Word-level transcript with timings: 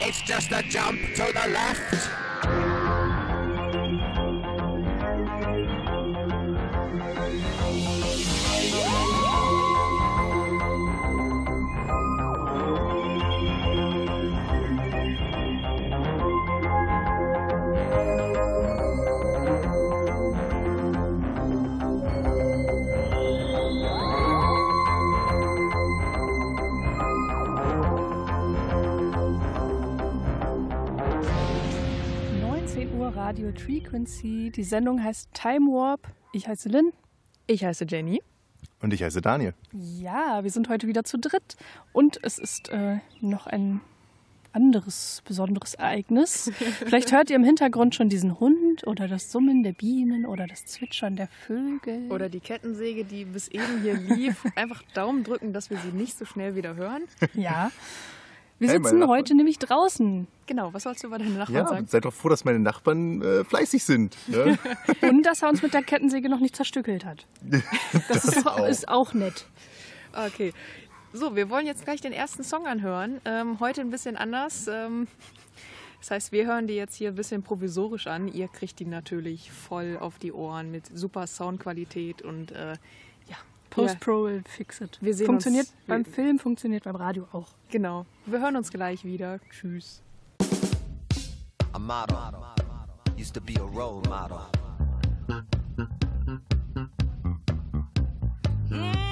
It's 0.00 0.22
just 0.22 0.52
a 0.52 0.62
jump 0.62 1.00
to 1.16 1.32
the 1.32 1.48
left. 1.50 2.57
Radio 33.28 33.52
Frequency. 33.52 34.50
Die 34.56 34.64
Sendung 34.64 35.04
heißt 35.04 35.28
Time 35.34 35.66
Warp. 35.66 36.08
Ich 36.32 36.48
heiße 36.48 36.70
Lynn. 36.70 36.94
Ich 37.46 37.62
heiße 37.62 37.84
Jenny. 37.86 38.22
Und 38.80 38.94
ich 38.94 39.02
heiße 39.02 39.20
Daniel. 39.20 39.52
Ja, 39.70 40.42
wir 40.44 40.50
sind 40.50 40.70
heute 40.70 40.86
wieder 40.86 41.04
zu 41.04 41.18
dritt. 41.18 41.58
Und 41.92 42.18
es 42.22 42.38
ist 42.38 42.70
äh, 42.70 43.00
noch 43.20 43.46
ein 43.46 43.82
anderes 44.54 45.20
besonderes 45.26 45.74
Ereignis. 45.74 46.50
Vielleicht 46.86 47.12
hört 47.12 47.28
ihr 47.28 47.36
im 47.36 47.44
Hintergrund 47.44 47.94
schon 47.94 48.08
diesen 48.08 48.40
Hund 48.40 48.86
oder 48.86 49.08
das 49.08 49.30
Summen 49.30 49.62
der 49.62 49.72
Bienen 49.72 50.24
oder 50.24 50.46
das 50.46 50.64
Zwitschern 50.64 51.16
der 51.16 51.28
Vögel. 51.28 52.10
Oder 52.10 52.30
die 52.30 52.40
Kettensäge, 52.40 53.04
die 53.04 53.26
bis 53.26 53.48
eben 53.48 53.82
hier 53.82 53.98
lief. 53.98 54.42
Einfach 54.56 54.82
Daumen 54.94 55.22
drücken, 55.22 55.52
dass 55.52 55.68
wir 55.68 55.76
sie 55.76 55.92
nicht 55.92 56.16
so 56.16 56.24
schnell 56.24 56.56
wieder 56.56 56.76
hören. 56.76 57.02
Ja. 57.34 57.72
Wir 58.58 58.68
Hey, 58.70 58.78
sitzen 58.78 59.06
heute 59.06 59.34
nämlich 59.36 59.58
draußen. 59.58 60.26
Genau, 60.46 60.72
was 60.74 60.82
sollst 60.82 61.02
du 61.04 61.06
über 61.08 61.18
deine 61.18 61.30
Nachbarn 61.30 61.54
Ja, 61.56 61.68
sagen? 61.68 61.86
seid 61.86 62.04
doch 62.04 62.12
froh, 62.12 62.28
dass 62.28 62.44
meine 62.44 62.58
Nachbarn 62.58 63.22
äh, 63.22 63.44
fleißig 63.44 63.84
sind. 63.84 64.16
Ne? 64.26 64.58
Und 65.02 65.22
dass 65.24 65.42
er 65.42 65.48
uns 65.50 65.62
mit 65.62 65.74
der 65.74 65.82
Kettensäge 65.82 66.28
noch 66.28 66.40
nicht 66.40 66.56
zerstückelt 66.56 67.04
hat. 67.04 67.26
Das, 68.08 68.24
ist, 68.24 68.46
auch. 68.46 68.66
ist 68.66 68.88
auch 68.88 69.14
nett. 69.14 69.46
Okay. 70.12 70.52
So, 71.12 71.36
wir 71.36 71.48
wollen 71.50 71.66
jetzt 71.66 71.84
gleich 71.84 72.00
den 72.00 72.12
ersten 72.12 72.42
Song 72.42 72.66
anhören. 72.66 73.20
Ähm, 73.24 73.60
heute 73.60 73.80
ein 73.80 73.90
bisschen 73.90 74.16
anders. 74.16 74.66
Ähm, 74.66 75.06
das 76.00 76.10
heißt, 76.10 76.32
wir 76.32 76.46
hören 76.46 76.66
die 76.66 76.74
jetzt 76.74 76.94
hier 76.96 77.10
ein 77.10 77.14
bisschen 77.14 77.42
provisorisch 77.42 78.06
an. 78.06 78.28
Ihr 78.28 78.48
kriegt 78.48 78.78
die 78.80 78.84
natürlich 78.86 79.50
voll 79.52 79.96
auf 80.00 80.18
die 80.18 80.32
Ohren 80.32 80.70
mit 80.70 80.86
super 80.96 81.26
Soundqualität 81.26 82.22
und 82.22 82.52
äh, 82.52 82.72
ja. 82.72 82.76
Post-Pro 83.86 84.24
will 84.24 84.42
fix 84.46 84.80
it. 84.80 84.98
Wir 85.00 85.14
sehen 85.14 85.26
funktioniert 85.26 85.66
uns- 85.66 85.74
beim 85.86 86.04
Film, 86.04 86.38
funktioniert 86.38 86.84
beim 86.84 86.96
Radio 86.96 87.26
auch. 87.32 87.48
Genau. 87.70 88.06
Wir 88.26 88.40
hören 88.40 88.56
uns 88.56 88.70
gleich 88.70 89.04
wieder. 89.04 89.38
Tschüss. 89.50 90.02
A 91.72 91.78
model 91.78 92.16
used 93.18 93.34
to 93.34 93.40
be 93.40 93.54
a 93.60 93.64
role 93.64 94.02
model. 94.08 94.38
I 98.70 99.07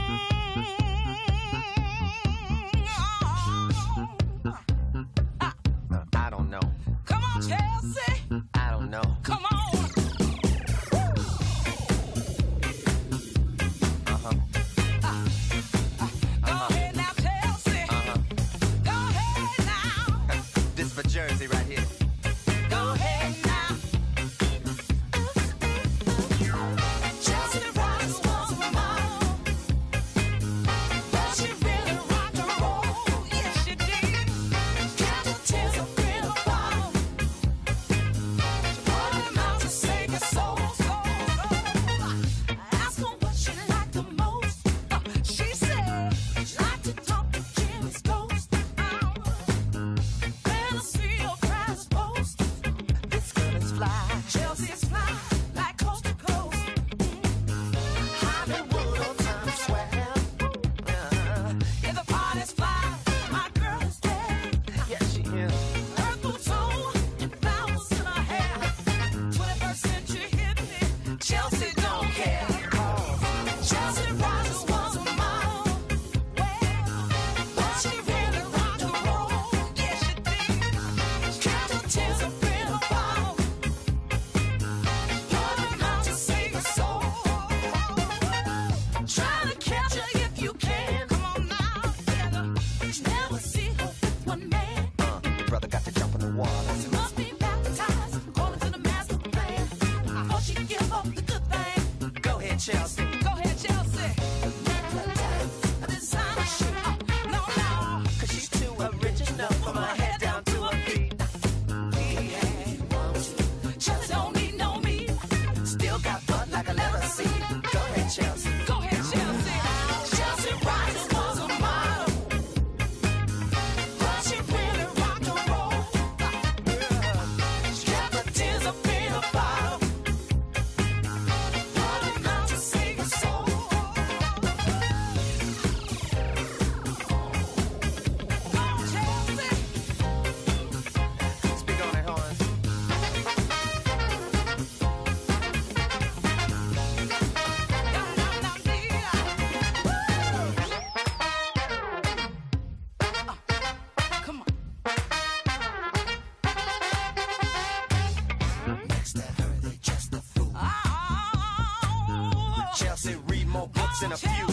more 164.03 164.13
a 164.13 164.17
few. 164.17 164.47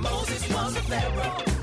Moses 0.00 0.52
was 0.52 0.76
a 0.76 0.82
pharaoh 0.82 1.55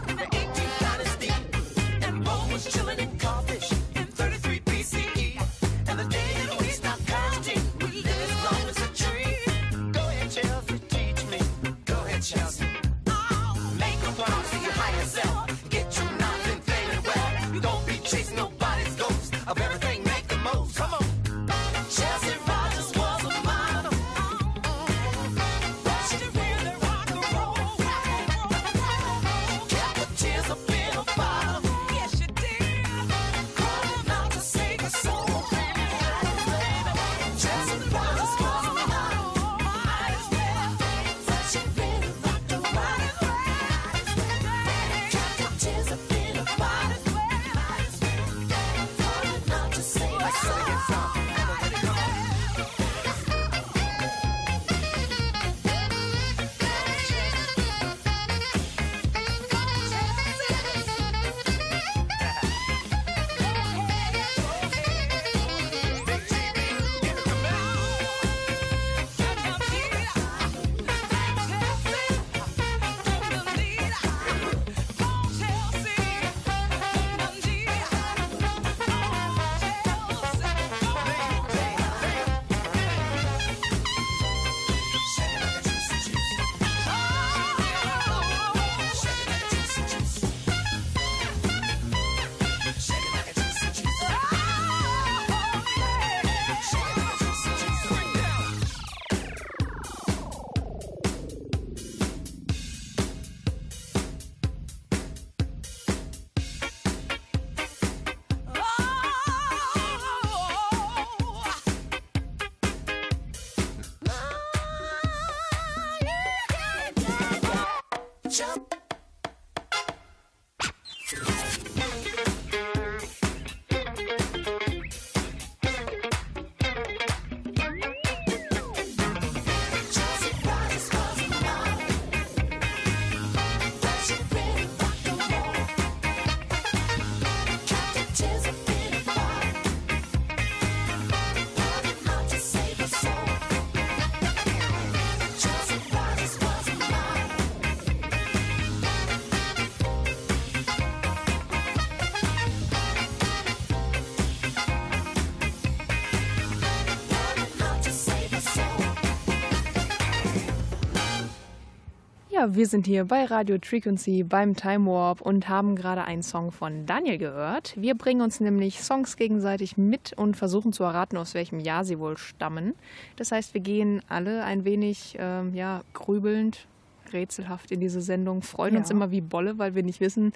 Ja, 162.44 162.56
wir 162.56 162.68
sind 162.68 162.86
hier 162.86 163.06
bei 163.06 163.24
Radio 163.24 163.58
Frequency 163.64 164.24
beim 164.24 164.54
Time 164.54 164.86
Warp 164.86 165.22
und 165.22 165.48
haben 165.48 165.78
gerade 165.78 166.04
einen 166.04 166.24
Song 166.24 166.52
von 166.52 166.86
Daniel 166.86 167.18
gehört. 167.18 167.74
Wir 167.78 167.96
bringen 167.96 168.20
uns 168.20 168.42
nämlich 168.42 168.82
Songs 168.84 169.16
gegenseitig 169.16 169.78
mit 169.78 170.12
und 170.18 170.36
versuchen 170.36 170.74
zu 170.74 170.84
erraten, 170.84 171.16
aus 171.16 171.36
welchem 171.36 171.62
Jahr 171.62 171.86
sie 171.86 172.00
wohl 172.00 172.18
stammen. 172.18 172.74
Das 173.16 173.32
heißt, 173.32 173.54
wir 173.54 173.62
gehen 173.62 174.02
alle 174.10 174.44
ein 174.44 174.66
wenig 174.66 175.16
ähm, 175.20 175.56
ja, 175.56 175.84
grübelnd, 175.94 176.68
rätselhaft 177.14 177.72
in 177.72 177.80
diese 177.80 178.02
Sendung, 178.02 178.42
freuen 178.42 178.76
uns 178.76 178.90
Ja. 178.90 178.96
immer 178.96 179.10
wie 179.10 179.22
Bolle, 179.22 179.58
weil 179.58 179.74
wir 179.74 179.84
nicht 179.84 180.02
wissen, 180.02 180.34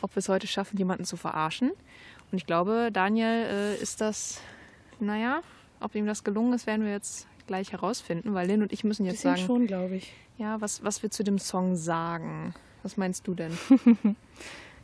ob 0.00 0.16
wir 0.16 0.20
es 0.20 0.30
heute 0.30 0.46
schaffen, 0.46 0.78
jemanden 0.78 1.04
zu 1.04 1.18
verarschen. 1.18 1.72
Und 2.32 2.38
ich 2.38 2.46
glaube, 2.46 2.88
Daniel 2.90 3.44
äh, 3.50 3.82
ist 3.82 4.00
das, 4.00 4.40
naja, 4.98 5.42
ob 5.78 5.94
ihm 5.94 6.06
das 6.06 6.24
gelungen 6.24 6.54
ist, 6.54 6.66
werden 6.66 6.86
wir 6.86 6.92
jetzt 6.92 7.26
gleich 7.46 7.72
herausfinden, 7.72 8.32
weil 8.32 8.48
Lynn 8.48 8.62
und 8.62 8.72
ich 8.72 8.82
müssen 8.82 9.04
jetzt 9.04 9.16
Bisschen 9.24 9.36
sagen, 9.36 9.46
schon, 9.46 9.66
glaube 9.66 9.96
ich. 9.96 10.14
Ja, 10.40 10.60
was, 10.60 10.82
was 10.82 11.02
wir 11.02 11.10
zu 11.10 11.22
dem 11.22 11.38
Song 11.38 11.76
sagen. 11.76 12.54
Was 12.82 12.96
meinst 12.96 13.26
du 13.26 13.34
denn? 13.34 13.56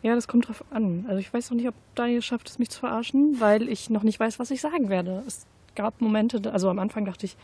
Ja, 0.03 0.15
das 0.15 0.29
kommt 0.29 0.47
drauf 0.47 0.63
an. 0.71 1.07
Also 1.09 1.19
ich 1.19 1.33
weiß 1.33 1.51
noch 1.51 1.57
nicht, 1.57 1.67
ob 1.67 1.75
Daniel 1.97 2.23
schafft 2.23 2.49
es, 2.49 2.61
mich 2.61 2.71
zu 2.71 2.79
verarschen, 2.79 3.41
weil 3.41 3.69
ich 3.69 3.91
noch 3.91 4.05
nicht 4.05 4.21
weiß, 4.21 4.39
was 4.39 4.53
ich 4.53 4.61
sagen 4.61 4.89
werde. 4.89 5.25
Es 5.27 5.47
gab 5.75 6.01
Momente, 6.01 6.53
also 6.53 6.69
am 6.69 6.79
Anfang 6.79 7.07
dachte 7.07 7.27
ich, 7.27 7.37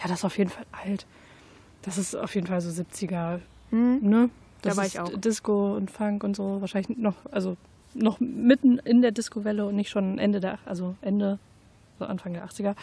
ja, 0.00 0.08
das 0.08 0.20
ist 0.20 0.24
auf 0.24 0.36
jeden 0.36 0.50
Fall 0.50 0.64
alt. 0.84 1.06
Das 1.82 1.96
ist 1.96 2.16
auf 2.16 2.34
jeden 2.34 2.46
Fall 2.48 2.60
so 2.60 2.70
70er, 2.70 3.40
ne? 3.70 4.30
Das 4.62 4.74
Da 4.74 4.80
war 4.80 4.86
ich 4.86 4.98
auch. 4.98 5.10
Disco 5.20 5.76
und 5.76 5.90
Funk 5.92 6.24
und 6.24 6.34
so, 6.34 6.60
wahrscheinlich 6.60 6.96
noch, 6.98 7.14
also 7.30 7.56
noch 7.94 8.18
mitten 8.18 8.78
in 8.78 9.00
der 9.00 9.12
Disco-Welle 9.12 9.66
und 9.66 9.76
nicht 9.76 9.90
schon 9.90 10.18
Ende 10.18 10.40
der, 10.40 10.58
also 10.64 10.96
Ende, 11.02 11.38
so 12.00 12.06
Anfang 12.06 12.32
der 12.32 12.44
80er. 12.44 12.74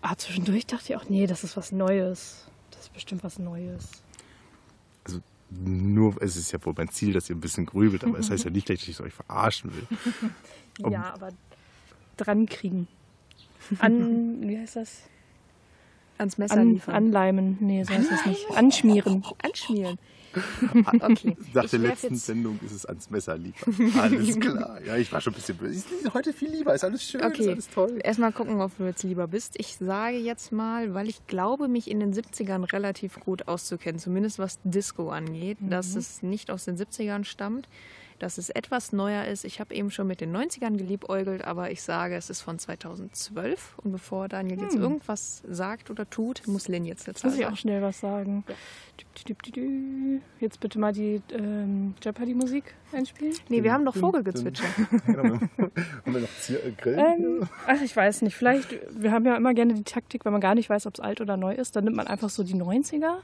Aber 0.00 0.16
zwischendurch 0.16 0.66
dachte 0.66 0.84
ich 0.92 0.96
auch, 0.96 1.08
nee, 1.08 1.26
das 1.26 1.44
ist 1.44 1.56
was 1.56 1.72
Neues. 1.72 2.46
Das 2.82 2.88
ist 2.88 2.94
bestimmt 2.94 3.22
was 3.22 3.38
Neues. 3.38 3.90
Also 5.04 5.20
nur, 5.50 6.20
es 6.20 6.34
ist 6.34 6.50
ja 6.50 6.64
wohl 6.66 6.74
mein 6.76 6.88
Ziel, 6.88 7.12
dass 7.12 7.30
ihr 7.30 7.36
ein 7.36 7.40
bisschen 7.40 7.64
grübelt, 7.64 8.02
aber 8.02 8.18
es 8.18 8.28
heißt 8.28 8.42
ja 8.44 8.50
nicht 8.50 8.66
gleich, 8.66 8.80
dass 8.80 8.88
ich 8.88 9.00
euch 9.00 9.12
verarschen 9.14 9.72
will. 9.72 9.86
Um- 10.82 10.90
Ja, 10.92 11.14
aber 11.14 11.28
dran 12.16 12.46
kriegen. 12.46 12.88
An, 13.78 14.48
wie 14.48 14.58
heißt 14.58 14.74
das? 14.74 15.02
Ans 16.18 16.38
Messer 16.38 16.56
An, 16.56 16.72
liefern. 16.72 16.94
anleimen. 16.96 17.56
Nee, 17.60 17.84
so 17.84 17.94
heißt 17.94 18.10
das 18.10 18.26
nicht. 18.26 18.50
Anschmieren. 18.50 19.22
Anschmieren. 19.44 19.98
Okay. 20.34 21.36
Nach 21.54 21.64
Ich 21.64 21.70
der 21.70 21.80
letzten 21.80 22.14
jetzt- 22.14 22.26
Sendung 22.26 22.58
ist 22.64 22.72
es 22.72 22.86
ans 22.86 23.10
Messer 23.10 23.36
liefern. 23.36 23.92
Alles 24.00 24.38
klar. 24.40 24.80
Ja, 24.84 24.96
ich 24.96 25.12
war 25.12 25.20
schon 25.20 25.32
ein 25.32 25.36
bisschen 25.36 25.56
böse. 25.58 25.74
Ist 25.74 26.14
heute 26.14 26.32
viel 26.32 26.50
lieber, 26.50 26.74
ist 26.74 26.84
alles 26.84 27.02
schön, 27.04 27.20
ist 27.20 27.26
Okay, 27.26 27.48
alles 27.50 27.68
toll. 27.70 27.98
erstmal 28.02 28.32
gucken, 28.32 28.60
ob 28.60 28.76
du 28.78 28.84
jetzt 28.84 29.02
lieber 29.02 29.26
bist. 29.28 29.54
Ich 29.58 29.76
sage 29.76 30.16
jetzt 30.16 30.52
mal, 30.52 30.94
weil 30.94 31.08
ich 31.08 31.26
glaube, 31.26 31.68
mich 31.68 31.90
in 31.90 32.00
den 32.00 32.12
70ern 32.14 32.70
relativ 32.72 33.20
gut 33.20 33.48
auszukennen, 33.48 33.98
zumindest 33.98 34.38
was 34.38 34.58
Disco 34.64 35.10
angeht, 35.10 35.58
dass 35.60 35.94
es 35.96 36.22
nicht 36.22 36.50
aus 36.50 36.64
den 36.64 36.76
70ern 36.76 37.24
stammt, 37.24 37.68
dass 38.22 38.38
es 38.38 38.50
etwas 38.50 38.92
neuer 38.92 39.24
ist. 39.24 39.44
Ich 39.44 39.58
habe 39.58 39.74
eben 39.74 39.90
schon 39.90 40.06
mit 40.06 40.20
den 40.20 40.34
90ern 40.34 40.76
geliebäugelt, 40.76 41.44
aber 41.44 41.72
ich 41.72 41.82
sage, 41.82 42.14
es 42.14 42.30
ist 42.30 42.40
von 42.40 42.56
2012. 42.56 43.78
Und 43.78 43.90
bevor 43.90 44.28
Daniel 44.28 44.60
jetzt 44.60 44.76
irgendwas 44.76 45.42
sagt 45.48 45.90
oder 45.90 46.08
tut, 46.08 46.46
muss 46.46 46.68
Lynn 46.68 46.84
jetzt 46.84 47.08
jetzt 47.08 47.24
Muss 47.24 47.36
ich 47.36 47.46
auch 47.46 47.56
schnell 47.56 47.82
was 47.82 47.98
sagen. 47.98 48.44
Jetzt 50.38 50.60
bitte 50.60 50.78
mal 50.78 50.92
die 50.92 51.20
ähm, 51.32 51.94
Jeopardy-Musik 52.00 52.74
einspielen. 52.92 53.34
Nee, 53.48 53.64
wir 53.64 53.72
haben 53.72 53.84
doch 53.84 53.96
Vogelgezwitscher. 53.96 54.64
Haben 55.06 55.50
wir 56.04 56.20
noch 56.20 56.38
Zier 56.38 56.64
äh, 56.64 56.70
Grill? 56.72 56.98
Ähm, 56.98 57.48
ach, 57.66 57.82
ich 57.82 57.96
weiß 57.96 58.22
nicht. 58.22 58.36
Vielleicht, 58.36 58.78
wir 58.90 59.10
haben 59.10 59.24
ja 59.24 59.36
immer 59.36 59.54
gerne 59.54 59.74
die 59.74 59.82
Taktik, 59.82 60.24
wenn 60.24 60.32
man 60.32 60.40
gar 60.40 60.54
nicht 60.54 60.70
weiß, 60.70 60.86
ob 60.86 60.94
es 60.94 61.00
alt 61.00 61.20
oder 61.20 61.36
neu 61.36 61.54
ist, 61.54 61.74
dann 61.74 61.84
nimmt 61.84 61.96
man 61.96 62.06
einfach 62.06 62.30
so 62.30 62.44
die 62.44 62.54
90er. 62.54 63.18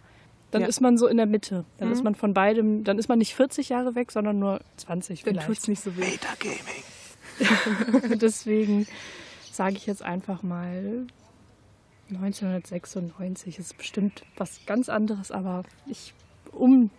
Dann 0.51 0.63
Ja. 0.63 0.69
ist 0.69 0.81
man 0.81 0.97
so 0.97 1.07
in 1.07 1.17
der 1.19 1.27
Mitte. 1.27 1.65
Dann 1.77 1.93
ist 1.93 2.03
man 2.03 2.15
von 2.15 2.33
beidem, 2.33 2.83
dann 2.85 2.99
ist 2.99 3.09
man 3.09 3.19
nicht 3.19 3.35
40 3.35 3.69
Jahre 3.69 3.95
weg, 3.95 4.11
sondern 4.13 4.39
nur 4.39 4.61
20 4.77 5.23
Dann 5.23 5.35
vielleicht. 5.35 5.47
tut's 5.47 5.69
nicht 5.69 5.83
so 5.83 5.97
weh. 5.97 6.19
Deswegen 8.21 8.87
sage 9.53 9.77
ich 9.77 9.87
jetzt 9.87 10.03
einfach 10.03 10.43
mal 10.43 11.07
1996 12.11 13.59
ist 13.59 13.77
bestimmt 13.77 14.25
was 14.37 14.61
ganz 14.67 14.89
anderes, 14.89 15.31
aber 15.31 15.65
ich, 15.87 16.15
um 16.53 16.91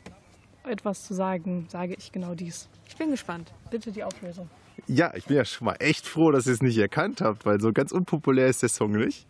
etwas 0.64 1.04
zu 1.06 1.14
sagen, 1.16 1.66
sage 1.70 1.96
ich 1.98 2.12
genau 2.12 2.36
dies. 2.36 2.70
Ich 2.88 2.96
bin 2.96 3.10
gespannt. 3.10 3.52
Bitte 3.72 3.92
die 3.92 4.04
Auflösung. 4.04 4.50
Ja, 4.88 5.14
ich 5.16 5.26
bin 5.26 5.36
ja 5.38 5.46
schon 5.46 5.66
mal 5.66 5.76
echt 5.80 6.08
froh, 6.08 6.32
dass 6.32 6.46
ihr 6.48 6.54
es 6.54 6.62
nicht 6.62 6.78
erkannt 6.78 7.22
habt, 7.22 7.46
weil 7.46 7.60
so 7.60 7.74
ganz 7.74 7.92
unpopulär 7.92 8.48
ist 8.48 8.62
der 8.62 8.70
Song 8.70 8.92
nicht. 8.92 9.26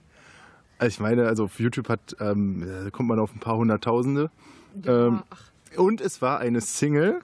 Also 0.79 0.93
ich 0.93 1.00
meine, 1.00 1.27
also 1.27 1.43
auf 1.43 1.59
YouTube 1.59 1.89
hat, 1.89 2.15
ähm, 2.19 2.65
da 2.65 2.89
kommt 2.89 3.09
man 3.09 3.19
auf 3.19 3.33
ein 3.36 3.39
paar 3.39 3.57
Hunderttausende. 3.57 4.31
Ähm, 4.86 5.24
und 5.75 6.01
es 6.01 6.21
war 6.21 6.39
eine 6.39 6.62
Single, 6.62 7.19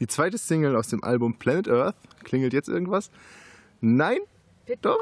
die 0.00 0.08
zweite 0.08 0.36
Single 0.36 0.76
aus 0.76 0.88
dem 0.88 1.02
Album 1.02 1.38
Planet 1.38 1.68
Earth. 1.68 1.96
Klingelt 2.24 2.52
jetzt 2.52 2.68
irgendwas? 2.68 3.10
Nein? 3.80 4.18
Doch? 4.82 4.98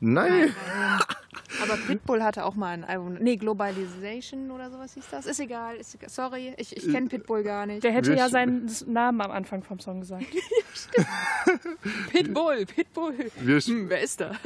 Nein. 0.00 0.54
Aber 1.62 1.76
Pitbull 1.76 2.22
hatte 2.22 2.44
auch 2.44 2.54
mal 2.54 2.68
ein 2.68 2.84
Album. 2.84 3.14
Nee, 3.20 3.36
Globalization 3.36 4.50
oder 4.50 4.70
sowas 4.70 4.94
hieß 4.94 5.04
das. 5.10 5.26
Ist 5.26 5.40
egal, 5.40 5.76
ist 5.76 5.94
egal. 5.94 6.08
Sorry, 6.08 6.54
ich, 6.56 6.76
ich 6.76 6.90
kenne 6.90 7.08
Pitbull 7.08 7.42
gar 7.42 7.66
nicht. 7.66 7.82
Der 7.82 7.92
hätte 7.92 8.10
Wir 8.10 8.18
ja 8.18 8.28
seinen 8.28 8.70
Namen 8.86 9.20
am 9.20 9.30
Anfang 9.30 9.62
vom 9.62 9.80
Song 9.80 10.00
gesagt. 10.00 10.26
Pitbull, 12.10 12.66
Pitbull. 12.66 13.30
Hm, 13.44 13.88
wer 13.88 14.00
ist 14.00 14.20
das? 14.20 14.36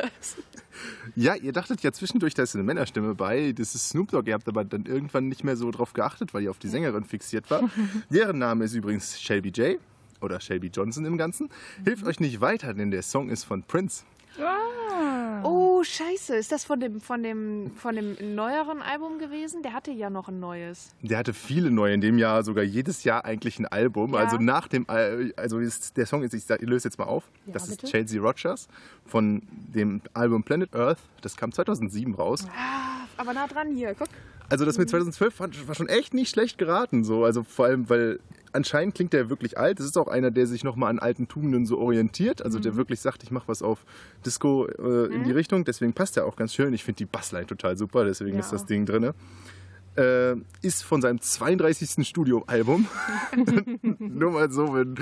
Ja, 1.15 1.35
ihr 1.35 1.53
dachtet 1.53 1.83
ja 1.83 1.93
zwischendurch, 1.93 2.35
da 2.35 2.45
ist 2.45 2.55
eine 2.55 2.65
Männerstimme 2.65 3.15
bei. 3.15 3.53
Das 3.53 3.75
ist 3.75 3.91
Snoop 3.91 4.11
Dogg. 4.11 4.29
Ihr 4.29 4.35
habt 4.35 4.49
aber 4.49 4.65
dann 4.65 4.87
irgendwann 4.87 5.29
nicht 5.29 5.45
mehr 5.45 5.57
so 5.57 5.71
drauf 5.71 5.93
geachtet, 5.93 6.33
weil 6.35 6.43
ihr 6.43 6.51
auf 6.51 6.59
die 6.59 6.69
Sängerin 6.69 7.05
fixiert 7.05 7.51
war. 7.51 7.69
Deren 8.11 8.39
Name 8.39 8.65
ist 8.65 8.75
übrigens 8.75 9.21
Shelby 9.21 9.51
J. 9.51 9.79
Oder 10.21 10.41
Shelby 10.41 10.69
Johnson 10.69 11.05
im 11.05 11.19
Ganzen. 11.19 11.51
Hilft 11.85 12.07
euch 12.07 12.21
nicht 12.21 12.41
weiter, 12.41 12.75
denn 12.75 12.91
der 12.91 13.03
Song 13.03 13.29
ist 13.29 13.45
von 13.45 13.65
Prince. 13.65 14.05
Oh, 15.45 15.83
scheiße. 15.83 16.37
Ist 16.37 16.53
das 16.53 16.65
von 16.65 16.81
dem, 16.81 17.01
von, 17.01 17.23
dem, 17.23 17.73
von 17.77 17.95
dem 17.97 18.17
neueren 18.35 18.83
Album 18.83 19.19
gewesen? 19.19 19.63
Der 19.63 19.73
hatte 19.73 19.91
ja 19.91 20.11
noch 20.11 20.29
ein 20.29 20.39
neues. 20.41 20.95
Der 21.03 21.19
hatte 21.19 21.35
viele 21.35 21.71
neue 21.71 21.95
in 21.95 22.01
dem 22.01 22.19
Jahr, 22.19 22.43
sogar 22.45 22.65
jedes 22.65 23.05
Jahr 23.05 23.25
eigentlich 23.25 23.59
ein 23.59 23.67
Album. 23.67 24.15
Ja. 24.15 24.21
Also 24.21 24.37
nach 24.39 24.69
dem, 24.69 24.89
Al- 24.89 25.33
also 25.37 25.59
ist, 25.59 25.97
der 25.97 26.07
Song 26.07 26.23
ist, 26.23 26.35
ich, 26.35 26.49
löse 26.61 26.89
jetzt 26.89 26.99
mal 26.99 27.05
auf. 27.05 27.25
Ja, 27.47 27.55
das 27.55 27.69
ist 27.69 27.81
bitte. 27.81 27.91
Chelsea 27.93 28.21
Rogers 28.21 28.69
von 29.07 29.43
dem 29.51 30.01
Album 30.15 30.43
Planet 30.45 30.75
Earth. 30.75 30.99
Das 31.21 31.37
kam 31.37 31.53
2007 31.53 32.15
raus. 32.15 32.47
Aber 33.17 33.35
nah 33.35 33.47
dran 33.47 33.75
hier, 33.75 33.95
guck. 33.95 34.09
Also 34.49 34.65
das 34.65 34.77
mit 34.79 34.89
2012 34.91 35.35
fand- 35.35 35.69
war 35.69 35.75
schon 35.75 35.89
echt 35.89 36.15
nicht 36.15 36.31
schlecht 36.31 36.59
geraten. 36.59 37.05
So. 37.05 37.25
Also 37.25 37.43
vor 37.43 37.67
allem, 37.67 37.89
weil 37.89 38.21
anscheinend 38.53 38.95
klingt 38.95 39.13
der 39.13 39.29
wirklich 39.31 39.59
alt. 39.59 39.79
Das 39.79 39.87
ist 39.87 39.97
auch 39.99 40.09
einer, 40.09 40.31
der 40.31 40.47
sich 40.47 40.65
nochmal 40.65 40.91
an 40.91 40.99
alten 40.99 41.29
Tugenden 41.29 41.67
so 41.67 41.79
orientiert. 41.79 42.43
Also 42.43 42.59
der 42.59 42.77
wirklich 42.77 43.01
sagt, 43.01 43.23
ich 43.23 43.31
mache 43.31 43.49
was 43.49 43.63
auf 43.63 43.85
Disco 44.27 44.67
äh, 44.67 45.07
in 45.15 45.25
die 45.25 45.33
Richtung. 45.33 45.65
Deswegen 45.65 45.93
passt 45.93 46.17
er 46.17 46.27
auch 46.27 46.37
ganz 46.37 46.55
schön. 46.55 46.73
Ich 46.75 46.85
finde 46.85 46.99
die 46.99 47.07
Bassline 47.07 47.47
total 47.47 47.77
super, 47.77 48.05
deswegen 48.05 48.35
Ja, 48.35 48.41
ist 48.41 48.53
das. 48.53 48.65
Ding 48.67 48.87
drin. 48.87 49.13
Äh, 49.95 50.37
ist 50.63 50.85
von 50.85 51.03
seinem 51.03 51.21
32. 51.21 52.07
Studioalbum. 52.09 52.87
Nur 53.99 54.31
mal 54.31 54.51
so, 54.51 54.75
wenn, 54.75 54.95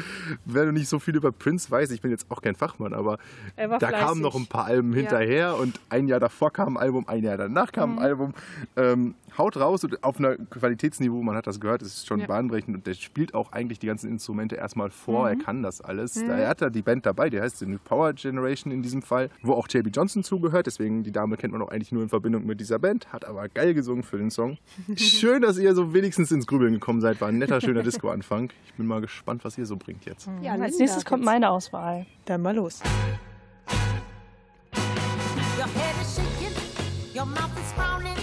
wenn 0.45 0.67
du 0.67 0.73
nicht 0.73 0.89
so 0.89 0.99
viel 0.99 1.15
über 1.15 1.31
Prince 1.31 1.71
weißt, 1.71 1.93
ich 1.93 2.01
bin 2.01 2.11
jetzt 2.11 2.27
auch 2.29 2.43
kein 2.43 2.57
Fachmann, 2.57 2.93
aber 2.93 3.19
Er 3.55 3.69
da 3.69 3.79
fleißig. 3.79 3.99
kamen 4.07 4.21
noch 4.21 4.35
ein 4.35 4.47
paar 4.47 4.65
Alben 4.65 4.93
hinterher 4.93 5.57
und 5.59 5.79
ein 5.91 6.09
Jahr 6.09 6.19
davor 6.19 6.53
kam 6.53 6.77
ein 6.77 6.83
Album, 6.83 7.07
ein 7.09 7.23
Jahr 7.23 7.37
danach 7.37 7.71
kam 7.71 7.93
Mhm. 7.93 7.99
ein 7.99 8.05
Album. 8.05 8.35
Ähm, 8.77 9.15
haut 9.39 9.57
raus 9.57 9.85
und 9.85 10.03
auf 10.05 10.19
einer 10.19 10.37
Qualitätsniveau, 10.37 11.23
man 11.23 11.37
hat 11.37 11.47
das 11.47 11.61
gehört, 11.61 11.83
es 11.83 11.89
ist 11.89 12.07
schon 12.07 12.21
Ja. 12.21 12.27
bahnbrechend 12.27 12.77
und 12.77 12.87
der 12.87 12.95
spielt 12.95 13.35
auch 13.35 13.53
eigentlich 13.53 13.79
die 13.79 13.87
ganzen 13.87 14.09
Instrumente 14.11 14.57
erstmal 14.57 14.91
vor, 14.91 15.23
Mhm. 15.31 15.39
er 15.39 15.45
kann 15.45 15.63
das 15.63 15.81
alles. 15.81 16.15
Da, 16.15 16.37
er 16.37 16.49
hat 16.49 16.63
da 16.63 16.71
die 16.71 16.83
Band 16.83 17.07
dabei, 17.07 17.31
die 17.31 17.41
heißt 17.41 17.59
The 17.59 17.67
New 17.67 17.79
Power 17.83 18.13
Generation 18.13 18.73
in 18.73 18.83
diesem 18.83 19.03
Fall, 19.03 19.31
wo 19.43 19.53
auch 19.55 19.67
JB 19.69 19.89
Johnson 19.95 20.23
zugehört, 20.23 20.67
deswegen 20.67 21.03
die 21.03 21.13
Dame 21.13 21.37
kennt 21.37 21.53
man 21.53 21.63
auch 21.63 21.69
eigentlich 21.71 21.93
nur 21.93 22.03
in 22.03 22.09
Verbindung 22.09 22.47
mit 22.47 22.61
dieser 22.61 22.79
Band, 22.79 23.13
hat 23.13 23.25
aber 23.25 23.49
geil 23.49 23.75
gesungen 23.75 24.03
für 24.03 24.19
den 24.19 24.31
Song. 24.31 24.59
Schön, 24.97 25.43
dass 25.43 25.59
ihr 25.59 25.75
so 25.75 25.95
wenigstens 25.95 26.31
ins 26.33 26.47
Grübeln 26.47 26.73
gekommen 26.75 27.01
seid, 27.01 27.21
war 27.21 27.29
ein 27.29 27.39
netter, 27.39 27.61
schöner 27.61 27.83
Disco-Anfang. 27.83 28.51
Ich 28.67 28.75
bin 28.75 28.87
mal 28.87 29.01
gespannt, 29.01 29.45
was 29.45 29.57
ihr 29.59 29.67
so 29.67 29.77
bringt 29.77 30.05
jetzt. 30.05 30.29
Ja, 30.43 30.53
Als 30.55 30.79
nächstes 30.79 31.05
kommt 31.05 31.25
meine 31.25 31.51
Auswahl. 31.51 32.07
Dann 32.27 32.43
mal 32.43 32.55
los. 32.55 32.81
Your 35.59 35.67
head 35.67 35.95
is 36.01 36.17
shaking, 36.17 36.55
your 37.15 37.27
mouth 37.27 37.51
is 37.59 37.73
frowning, 37.73 38.17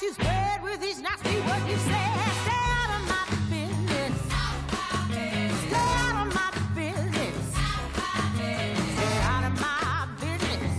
that 0.00 0.06
you 0.06 0.12
spread 0.12 0.62
with 0.62 0.82
each 0.82 0.98
nasty 1.02 1.36
word 1.40 1.68
you 1.68 1.76
say. 1.76 2.06
Stay 2.42 2.62
out 2.72 2.90
of 2.96 3.02
my 3.08 3.24
business. 3.50 4.16
Stay 5.66 5.76
out 5.76 6.26
of 6.26 6.34
my 6.34 6.50
business. 6.74 7.36
Stay 8.96 9.16
out 9.28 9.44
of 9.44 9.54
my 9.60 10.08
business. 10.20 10.72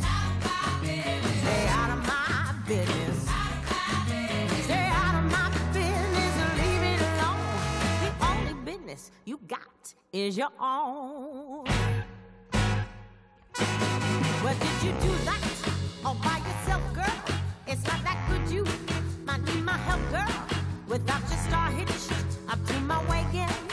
Stay 1.41 1.67
out 1.69 1.91
of 1.91 1.99
my 2.07 2.53
business. 2.67 3.29
Stay 4.63 4.89
out 4.91 5.15
of 5.15 5.25
my 5.31 5.49
business 5.73 6.33
leave 6.57 6.83
it 6.83 7.01
alone. 7.01 7.45
The 8.01 8.11
only 8.25 8.53
business 8.65 9.11
you 9.25 9.39
got 9.47 9.93
is 10.13 10.37
your 10.37 10.51
own. 10.59 11.65
Well, 14.43 14.55
did 14.59 14.83
you 14.83 14.91
do 15.01 15.13
that 15.25 15.41
all 16.03 16.15
by 16.15 16.50
help, 19.87 20.01
girl. 20.11 20.33
Without 20.87 21.21
your 21.29 21.39
star 21.47 21.71
hitched 21.71 22.11
up 22.49 22.59
to 22.67 22.73
my 22.81 23.03
wagon, 23.05 23.70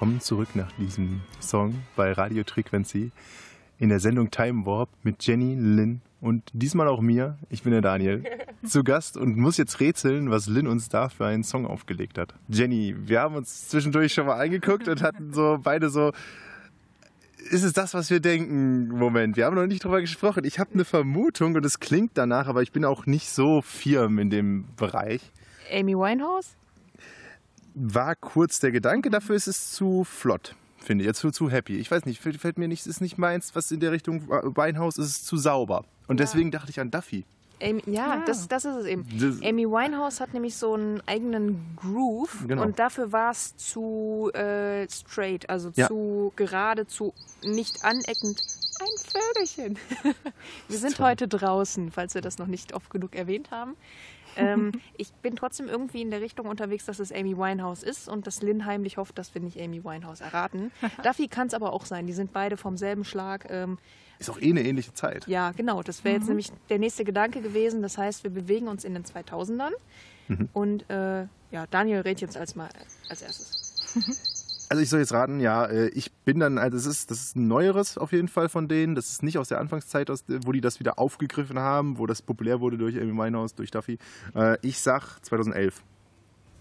Willkommen 0.00 0.22
zurück 0.22 0.48
nach 0.54 0.72
diesem 0.78 1.20
Song 1.42 1.74
bei 1.94 2.12
Radio 2.12 2.42
Frequency 2.42 3.12
in 3.78 3.90
der 3.90 4.00
Sendung 4.00 4.30
Time 4.30 4.64
Warp 4.64 4.88
mit 5.02 5.22
Jenny, 5.26 5.54
Lynn 5.54 6.00
und 6.22 6.42
diesmal 6.54 6.88
auch 6.88 7.02
mir. 7.02 7.36
Ich 7.50 7.64
bin 7.64 7.72
der 7.72 7.82
Daniel 7.82 8.24
zu 8.64 8.82
Gast 8.82 9.18
und 9.18 9.36
muss 9.36 9.58
jetzt 9.58 9.78
rätseln, 9.78 10.30
was 10.30 10.46
Lynn 10.46 10.68
uns 10.68 10.88
da 10.88 11.10
für 11.10 11.26
einen 11.26 11.44
Song 11.44 11.66
aufgelegt 11.66 12.16
hat. 12.16 12.34
Jenny, 12.48 12.96
wir 12.98 13.20
haben 13.20 13.34
uns 13.34 13.68
zwischendurch 13.68 14.14
schon 14.14 14.24
mal 14.24 14.40
angeguckt 14.40 14.88
und 14.88 15.02
hatten 15.02 15.34
so 15.34 15.58
beide 15.62 15.90
so. 15.90 16.12
Ist 17.50 17.62
es 17.62 17.74
das, 17.74 17.92
was 17.92 18.08
wir 18.08 18.20
denken? 18.20 18.88
Moment, 18.88 19.36
wir 19.36 19.44
haben 19.44 19.54
noch 19.54 19.66
nicht 19.66 19.84
drüber 19.84 20.00
gesprochen. 20.00 20.44
Ich 20.46 20.58
habe 20.58 20.72
eine 20.72 20.86
Vermutung 20.86 21.56
und 21.56 21.66
es 21.66 21.78
klingt 21.78 22.12
danach, 22.14 22.46
aber 22.46 22.62
ich 22.62 22.72
bin 22.72 22.86
auch 22.86 23.04
nicht 23.04 23.28
so 23.28 23.60
firm 23.60 24.18
in 24.18 24.30
dem 24.30 24.64
Bereich. 24.76 25.20
Amy 25.70 25.94
Winehouse? 25.94 26.56
War 27.82 28.14
kurz 28.16 28.60
der 28.60 28.72
Gedanke, 28.72 29.10
dafür 29.10 29.36
ist 29.36 29.46
es 29.46 29.72
zu 29.72 30.04
flott, 30.04 30.54
finde 30.78 31.02
ich. 31.04 31.06
Jetzt 31.08 31.20
zu, 31.20 31.30
zu 31.30 31.50
happy. 31.50 31.76
Ich 31.78 31.90
weiß 31.90 32.04
nicht, 32.04 32.20
fällt, 32.20 32.58
mir 32.58 32.68
nicht, 32.68 32.86
ist 32.86 33.00
nicht 33.00 33.18
meins, 33.18 33.54
was 33.54 33.70
in 33.70 33.80
der 33.80 33.92
Richtung 33.92 34.28
Weinhaus 34.28 34.98
ist, 34.98 35.06
es 35.06 35.24
zu 35.24 35.36
sauber. 35.36 35.84
Und 36.08 36.20
deswegen 36.20 36.50
dachte 36.50 36.70
ich 36.70 36.80
an 36.80 36.90
Duffy. 36.90 37.24
Amy, 37.62 37.82
ja, 37.86 38.20
Ah. 38.20 38.24
Das, 38.24 38.48
das 38.48 38.64
ist 38.64 38.74
es 38.74 38.86
eben. 38.86 39.06
Das- 39.18 39.42
Amy 39.42 39.66
Winehouse 39.66 40.20
hat 40.20 40.32
nämlich 40.32 40.56
so 40.56 40.74
einen 40.74 41.02
eigenen 41.06 41.76
Groove 41.76 42.44
Genau. 42.48 42.62
und 42.62 42.78
dafür 42.78 43.12
war 43.12 43.32
es 43.32 43.54
zu 43.56 44.30
äh, 44.32 44.88
straight, 44.90 45.48
also 45.50 45.70
Ja. 45.76 45.86
zu 45.88 46.32
gerade, 46.36 46.86
zu 46.86 47.12
nicht 47.42 47.84
aneckend. 47.84 48.40
Ein 48.80 49.12
Vögelchen. 49.12 49.78
wir 50.68 50.78
sind 50.78 50.98
heute 51.00 51.28
draußen, 51.28 51.90
falls 51.90 52.14
wir 52.14 52.22
das 52.22 52.38
noch 52.38 52.46
nicht 52.46 52.72
oft 52.72 52.88
genug 52.88 53.14
erwähnt 53.14 53.50
haben. 53.50 53.76
Ähm, 54.40 54.72
ich 54.96 55.12
bin 55.14 55.36
trotzdem 55.36 55.68
irgendwie 55.68 56.02
in 56.02 56.10
der 56.10 56.20
Richtung 56.20 56.46
unterwegs, 56.46 56.86
dass 56.86 56.98
es 56.98 57.12
Amy 57.12 57.36
Winehouse 57.36 57.82
ist 57.82 58.08
und 58.08 58.26
dass 58.26 58.42
Lynn 58.42 58.66
heimlich 58.66 58.96
hofft, 58.96 59.18
dass 59.18 59.34
wir 59.34 59.40
nicht 59.40 59.60
Amy 59.60 59.84
Winehouse 59.84 60.20
erraten. 60.20 60.72
Duffy 61.04 61.28
kann 61.28 61.46
es 61.46 61.54
aber 61.54 61.72
auch 61.72 61.84
sein. 61.84 62.06
Die 62.06 62.12
sind 62.12 62.32
beide 62.32 62.56
vom 62.56 62.76
selben 62.76 63.04
Schlag. 63.04 63.46
Ähm, 63.50 63.78
Ist 64.18 64.30
auch 64.30 64.40
eh 64.40 64.50
eine 64.50 64.62
ähnliche 64.62 64.92
Zeit. 64.94 65.26
ja, 65.26 65.52
genau. 65.52 65.82
Das 65.82 66.04
wäre 66.04 66.16
jetzt 66.16 66.28
nämlich 66.28 66.50
der 66.68 66.78
nächste 66.78 67.04
Gedanke 67.04 67.40
gewesen. 67.40 67.82
Das 67.82 67.98
heißt, 67.98 68.24
wir 68.24 68.30
bewegen 68.30 68.68
uns 68.68 68.84
in 68.84 68.94
den 68.94 69.04
2000ern. 69.04 69.72
Und 70.52 70.88
äh, 70.90 71.22
ja, 71.50 71.66
Daniel 71.70 72.02
redet 72.02 72.20
jetzt 72.20 72.36
als, 72.36 72.54
mal, 72.54 72.68
als 73.08 73.22
erstes. 73.22 73.96
Also 74.70 74.82
ich 74.84 74.88
soll 74.88 75.00
jetzt 75.00 75.12
raten, 75.12 75.40
ja, 75.40 75.64
äh, 75.66 75.88
ich 75.88 76.12
bin 76.24 76.38
dann, 76.38 76.56
also 76.56 76.76
es 76.76 76.86
ist, 76.86 77.10
das 77.10 77.18
ist 77.20 77.36
ein 77.36 77.48
neueres 77.48 77.98
auf 77.98 78.12
jeden 78.12 78.28
Fall 78.28 78.48
von 78.48 78.68
denen. 78.68 78.94
Das 78.94 79.10
ist 79.10 79.22
nicht 79.24 79.36
aus 79.36 79.48
der 79.48 79.58
Anfangszeit, 79.58 80.08
aus, 80.10 80.24
der- 80.24 80.46
wo 80.46 80.52
die 80.52 80.60
das 80.60 80.78
wieder 80.78 80.98
aufgegriffen 81.00 81.58
haben, 81.58 81.98
wo 81.98 82.06
das 82.06 82.22
populär 82.22 82.60
wurde 82.60 82.78
durch 82.78 82.96
Amy 82.96 83.12
Winehouse, 83.12 83.54
durch 83.56 83.72
Duffy. 83.72 83.98
Äh, 84.34 84.58
Ich 84.62 84.78
sag 84.80 85.18
2011. 85.24 85.82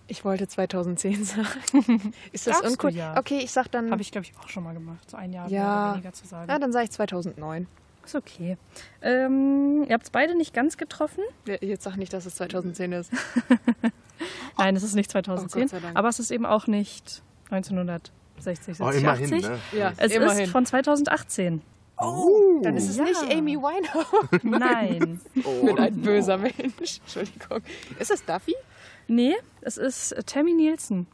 Ich 0.08 0.25
wollte 0.25 0.48
2010 0.48 1.24
sagen. 1.24 1.46
Ist 2.32 2.48
das 2.48 2.62
Darfst 2.62 2.63
du 2.63 2.88
uncool? 2.88 2.89
ja. 2.98 3.16
Okay, 3.16 3.42
ich 3.44 3.51
sag 3.51 3.68
dann. 3.72 3.92
Habe 3.92 4.01
ich, 4.01 4.12
glaube 4.12 4.25
ich, 4.25 4.34
auch 4.44 4.50
schon 4.50 4.63
mal 4.63 4.74
gemacht. 4.74 5.08
So 5.08 5.16
ein 5.16 5.32
Jahr 5.32 5.48
mehr 5.48 5.60
Ja. 5.60 5.84
oder 5.89 5.94
weniger 5.98 6.13
zu 6.13 6.25
sagen. 6.28 6.50
Ja, 6.50 6.58
dann 6.58 6.72
sage 6.72 6.86
ich 6.86 6.92
2009. 6.92 7.68
Ist 8.04 8.16
okay. 8.16 8.58
Ähm, 9.04 9.84
ihr 9.88 9.94
habt 9.94 10.06
es 10.06 10.10
beide 10.10 10.36
nicht 10.36 10.56
ganz 10.56 10.78
getroffen. 10.78 11.24
Ja, 11.46 11.58
Jetzt 11.62 11.84
sag 11.84 11.96
nicht, 11.96 12.12
dass 12.12 12.25
es 12.25 12.34
2010 12.38 12.92
ist. 12.94 13.12
Nein, 14.58 14.75
es 14.75 14.82
ist 14.82 14.96
nicht 14.96 15.12
2010. 15.12 15.60
Oh 15.60 15.62
Gott 15.66 15.70
sei 15.70 15.80
Dank. 15.80 15.96
aber 15.96 16.10
es 16.10 16.18
ist 16.18 16.32
eben 16.32 16.48
auch 16.48 16.66
nicht 16.66 17.22
1960, 17.50 18.77
70, 18.77 18.86
Oh, 18.86 18.89
immerhin, 18.89 19.25
80. 19.34 19.41
ne? 19.50 19.60
Ja, 19.77 19.94
Es 19.98 20.12
immerhin. 20.13 20.44
ist 20.46 20.51
von 20.51 20.65
2018. 20.65 21.62
dann 22.62 22.77
ist 22.77 22.89
es 22.89 22.98
Ja. 22.98 23.03
nicht 23.03 23.22
Amy 23.32 23.58
Winehouse. 23.58 24.39
Nein. 24.44 25.20
Ich 25.36 25.44
bin 25.44 25.77
ein 25.79 26.01
böser 26.01 26.38
Mensch. 26.38 27.00
Entschuldigung. 27.01 27.62
Ist 28.00 28.12
es 28.12 28.24
Duffy? 28.24 28.56
Nee, 29.08 29.36
es 29.62 29.77
ist 29.77 30.12
äh, 30.13 30.24
Tammy 30.24 30.53
Nielsen. 30.53 31.08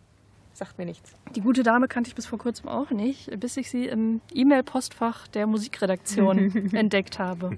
Sagt 0.54 0.78
mir 0.78 0.86
nichts. 0.86 1.12
Die 1.36 1.42
gute 1.42 1.64
Dame 1.64 1.88
kannte 1.88 2.10
ich 2.10 2.16
bis 2.16 2.26
vor 2.28 2.40
kurzem 2.40 2.70
auch 2.70 2.90
nicht, 2.92 3.40
bis 3.40 3.58
ich 3.58 3.70
sie 3.70 3.88
im 3.88 4.22
E-Mail-Postfach 4.34 5.28
der 5.28 5.48
Musikredaktion 5.48 6.70
entdeckt 6.74 7.20
habe. 7.20 7.58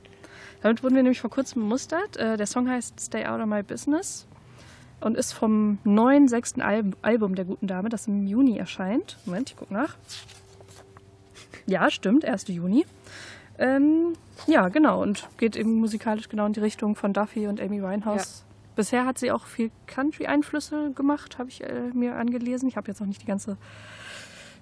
Damit 0.62 0.82
wurden 0.84 0.96
wir 0.96 1.04
nämlich 1.04 1.22
vor 1.22 1.30
kurzem 1.30 1.62
bemustert. 1.64 2.18
Äh, 2.18 2.38
Der 2.38 2.48
Song 2.48 2.68
heißt 2.70 3.00
Stay 3.00 3.26
Out 3.26 3.40
of 3.42 3.46
My 3.48 3.62
Business 3.62 4.26
und 5.02 5.18
ist 5.18 5.34
vom 5.34 5.78
neuen 5.84 6.28
sechsten 6.28 6.62
Al 6.62 6.92
Album 7.02 7.36
der 7.36 7.46
guten 7.46 7.68
Dame, 7.68 7.90
das 7.90 8.08
im 8.08 8.26
Juni 8.26 8.58
erscheint. 8.58 9.18
Moment, 9.26 9.52
ich 9.52 9.58
gucke 9.58 9.74
nach. 9.74 9.96
Ja, 11.66 11.90
stimmt, 11.92 12.26
1. 12.26 12.48
Juni. 12.48 12.86
Ähm, 13.60 14.14
ja, 14.46 14.70
genau, 14.70 15.02
und 15.02 15.28
geht 15.38 15.56
eben 15.56 15.76
musikalisch 15.76 16.30
genau 16.30 16.46
in 16.46 16.54
die 16.54 16.60
Richtung 16.60 16.96
von 16.96 17.14
Duffy 17.14 17.48
und 17.48 17.60
Amy 17.60 17.82
Winehouse. 17.82 18.46
Bisher 18.76 19.06
hat 19.06 19.18
sie 19.18 19.32
auch 19.32 19.46
viel 19.46 19.72
Country-Einflüsse 19.88 20.92
gemacht, 20.92 21.40
habe 21.40 21.50
ich 21.50 21.64
äh, 21.64 21.90
mir 21.94 22.16
angelesen. 22.16 22.70
Ich 22.70 22.78
habe 22.78 22.88
jetzt 22.88 23.00
noch 23.00 23.08
nicht 23.08 23.24
die 23.24 23.26
ganze, 23.26 23.58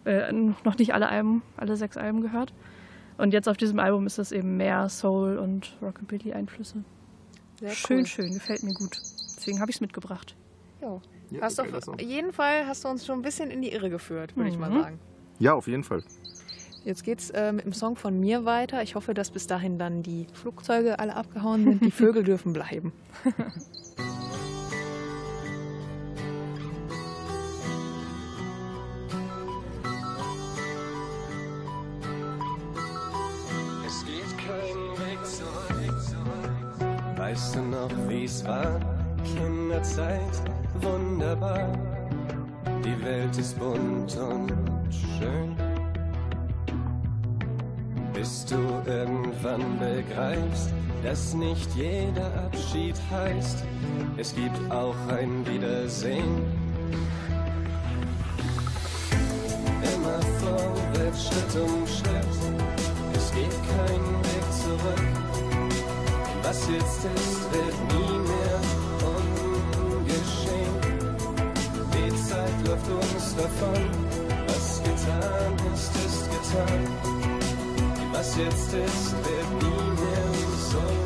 äh, 0.06 0.32
noch 0.32 0.78
nicht 0.78 0.94
alle 0.94 1.10
Alben, 1.10 1.42
alle 1.58 1.76
sechs 1.76 1.98
Alben 1.98 2.22
gehört. 2.22 2.54
Und 3.18 3.34
jetzt 3.34 3.50
auf 3.50 3.58
diesem 3.58 3.80
Album 3.80 4.06
ist 4.08 4.18
es 4.18 4.32
eben 4.32 4.58
mehr 4.58 4.88
Soul 4.90 5.38
und 5.38 5.76
Rockabilly-Einflüsse. 5.82 6.84
Schön, 7.72 8.00
cool. 8.00 8.06
schön, 8.06 8.34
gefällt 8.34 8.64
mir 8.64 8.74
gut. 8.74 8.98
Deswegen 9.36 9.60
habe 9.60 9.70
ich 9.72 9.78
es 9.78 9.82
mitgebracht. 9.82 10.36
Jo. 10.82 11.02
Ja, 11.32 11.42
Hast 11.42 11.60
auf 11.60 11.68
jeden 12.00 12.32
Fall 12.32 12.68
hast 12.68 12.84
du 12.84 12.88
uns 12.90 13.06
schon 13.06 13.20
ein 13.20 13.22
bisschen 13.24 13.50
in 13.50 13.62
die 13.62 13.72
Irre 13.74 13.90
geführt, 13.90 14.36
würde 14.38 14.50
ich 14.50 14.58
mal 14.58 14.70
Mhm. 14.70 14.82
sagen. 14.82 15.00
Ja, 15.40 15.54
auf 15.54 15.68
jeden 15.68 15.84
Fall. 15.84 16.04
Jetzt 16.84 17.04
geht's 17.04 17.32
äh, 17.32 17.52
mit 17.52 17.66
dem 17.66 17.74
Song 17.74 17.96
von 17.96 18.20
mir 18.20 18.46
weiter. 18.46 18.84
Ich 18.84 18.94
hoffe, 18.94 19.16
dass 19.16 19.32
bis 19.32 19.48
dahin 19.48 19.80
dann 19.80 20.04
die 20.04 20.28
Flugzeuge 20.34 21.00
alle 21.00 21.16
abgehauen 21.16 21.64
sind. 21.64 21.84
Die 21.84 21.90
Vögel 21.92 22.24
dürfen 22.32 22.54
bleiben. 22.54 22.94
dass 51.06 51.36
nicht 51.36 51.70
jeder 51.76 52.34
Abschied 52.46 52.96
heißt, 53.12 53.64
es 54.18 54.34
gibt 54.34 54.72
auch 54.72 54.96
ein 55.08 55.46
Wiedersehen. 55.46 56.42
Immer 59.94 60.20
vorwärts, 60.40 61.28
Schritt 61.28 61.62
um 61.62 61.86
Schritt, 61.86 62.36
es 63.16 63.32
geht 63.34 63.58
kein 63.70 64.04
Weg 64.26 64.46
zurück. 64.64 65.06
Was 66.42 66.68
jetzt 66.70 67.06
ist, 67.06 67.54
wird 67.54 67.78
nie 67.94 68.18
mehr 68.32 68.60
ungeschehen. 69.94 70.76
Die 71.94 72.16
Zeit 72.16 72.68
läuft 72.68 72.90
uns 72.90 73.36
davon, 73.36 73.90
was 74.48 74.82
getan 74.82 75.54
ist, 75.72 75.96
ist 76.04 76.26
getan. 76.32 76.82
Was 78.12 78.36
jetzt 78.38 78.74
ist, 78.74 79.12
wird 79.24 79.64
nie 79.64 80.02
mehr 80.02 80.55
so 80.76 81.05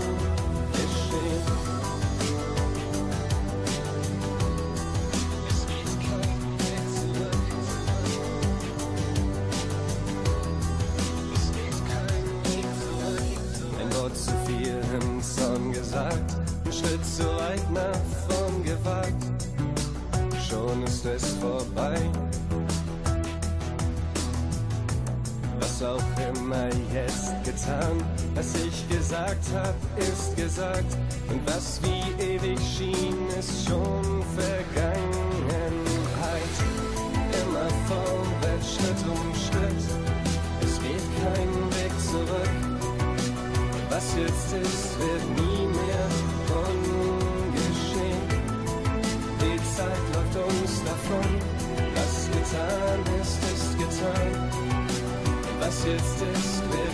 gesagt 29.30 29.54
hab, 29.54 29.76
ist 29.98 30.36
gesagt. 30.36 30.98
Und 31.30 31.42
was 31.46 31.80
wie 31.84 32.24
ewig 32.24 32.60
schien, 32.60 33.28
ist 33.38 33.68
schon 33.68 34.24
Vergangenheit. 34.36 34.96
Immer 37.42 37.70
vorwärts, 37.88 38.76
Schritt 38.76 39.04
um 39.08 39.34
Schritt. 39.36 39.86
Es 40.62 40.80
geht 40.82 41.06
kein 41.22 41.52
Weg 41.78 41.94
zurück. 42.00 42.56
Was 43.90 44.16
jetzt 44.16 44.54
ist, 44.54 45.00
wird 45.00 45.26
nie 45.38 45.68
mehr 45.68 46.10
ungeschehen. 46.66 48.28
Die 49.42 49.58
Zeit 49.76 50.06
läuft 50.14 50.36
uns 50.50 50.74
davon. 50.84 51.30
Was 51.96 52.14
getan 52.32 53.02
ist, 53.22 53.40
ist 53.54 53.72
getan. 53.78 54.32
Was 55.60 55.78
jetzt 55.86 56.22
ist, 56.22 56.62
wird 56.72 56.89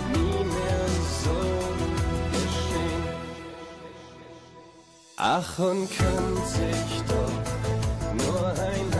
Ach, 5.28 5.58
und 5.58 5.90
könnte 5.90 6.70
ich 6.70 7.02
doch 7.08 8.24
nur 8.28 8.48
ein 8.48 8.95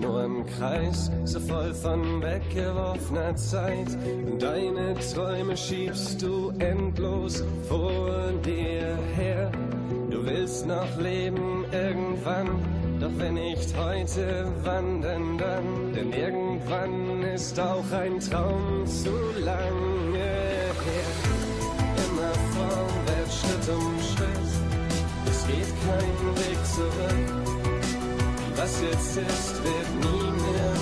nur 0.00 0.24
im 0.24 0.46
Kreis, 0.46 1.10
so 1.24 1.40
voll 1.40 1.72
von 1.74 2.22
weggeworfener 2.22 3.34
Zeit. 3.36 3.88
Deine 4.38 4.94
Träume 5.14 5.56
schiebst 5.56 6.22
du 6.22 6.52
endlos 6.58 7.42
vor 7.68 8.32
dir 8.44 8.98
her. 9.16 9.50
Du 10.10 10.24
willst 10.24 10.66
noch 10.66 10.96
leben 10.98 11.64
irgendwann, 11.72 12.48
doch 13.00 13.10
wenn 13.18 13.34
nicht 13.34 13.76
heute, 13.76 14.46
wann 14.62 15.02
denn 15.02 15.38
dann? 15.38 15.92
Denn 15.94 16.12
irgendwann 16.12 17.22
ist 17.22 17.58
auch 17.58 17.90
ein 17.92 18.18
Traum 18.20 18.86
zu 18.86 19.10
lange 19.44 20.18
her. 20.18 21.06
Immer 22.06 22.32
vorwärts, 22.54 23.40
Schritt 23.40 23.76
um 23.76 23.94
Schritt, 24.00 24.50
es 25.28 25.46
geht 25.46 25.72
kein 25.84 26.36
Weg 26.36 26.64
zurück. 26.64 27.45
Was 28.66 28.80
jetzt 28.80 29.16
ist, 29.16 29.62
wird 29.62 29.90
nie 30.02 30.26
mehr 30.42 30.74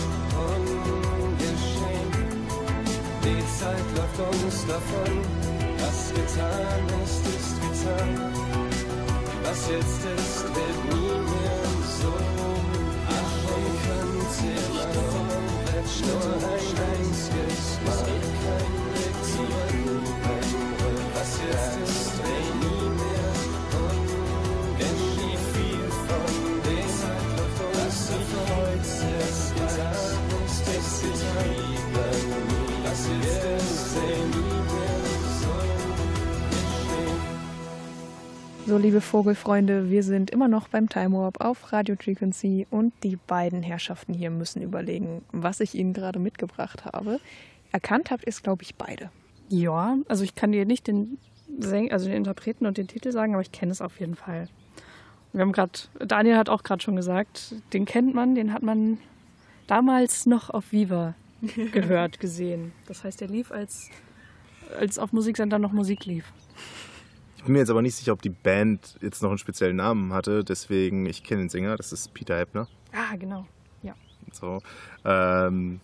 ungeschehen. 1.20 2.10
Die 3.22 3.42
Zeit 3.58 3.86
läuft 3.94 4.20
uns 4.42 4.66
davon. 4.66 5.12
Was 5.80 5.98
getan 6.14 6.84
ist, 7.04 7.24
ist 7.36 7.56
getan. 7.60 8.10
Was 9.42 9.68
jetzt 9.68 10.02
ist, 10.16 10.44
wird 10.44 10.80
nie 10.94 11.16
mehr 11.28 11.68
so. 12.00 12.12
Ach, 13.06 13.36
und 13.54 13.74
könnte 13.84 14.52
vorwärts 14.94 15.96
nur 16.06 16.28
ein 16.40 16.64
einziges 16.88 17.64
Mal. 17.84 18.33
So 38.74 38.78
liebe 38.78 39.00
Vogelfreunde, 39.00 39.88
wir 39.88 40.02
sind 40.02 40.32
immer 40.32 40.48
noch 40.48 40.66
beim 40.66 40.88
Time 40.88 41.16
Warp 41.16 41.40
auf 41.40 41.72
Radio 41.72 41.94
Frequency 41.94 42.66
und 42.72 42.92
die 43.04 43.14
beiden 43.14 43.62
Herrschaften 43.62 44.12
hier 44.12 44.30
müssen 44.30 44.62
überlegen, 44.62 45.22
was 45.30 45.60
ich 45.60 45.76
ihnen 45.76 45.92
gerade 45.92 46.18
mitgebracht 46.18 46.84
habe. 46.84 47.20
Erkannt 47.70 48.10
habt 48.10 48.24
ihr 48.24 48.30
es, 48.30 48.42
glaube 48.42 48.64
ich, 48.64 48.74
beide. 48.74 49.10
Ja, 49.48 49.96
also 50.08 50.24
ich 50.24 50.34
kann 50.34 50.50
dir 50.50 50.64
nicht 50.64 50.88
den, 50.88 51.18
Säng 51.56 51.92
also 51.92 52.06
den 52.06 52.16
Interpreten 52.16 52.66
und 52.66 52.76
den 52.76 52.88
Titel 52.88 53.12
sagen, 53.12 53.34
aber 53.34 53.42
ich 53.42 53.52
kenne 53.52 53.70
es 53.70 53.80
auf 53.80 54.00
jeden 54.00 54.16
Fall. 54.16 54.48
Wir 55.32 55.42
haben 55.42 55.52
gerade, 55.52 55.78
Daniel 56.04 56.36
hat 56.36 56.48
auch 56.48 56.64
gerade 56.64 56.82
schon 56.82 56.96
gesagt, 56.96 57.54
den 57.72 57.84
kennt 57.84 58.12
man, 58.12 58.34
den 58.34 58.52
hat 58.52 58.64
man 58.64 58.98
damals 59.66 60.26
noch 60.26 60.50
auf 60.50 60.72
Viva 60.72 61.14
gehört, 61.72 62.20
gesehen. 62.20 62.72
Das 62.86 63.04
heißt, 63.04 63.20
der 63.20 63.28
lief, 63.28 63.50
als, 63.50 63.90
als 64.78 64.98
auf 64.98 65.12
Musiksender 65.12 65.58
noch 65.58 65.72
Musik 65.72 66.04
lief. 66.06 66.32
Ich 67.36 67.44
bin 67.44 67.52
mir 67.52 67.58
jetzt 67.58 67.70
aber 67.70 67.82
nicht 67.82 67.94
sicher, 67.94 68.12
ob 68.12 68.22
die 68.22 68.30
Band 68.30 68.96
jetzt 69.02 69.22
noch 69.22 69.28
einen 69.28 69.38
speziellen 69.38 69.76
Namen 69.76 70.12
hatte. 70.12 70.44
Deswegen, 70.44 71.04
ich 71.06 71.22
kenne 71.22 71.42
den 71.42 71.48
Sänger, 71.50 71.76
das 71.76 71.92
ist 71.92 72.14
Peter 72.14 72.38
Heppner. 72.38 72.68
Ah, 72.92 73.16
genau. 73.16 73.46
Ja. 73.82 73.94
So. 74.32 74.60
Ähm, 75.04 75.80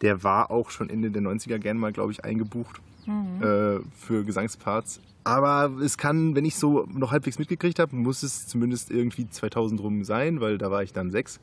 der 0.00 0.24
war 0.24 0.50
auch 0.50 0.70
schon 0.70 0.90
Ende 0.90 1.10
der 1.10 1.22
90er 1.22 1.58
gern 1.58 1.78
mal, 1.78 1.92
glaube 1.92 2.10
ich, 2.10 2.24
eingebucht 2.24 2.80
äh, 3.06 3.80
für 3.94 4.24
Gesangsparts. 4.24 5.00
Aber 5.22 5.70
es 5.80 5.96
kann, 5.96 6.34
wenn 6.34 6.44
ich 6.44 6.56
so 6.56 6.86
noch 6.92 7.12
halbwegs 7.12 7.38
mitgekriegt 7.38 7.78
habe, 7.78 7.94
muss 7.96 8.22
es 8.22 8.46
zumindest 8.46 8.90
irgendwie 8.90 9.28
2000 9.28 9.80
rum 9.80 10.04
sein, 10.04 10.40
weil 10.40 10.58
da 10.58 10.70
war 10.70 10.82
ich 10.82 10.92
dann 10.92 11.10
sechs. 11.10 11.40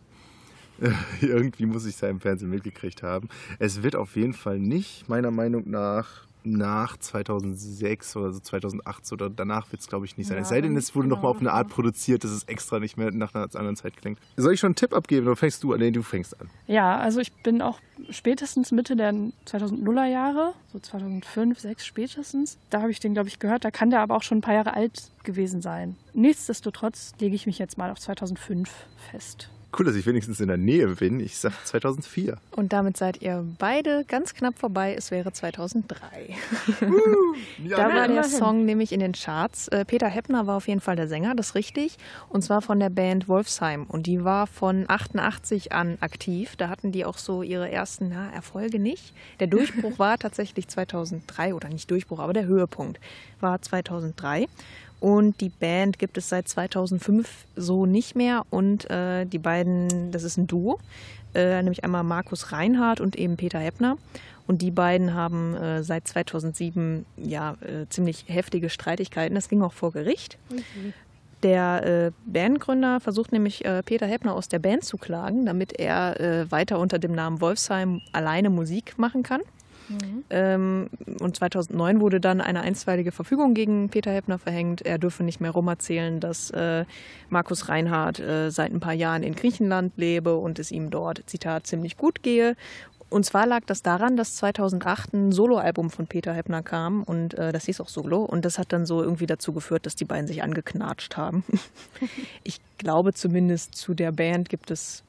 irgendwie 1.21 1.65
muss 1.65 1.85
ich 1.85 1.95
es 1.95 2.01
ja 2.01 2.09
im 2.09 2.19
Fernsehen 2.19 2.49
mitgekriegt 2.49 3.03
haben. 3.03 3.29
Es 3.59 3.83
wird 3.83 3.95
auf 3.95 4.15
jeden 4.15 4.33
Fall 4.33 4.59
nicht, 4.59 5.07
meiner 5.09 5.31
Meinung 5.31 5.69
nach, 5.69 6.25
nach 6.43 6.97
2006 6.97 8.15
oder 8.15 8.33
so 8.33 8.39
2008 8.39 9.11
oder 9.11 9.29
danach 9.29 9.71
wird 9.71 9.81
es, 9.81 9.87
glaube 9.87 10.05
ich, 10.05 10.17
nicht 10.17 10.27
sein. 10.27 10.37
Ja, 10.37 10.41
es 10.41 10.49
sei 10.49 10.61
denn, 10.61 10.75
es 10.75 10.95
wurde 10.95 11.07
genau, 11.07 11.17
nochmal 11.17 11.31
auf 11.31 11.39
eine 11.39 11.51
Art 11.51 11.69
produziert, 11.69 12.23
dass 12.23 12.31
es 12.31 12.45
extra 12.45 12.79
nicht 12.79 12.97
mehr 12.97 13.11
nach 13.11 13.35
einer 13.35 13.43
anderen 13.43 13.75
Zeit 13.75 13.95
klingt. 13.97 14.17
Soll 14.37 14.53
ich 14.53 14.59
schon 14.59 14.69
einen 14.69 14.75
Tipp 14.75 14.93
abgeben 14.93 15.27
oder 15.27 15.35
fängst 15.35 15.63
du 15.63 15.73
an? 15.73 15.79
Nee, 15.79 15.91
du 15.91 16.01
fängst 16.01 16.39
an. 16.41 16.49
Ja, 16.65 16.97
also 16.97 17.19
ich 17.19 17.31
bin 17.31 17.61
auch 17.61 17.79
spätestens 18.09 18.71
Mitte 18.71 18.95
der 18.95 19.13
2000er 19.45 20.05
Jahre, 20.05 20.53
so 20.73 20.79
2005, 20.79 21.59
2006 21.59 21.85
spätestens, 21.85 22.57
da 22.71 22.81
habe 22.81 22.89
ich 22.89 22.99
den, 22.99 23.13
glaube 23.13 23.29
ich, 23.29 23.37
gehört. 23.37 23.63
Da 23.63 23.69
kann 23.69 23.91
der 23.91 23.99
aber 23.99 24.15
auch 24.15 24.23
schon 24.23 24.39
ein 24.39 24.41
paar 24.41 24.55
Jahre 24.55 24.73
alt 24.73 25.11
gewesen 25.23 25.61
sein. 25.61 25.95
Nichtsdestotrotz 26.13 27.13
lege 27.19 27.35
ich 27.35 27.45
mich 27.45 27.59
jetzt 27.59 27.77
mal 27.77 27.91
auf 27.91 27.99
2005 27.99 28.71
fest. 29.11 29.51
Cool, 29.77 29.85
dass 29.85 29.95
ich 29.95 30.05
wenigstens 30.05 30.41
in 30.41 30.49
der 30.49 30.57
Nähe 30.57 30.87
bin. 30.87 31.19
Ich 31.21 31.37
sag 31.37 31.53
2004. 31.65 32.37
Und 32.55 32.73
damit 32.73 32.97
seid 32.97 33.21
ihr 33.21 33.45
beide 33.57 34.03
ganz 34.05 34.33
knapp 34.33 34.59
vorbei. 34.59 34.93
Es 34.97 35.11
wäre 35.11 35.31
2003. 35.31 35.97
Ja, 37.63 37.77
Da 37.77 37.95
war 37.95 38.07
der. 38.07 38.23
Song 38.23 38.65
nämlich 38.65 38.91
in 38.91 38.99
den 38.99 39.13
Charts. 39.13 39.67
Äh, 39.67 39.85
Peter 39.85 40.07
Heppner 40.07 40.47
war 40.47 40.57
auf 40.57 40.67
jeden 40.67 40.81
Fall 40.81 40.95
der 40.95 41.07
Sänger, 41.07 41.35
das 41.35 41.49
ist 41.49 41.55
richtig. 41.55 41.97
Und 42.29 42.43
zwar 42.43 42.61
von 42.61 42.79
der 42.79 42.89
Band 42.89 43.27
Wolfsheim. 43.27 43.85
Und 43.85 44.07
die 44.07 44.23
war 44.23 44.47
von 44.47 44.85
88 44.87 45.71
an 45.71 45.97
aktiv. 46.01 46.55
Da 46.55 46.69
hatten 46.69 46.91
die 46.91 47.05
auch 47.05 47.17
so 47.17 47.43
ihre 47.43 47.69
ersten 47.69 48.09
na, 48.09 48.31
Erfolge 48.31 48.79
nicht. 48.79 49.13
Der 49.39 49.47
Durchbruch 49.47 49.99
war 49.99 50.17
tatsächlich 50.17 50.67
2003 50.67 51.53
oder 51.53 51.69
nicht 51.69 51.89
Durchbruch, 51.89 52.19
aber 52.19 52.33
der 52.33 52.45
Höhepunkt 52.45 52.99
war 53.39 53.61
2003. 53.61 54.47
Und 55.01 55.41
die 55.41 55.49
Band 55.49 55.97
gibt 55.97 56.17
es 56.19 56.29
seit 56.29 56.47
2005 56.47 57.47
so 57.55 57.87
nicht 57.87 58.15
mehr. 58.15 58.43
Und 58.51 58.89
äh, 58.89 59.25
die 59.25 59.39
beiden, 59.39 60.11
das 60.11 60.23
ist 60.23 60.37
ein 60.37 60.45
Duo, 60.45 60.79
äh, 61.33 61.61
nämlich 61.63 61.83
einmal 61.83 62.03
Markus 62.03 62.51
Reinhardt 62.51 63.01
und 63.01 63.15
eben 63.17 63.35
Peter 63.35 63.57
Heppner. 63.57 63.97
Und 64.45 64.61
die 64.61 64.69
beiden 64.69 65.15
haben 65.15 65.55
äh, 65.55 65.83
seit 65.83 66.07
2007 66.07 67.07
ja 67.17 67.55
äh, 67.61 67.87
ziemlich 67.89 68.25
heftige 68.27 68.69
Streitigkeiten. 68.69 69.33
Das 69.33 69.49
ging 69.49 69.63
auch 69.63 69.73
vor 69.73 69.91
Gericht. 69.91 70.37
Der 71.41 71.83
äh, 71.83 72.11
Bandgründer 72.27 72.99
versucht 72.99 73.31
nämlich 73.31 73.65
äh, 73.65 73.81
Peter 73.81 74.05
Heppner 74.05 74.35
aus 74.35 74.49
der 74.49 74.59
Band 74.59 74.83
zu 74.83 74.97
klagen, 74.97 75.47
damit 75.47 75.79
er 75.79 76.45
weiter 76.51 76.77
unter 76.77 76.99
dem 76.99 77.13
Namen 77.13 77.41
Wolfsheim 77.41 78.01
alleine 78.11 78.51
Musik 78.51 78.99
machen 78.99 79.23
kann. 79.23 79.41
Ähm, 80.29 80.89
und 81.19 81.35
2009 81.35 81.99
wurde 81.99 82.19
dann 82.19 82.41
eine 82.41 82.61
einstweilige 82.61 83.11
Verfügung 83.11 83.53
gegen 83.53 83.89
Peter 83.89 84.11
Heppner 84.11 84.39
verhängt. 84.39 84.81
Er 84.81 84.97
dürfe 84.97 85.23
nicht 85.23 85.41
mehr 85.41 85.51
rumerzählen, 85.51 86.19
dass 86.19 86.51
äh, 86.51 86.85
Markus 87.29 87.69
Reinhardt 87.69 88.19
äh, 88.19 88.49
seit 88.49 88.71
ein 88.71 88.79
paar 88.79 88.93
Jahren 88.93 89.23
in 89.23 89.35
Griechenland 89.35 89.93
lebe 89.97 90.35
und 90.35 90.59
es 90.59 90.71
ihm 90.71 90.89
dort, 90.89 91.23
Zitat, 91.27 91.67
ziemlich 91.67 91.97
gut 91.97 92.23
gehe. 92.23 92.55
Und 93.11 93.25
zwar 93.25 93.45
lag 93.45 93.65
das 93.65 93.83
daran, 93.83 94.15
dass 94.15 94.37
2008 94.37 95.13
ein 95.13 95.31
Soloalbum 95.33 95.89
von 95.89 96.07
Peter 96.07 96.33
Heppner 96.33 96.63
kam 96.63 97.03
und 97.03 97.33
äh, 97.33 97.51
das 97.51 97.65
hieß 97.65 97.81
auch 97.81 97.89
Solo 97.89 98.23
und 98.23 98.45
das 98.45 98.57
hat 98.57 98.71
dann 98.71 98.85
so 98.85 99.03
irgendwie 99.03 99.25
dazu 99.25 99.51
geführt, 99.51 99.85
dass 99.85 99.97
die 99.97 100.05
beiden 100.05 100.27
sich 100.27 100.43
angeknatscht 100.43 101.17
haben. 101.17 101.43
ich 102.43 102.61
glaube 102.77 103.13
zumindest 103.13 103.75
zu 103.75 103.93
der 103.93 104.13
Band 104.13 104.47
gibt 104.47 104.71
es 104.71 105.03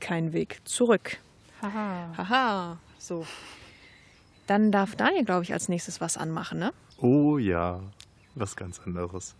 keinen 0.00 0.32
Weg 0.32 0.60
zurück. 0.64 1.18
Haha. 1.62 2.14
Haha, 2.16 2.78
so. 2.98 3.24
Dann 4.50 4.72
darf 4.72 4.96
Daniel, 4.96 5.24
glaube 5.24 5.44
ich, 5.44 5.52
als 5.52 5.68
nächstes 5.68 6.00
was 6.00 6.16
anmachen, 6.16 6.58
ne? 6.58 6.72
Oh 7.00 7.38
ja, 7.38 7.78
was 8.34 8.56
ganz 8.56 8.80
anderes. 8.84 9.36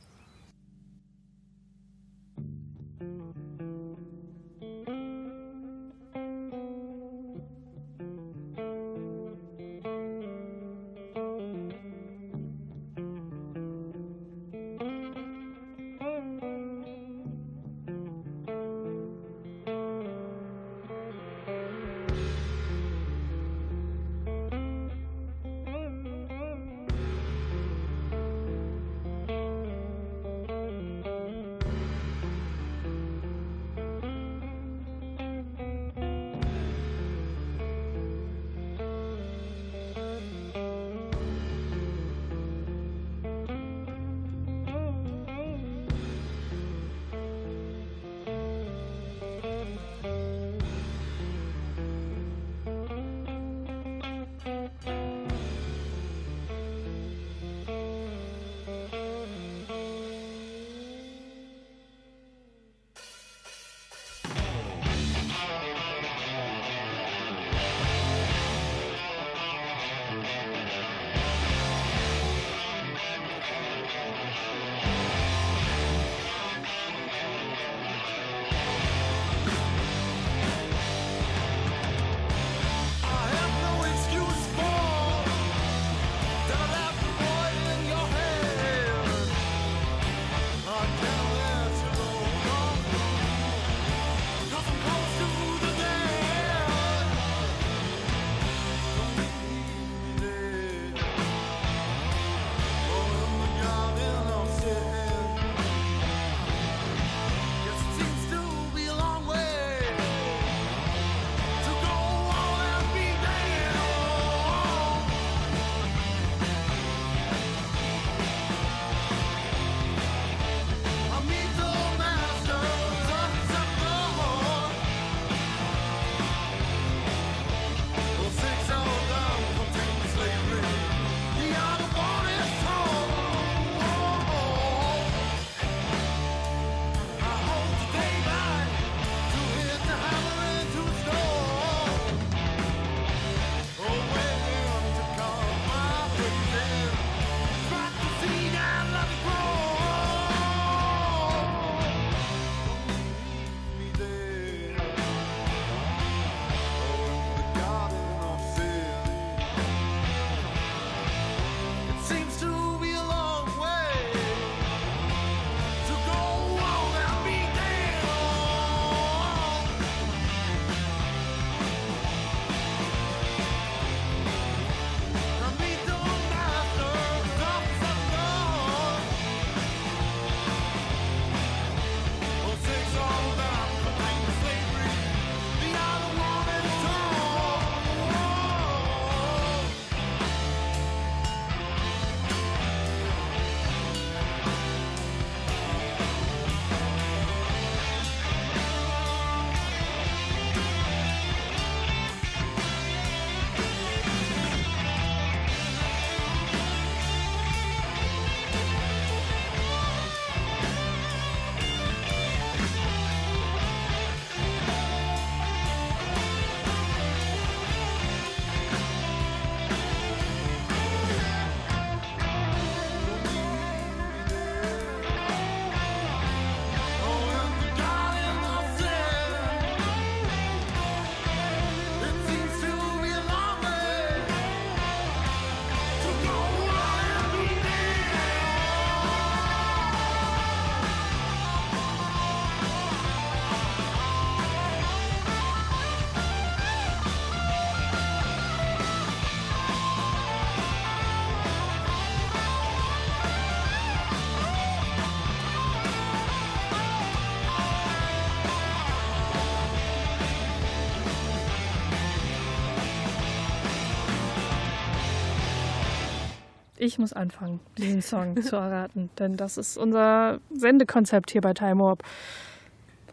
Ich 266.83 266.99
muss 266.99 267.13
anfangen, 267.13 267.61
diesen 267.77 268.01
Song 268.01 268.41
zu 268.41 268.57
erraten, 268.57 269.11
denn 269.19 269.37
das 269.37 269.59
ist 269.59 269.77
unser 269.77 270.41
Sendekonzept 270.51 271.31
hier 271.31 271.43
bei 271.43 271.53
Time 271.53 271.83
Warp. 271.85 272.03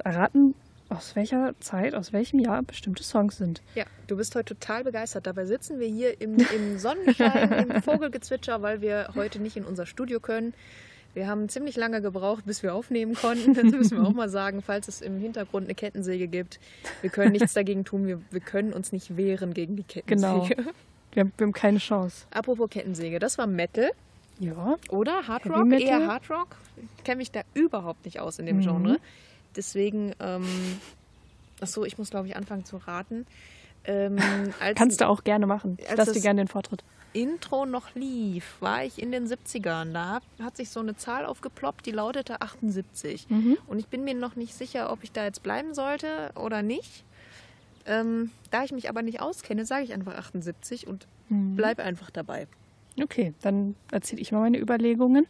Erraten, 0.05 0.55
aus 0.87 1.17
welcher 1.17 1.53
Zeit, 1.59 1.93
aus 1.93 2.13
welchem 2.13 2.39
Jahr 2.39 2.63
bestimmte 2.63 3.03
Songs 3.03 3.35
sind. 3.35 3.61
Ja, 3.75 3.83
du 4.07 4.15
bist 4.15 4.33
heute 4.35 4.55
total 4.55 4.85
begeistert. 4.85 5.27
Dabei 5.27 5.45
sitzen 5.45 5.81
wir 5.81 5.87
hier 5.89 6.21
im, 6.21 6.37
im 6.37 6.77
Sonnenschein, 6.77 7.69
im 7.69 7.81
Vogelgezwitscher, 7.83 8.61
weil 8.61 8.79
wir 8.79 9.09
heute 9.15 9.39
nicht 9.39 9.57
in 9.57 9.65
unser 9.65 9.85
Studio 9.85 10.21
können. 10.21 10.53
Wir 11.13 11.27
haben 11.27 11.49
ziemlich 11.49 11.75
lange 11.75 12.01
gebraucht, 12.01 12.45
bis 12.45 12.63
wir 12.63 12.73
aufnehmen 12.73 13.15
konnten. 13.15 13.53
Das 13.53 13.65
müssen 13.65 13.97
wir 13.97 14.07
auch 14.07 14.13
mal 14.13 14.29
sagen, 14.29 14.61
falls 14.61 14.87
es 14.87 15.01
im 15.01 15.19
Hintergrund 15.19 15.65
eine 15.65 15.75
Kettensäge 15.75 16.29
gibt. 16.29 16.61
Wir 17.01 17.09
können 17.09 17.33
nichts 17.33 17.53
dagegen 17.53 17.83
tun. 17.83 18.07
Wir, 18.07 18.21
wir 18.31 18.39
können 18.39 18.71
uns 18.71 18.93
nicht 18.93 19.17
wehren 19.17 19.53
gegen 19.53 19.75
die 19.75 19.83
Genau. 20.05 20.47
Wir 21.17 21.23
haben, 21.23 21.33
wir 21.35 21.45
haben 21.47 21.53
keine 21.53 21.79
Chance. 21.79 22.27
Apropos 22.29 22.69
Kettensäge, 22.69 23.17
das 23.17 23.39
war 23.39 23.47
Metal, 23.47 23.89
Ja. 24.39 24.77
oder? 24.89 25.27
Hard 25.27 25.47
Rock? 25.49 25.71
Eher 25.71 26.05
Hard 26.05 26.29
Rock. 26.29 26.49
Ich 26.99 27.03
kenne 27.03 27.17
mich 27.17 27.31
da 27.31 27.41
überhaupt 27.55 28.05
nicht 28.05 28.19
aus 28.19 28.37
in 28.37 28.45
dem 28.45 28.57
Mhm. 28.57 28.61
Genre. 28.61 28.99
Deswegen, 29.55 30.13
ähm, 30.19 30.45
achso, 31.59 31.85
ich 31.85 31.97
muss 31.97 32.11
glaube 32.11 32.27
ich 32.27 32.35
anfangen 32.35 32.65
zu 32.65 32.77
raten. 32.77 33.25
Ähm, 33.85 34.17
Kannst 34.75 35.01
du 35.01 35.07
auch 35.07 35.23
gerne 35.23 35.47
machen. 35.47 35.79
Ich 35.81 35.89
Als 35.89 35.97
lass 35.97 36.11
dir 36.11 36.21
gerne 36.21 36.41
den 36.41 36.47
Vortritt. 36.49 36.83
Intro 37.13 37.65
noch 37.65 37.95
lief, 37.95 38.57
war 38.59 38.83
ich 38.83 39.01
in 39.01 39.11
den 39.11 39.25
70ern. 39.27 39.93
Da 39.93 40.19
hat 40.39 40.55
sich 40.55 40.69
so 40.69 40.81
eine 40.81 40.97
Zahl 40.97 41.25
aufgeploppt, 41.25 41.87
die 41.87 41.91
lautete 41.93 42.41
78. 42.41 43.27
Mhm. 43.29 43.57
Und 43.65 43.79
ich 43.79 43.87
bin 43.87 44.03
mir 44.03 44.13
noch 44.13 44.35
nicht 44.35 44.53
sicher, 44.53 44.91
ob 44.91 45.03
ich 45.03 45.13
da 45.13 45.23
jetzt 45.23 45.41
bleiben 45.41 45.73
sollte 45.73 46.29
oder 46.35 46.61
nicht. 46.61 47.03
Ähm, 47.87 48.31
da 48.51 48.63
ich 48.63 48.71
mich 48.71 48.89
aber 48.89 49.01
nicht 49.01 49.21
auskenne, 49.21 49.65
sage 49.65 49.83
ich 49.83 49.93
einfach 49.93 50.15
78 50.15 50.87
und 50.87 51.07
Mhm. 51.29 51.55
bleibe 51.55 51.83
einfach 51.83 52.09
dabei. 52.11 52.47
Okay, 53.01 53.33
dann 53.41 53.75
erzähle 53.91 54.21
ich 54.21 54.31
mal 54.31 54.39
meine 54.41 54.59
Überlegungen. 54.59 55.25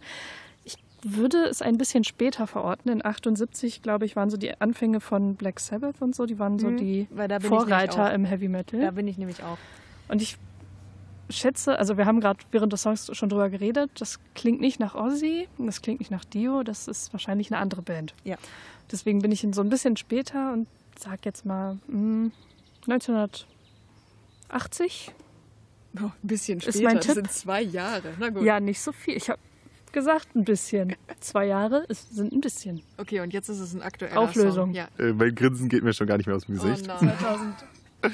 Ich 0.63 0.77
würde 1.03 1.37
es 1.45 1.61
ein 1.61 1.77
bisschen 1.77 2.03
später 2.03 2.47
verorten. 2.47 2.91
In 2.91 3.03
78, 3.05 3.81
glaube 3.81 4.05
ich, 4.05 4.15
waren 4.15 4.29
so 4.29 4.37
die 4.37 4.59
Anfänge 4.61 4.99
von 4.99 5.35
Black 5.35 5.59
Sabbath 5.59 6.01
und 6.01 6.15
so. 6.15 6.25
Die 6.25 6.39
waren 6.39 6.59
so 6.59 6.69
Mhm, 6.69 6.77
die 6.77 7.07
Vorreiter 7.41 8.13
im 8.13 8.25
Heavy 8.25 8.47
Metal. 8.47 8.79
Da 8.79 8.91
bin 8.91 9.07
ich 9.07 9.17
nämlich 9.17 9.43
auch. 9.43 9.57
Und 10.07 10.21
ich 10.21 10.37
schätze, 11.29 11.77
also 11.77 11.97
wir 11.97 12.05
haben 12.05 12.21
gerade 12.21 12.39
während 12.51 12.71
des 12.71 12.81
Songs 12.83 13.09
schon 13.15 13.29
drüber 13.29 13.49
geredet, 13.49 13.91
das 13.99 14.19
klingt 14.33 14.61
nicht 14.61 14.79
nach 14.79 14.95
Ozzy, 14.95 15.47
das 15.57 15.81
klingt 15.81 15.99
nicht 15.99 16.11
nach 16.11 16.23
Dio, 16.23 16.63
das 16.63 16.87
ist 16.87 17.11
wahrscheinlich 17.11 17.51
eine 17.51 17.59
andere 17.59 17.81
Band. 17.81 18.13
Ja. 18.23 18.37
Deswegen 18.91 19.19
bin 19.21 19.31
ich 19.33 19.45
so 19.51 19.61
ein 19.61 19.69
bisschen 19.69 19.97
später 19.97 20.53
und 20.53 20.67
sag 20.97 21.25
jetzt 21.25 21.45
mal 21.45 21.77
mm, 21.87 22.27
1980. 22.87 25.13
Oh, 25.99 26.03
ein 26.05 26.11
bisschen 26.21 26.59
Ist 26.59 26.65
später, 26.69 26.83
mein 26.83 26.95
das 26.97 27.05
Tipp. 27.05 27.15
sind 27.15 27.31
zwei 27.31 27.61
Jahre. 27.61 28.13
Na 28.19 28.29
gut. 28.29 28.43
Ja, 28.43 28.59
nicht 28.59 28.79
so 28.81 28.91
viel. 28.91 29.15
Ich 29.17 29.29
habe 29.29 29.39
gesagt 29.91 30.35
ein 30.35 30.43
bisschen. 30.43 30.95
Zwei 31.19 31.45
Jahre 31.47 31.85
ist, 31.89 32.15
sind 32.15 32.33
ein 32.33 32.41
bisschen. 32.41 32.81
Okay, 32.97 33.19
und 33.21 33.33
jetzt 33.33 33.49
ist 33.49 33.59
es 33.59 33.73
ein 33.73 33.81
aktueller 33.81 34.19
Auflösung. 34.19 34.53
Song. 34.53 34.73
Ja. 34.73 34.87
Äh, 34.99 35.13
mein 35.13 35.33
Grinsen 35.33 35.69
geht 35.69 35.83
mir 35.83 35.93
schon 35.93 36.05
gar 36.07 36.17
nicht 36.17 36.27
mehr 36.27 36.35
aus 36.35 36.45
dem 36.45 36.59
Oh 36.59 36.63
Gesicht. 36.63 36.87
nein. 36.87 37.55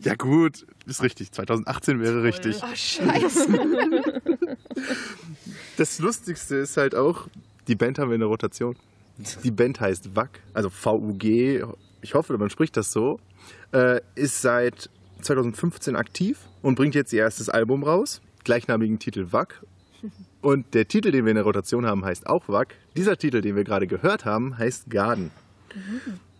ja 0.00 0.14
gut, 0.14 0.66
ist 0.86 1.02
richtig. 1.02 1.32
2018 1.32 2.00
wäre 2.00 2.22
richtig. 2.22 2.60
Oh, 2.62 2.74
scheiße. 2.74 3.48
Das 5.76 5.98
Lustigste 5.98 6.56
ist 6.56 6.76
halt 6.78 6.94
auch, 6.94 7.28
die 7.68 7.74
Band 7.74 7.98
haben 7.98 8.08
wir 8.08 8.14
in 8.14 8.20
der 8.20 8.28
Rotation. 8.28 8.76
Die 9.44 9.50
Band 9.50 9.80
heißt 9.80 10.16
WAG, 10.16 10.30
also 10.54 10.70
V-U-G, 10.70 11.62
ich 12.00 12.14
hoffe, 12.14 12.36
man 12.38 12.48
spricht 12.50 12.76
das 12.76 12.92
so, 12.92 13.18
äh, 13.72 14.00
ist 14.14 14.42
seit 14.42 14.90
2015 15.22 15.96
aktiv 15.96 16.38
und 16.62 16.74
bringt 16.76 16.94
jetzt 16.94 17.12
ihr 17.12 17.20
erstes 17.20 17.48
Album 17.48 17.82
raus, 17.82 18.20
gleichnamigen 18.44 18.98
Titel 18.98 19.28
WAG. 19.32 19.62
Und 20.42 20.74
der 20.74 20.86
Titel, 20.86 21.10
den 21.10 21.24
wir 21.24 21.30
in 21.30 21.36
der 21.36 21.44
Rotation 21.44 21.86
haben, 21.86 22.04
heißt 22.04 22.28
auch 22.28 22.48
WAG. 22.48 22.68
Dieser 22.96 23.16
Titel, 23.16 23.40
den 23.40 23.56
wir 23.56 23.64
gerade 23.64 23.88
gehört 23.88 24.24
haben, 24.24 24.56
heißt 24.56 24.88
Garden. 24.90 25.32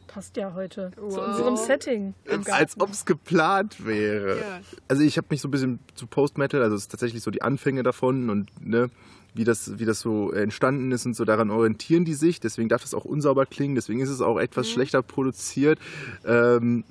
Passt 0.06 0.36
ja 0.36 0.54
heute 0.54 0.92
zu 0.94 1.02
Wow. 1.02 1.28
unserem 1.28 1.56
Setting. 1.56 2.14
Garten. 2.24 2.50
Als 2.52 2.78
ob 2.80 2.90
es 2.90 3.04
geplant 3.04 3.84
wäre. 3.84 4.38
Ja. 4.38 4.60
Also 4.86 5.02
ich 5.02 5.16
habe 5.18 5.26
mich 5.30 5.40
so 5.40 5.48
ein 5.48 5.50
bisschen 5.50 5.78
zu 5.94 6.06
Post-Metal, 6.06 6.62
also 6.62 6.76
es 6.76 6.82
ist 6.82 6.90
tatsächlich 6.90 7.22
so 7.22 7.30
die 7.32 7.42
Anfänge 7.42 7.82
davon 7.82 8.30
und 8.30 8.48
ne, 8.64 8.88
wie, 9.34 9.44
das, 9.44 9.78
wie 9.78 9.84
das 9.84 9.98
so 10.00 10.30
entstanden 10.30 10.92
ist 10.92 11.04
und 11.04 11.14
so 11.16 11.24
daran 11.24 11.50
orientieren 11.50 12.04
die 12.04 12.14
sich. 12.14 12.38
Deswegen 12.38 12.68
darf 12.68 12.82
das 12.82 12.94
auch 12.94 13.04
unsauber 13.04 13.44
klingen, 13.44 13.74
deswegen 13.74 14.00
ist 14.00 14.10
es 14.10 14.20
auch 14.20 14.36
Mhm. 14.36 14.42
etwas 14.42 14.70
schlechter 14.70 15.02
produziert. 15.02 15.80
Ähm, 16.24 16.84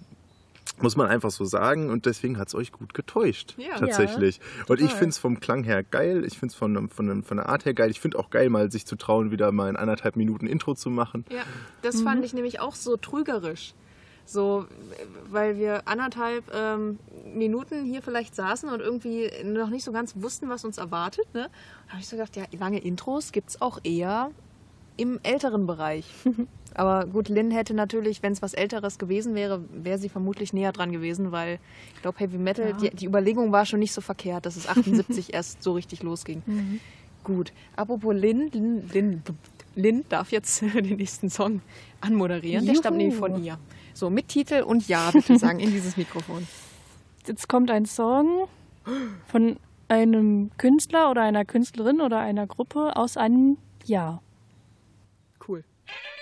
muss 0.81 0.95
man 0.95 1.07
einfach 1.07 1.31
so 1.31 1.45
sagen 1.45 1.89
und 1.89 2.05
deswegen 2.05 2.37
hat 2.37 2.49
es 2.49 2.55
euch 2.55 2.71
gut 2.71 2.93
getäuscht. 2.93 3.55
Ja. 3.57 3.77
tatsächlich. 3.77 4.39
und 4.67 4.81
ich 4.81 4.91
finde 4.91 5.09
es 5.09 5.17
vom 5.17 5.39
Klang 5.39 5.63
her 5.63 5.83
geil, 5.83 6.23
ich 6.25 6.37
finde 6.37 6.53
es 6.53 6.55
von, 6.55 6.89
von, 6.89 7.23
von 7.23 7.37
der 7.37 7.49
Art 7.49 7.65
her 7.65 7.73
geil. 7.73 7.89
Ich 7.89 7.99
finde 7.99 8.19
auch 8.19 8.29
geil, 8.29 8.49
mal 8.49 8.71
sich 8.71 8.85
zu 8.85 8.95
trauen, 8.95 9.31
wieder 9.31 9.51
mal 9.51 9.69
in 9.69 9.75
anderthalb 9.75 10.15
Minuten 10.15 10.47
Intro 10.47 10.75
zu 10.75 10.89
machen. 10.89 11.25
Ja, 11.29 11.43
das 11.81 12.01
fand 12.01 12.25
ich 12.25 12.33
nämlich 12.33 12.59
auch 12.59 12.75
so 12.75 12.97
trügerisch. 12.97 13.73
So, 14.27 14.65
weil 15.29 15.57
wir 15.57 15.87
anderthalb 15.87 16.51
ähm, 16.51 16.97
Minuten 17.35 17.85
hier 17.85 18.01
vielleicht 18.01 18.35
saßen 18.35 18.69
und 18.69 18.79
irgendwie 18.79 19.29
noch 19.43 19.69
nicht 19.69 19.83
so 19.83 19.91
ganz 19.91 20.15
wussten, 20.17 20.49
was 20.49 20.65
uns 20.65 20.79
erwartet. 20.79 21.31
Ne? 21.33 21.49
Da 21.85 21.91
habe 21.91 22.01
ich 22.01 22.07
so 22.07 22.15
gedacht, 22.15 22.35
ja, 22.35 22.45
lange 22.57 22.79
Intros 22.79 23.31
gibt 23.31 23.49
es 23.49 23.61
auch 23.61 23.79
eher 23.83 24.31
im 24.97 25.19
älteren 25.23 25.67
Bereich. 25.67 26.05
Aber 26.73 27.05
gut, 27.05 27.29
Lynn 27.29 27.51
hätte 27.51 27.73
natürlich, 27.73 28.21
wenn 28.21 28.33
es 28.33 28.41
was 28.41 28.53
Älteres 28.53 28.97
gewesen 28.97 29.33
wäre, 29.33 29.63
wäre 29.71 29.97
sie 29.97 30.09
vermutlich 30.09 30.51
näher 30.51 30.73
dran 30.73 30.91
gewesen, 30.91 31.31
weil 31.31 31.59
ich 31.95 32.01
glaube, 32.01 32.19
Heavy 32.19 32.37
Metal, 32.37 32.73
die, 32.73 32.89
die 32.89 33.05
Überlegung 33.05 33.53
war 33.53 33.65
schon 33.65 33.79
nicht 33.79 33.93
so 33.93 34.01
verkehrt, 34.01 34.45
dass 34.45 34.57
es 34.57 34.67
78 34.67 35.33
erst 35.33 35.63
so 35.63 35.71
richtig 35.71 36.03
losging. 36.03 36.43
Gut, 37.23 37.53
apropos 37.77 38.13
Lynn, 38.13 38.51
Lynn, 38.51 38.89
Lynn, 38.91 39.23
Lynn 39.75 40.05
darf 40.09 40.31
jetzt 40.31 40.61
den 40.73 40.97
nächsten 40.97 41.29
Song 41.29 41.61
anmoderieren. 42.01 42.65
Der 42.65 42.75
stammt 42.75 42.97
Juhu. 43.01 43.09
nämlich 43.09 43.19
von 43.19 43.43
ihr. 43.43 43.57
So, 43.93 44.09
mit 44.09 44.27
Titel 44.27 44.61
und 44.61 44.87
Ja, 44.89 45.11
bitte 45.11 45.39
sagen, 45.39 45.59
in 45.59 45.71
dieses 45.71 45.95
Mikrofon. 45.95 46.45
Jetzt 47.25 47.47
kommt 47.47 47.71
ein 47.71 47.85
Song 47.85 48.47
von 49.27 49.57
einem 49.87 50.51
Künstler 50.57 51.09
oder 51.09 51.21
einer 51.21 51.45
Künstlerin 51.45 52.01
oder 52.01 52.19
einer 52.19 52.47
Gruppe 52.47 52.95
aus 52.95 53.17
einem 53.17 53.57
Jahr. 53.85 54.21
Thank 55.87 55.99
you. 56.05 56.14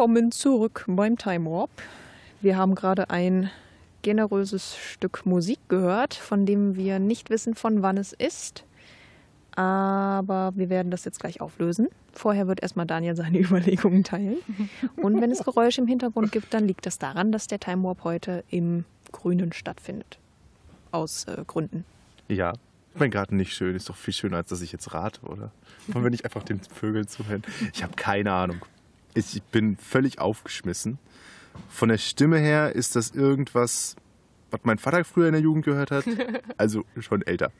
Willkommen 0.00 0.32
zurück 0.32 0.86
beim 0.88 1.18
Time 1.18 1.44
Warp. 1.44 1.68
Wir 2.40 2.56
haben 2.56 2.74
gerade 2.74 3.10
ein 3.10 3.50
generöses 4.00 4.74
Stück 4.74 5.26
Musik 5.26 5.58
gehört, 5.68 6.14
von 6.14 6.46
dem 6.46 6.74
wir 6.74 6.98
nicht 6.98 7.28
wissen, 7.28 7.54
von 7.54 7.82
wann 7.82 7.98
es 7.98 8.14
ist. 8.14 8.64
Aber 9.56 10.52
wir 10.54 10.70
werden 10.70 10.90
das 10.90 11.04
jetzt 11.04 11.20
gleich 11.20 11.42
auflösen. 11.42 11.88
Vorher 12.14 12.48
wird 12.48 12.62
erstmal 12.62 12.86
Daniel 12.86 13.14
seine 13.14 13.38
Überlegungen 13.40 14.02
teilen. 14.02 14.38
Und 14.96 15.20
wenn 15.20 15.30
es 15.30 15.44
Geräusche 15.44 15.82
im 15.82 15.86
Hintergrund 15.86 16.32
gibt, 16.32 16.54
dann 16.54 16.66
liegt 16.66 16.86
das 16.86 16.98
daran, 16.98 17.30
dass 17.30 17.46
der 17.46 17.60
Time 17.60 17.82
Warp 17.82 18.02
heute 18.02 18.42
im 18.48 18.86
Grünen 19.12 19.52
stattfindet. 19.52 20.18
Aus 20.92 21.24
äh, 21.24 21.44
Gründen. 21.46 21.84
Ja. 22.26 22.54
Mein 22.94 23.10
Garten 23.10 23.36
nicht 23.36 23.52
schön, 23.52 23.76
ist 23.76 23.90
doch 23.90 23.96
viel 23.96 24.14
schöner, 24.14 24.38
als 24.38 24.48
dass 24.48 24.62
ich 24.62 24.72
jetzt 24.72 24.94
rate, 24.94 25.20
oder? 25.26 25.52
Wollen 25.88 26.06
wir 26.06 26.10
nicht 26.10 26.24
einfach 26.24 26.42
den 26.42 26.60
Vögeln 26.60 27.06
zuhören? 27.06 27.42
Ich 27.74 27.82
habe 27.82 27.92
keine 27.96 28.32
Ahnung. 28.32 28.62
Ich 29.14 29.42
bin 29.44 29.76
völlig 29.76 30.18
aufgeschmissen. 30.18 30.98
Von 31.68 31.88
der 31.88 31.98
Stimme 31.98 32.38
her 32.38 32.74
ist 32.74 32.96
das 32.96 33.10
irgendwas, 33.10 33.96
was 34.50 34.60
mein 34.64 34.78
Vater 34.78 35.04
früher 35.04 35.26
in 35.26 35.32
der 35.32 35.42
Jugend 35.42 35.64
gehört 35.64 35.90
hat. 35.90 36.04
Also 36.56 36.84
schon 36.98 37.22
älter. 37.22 37.52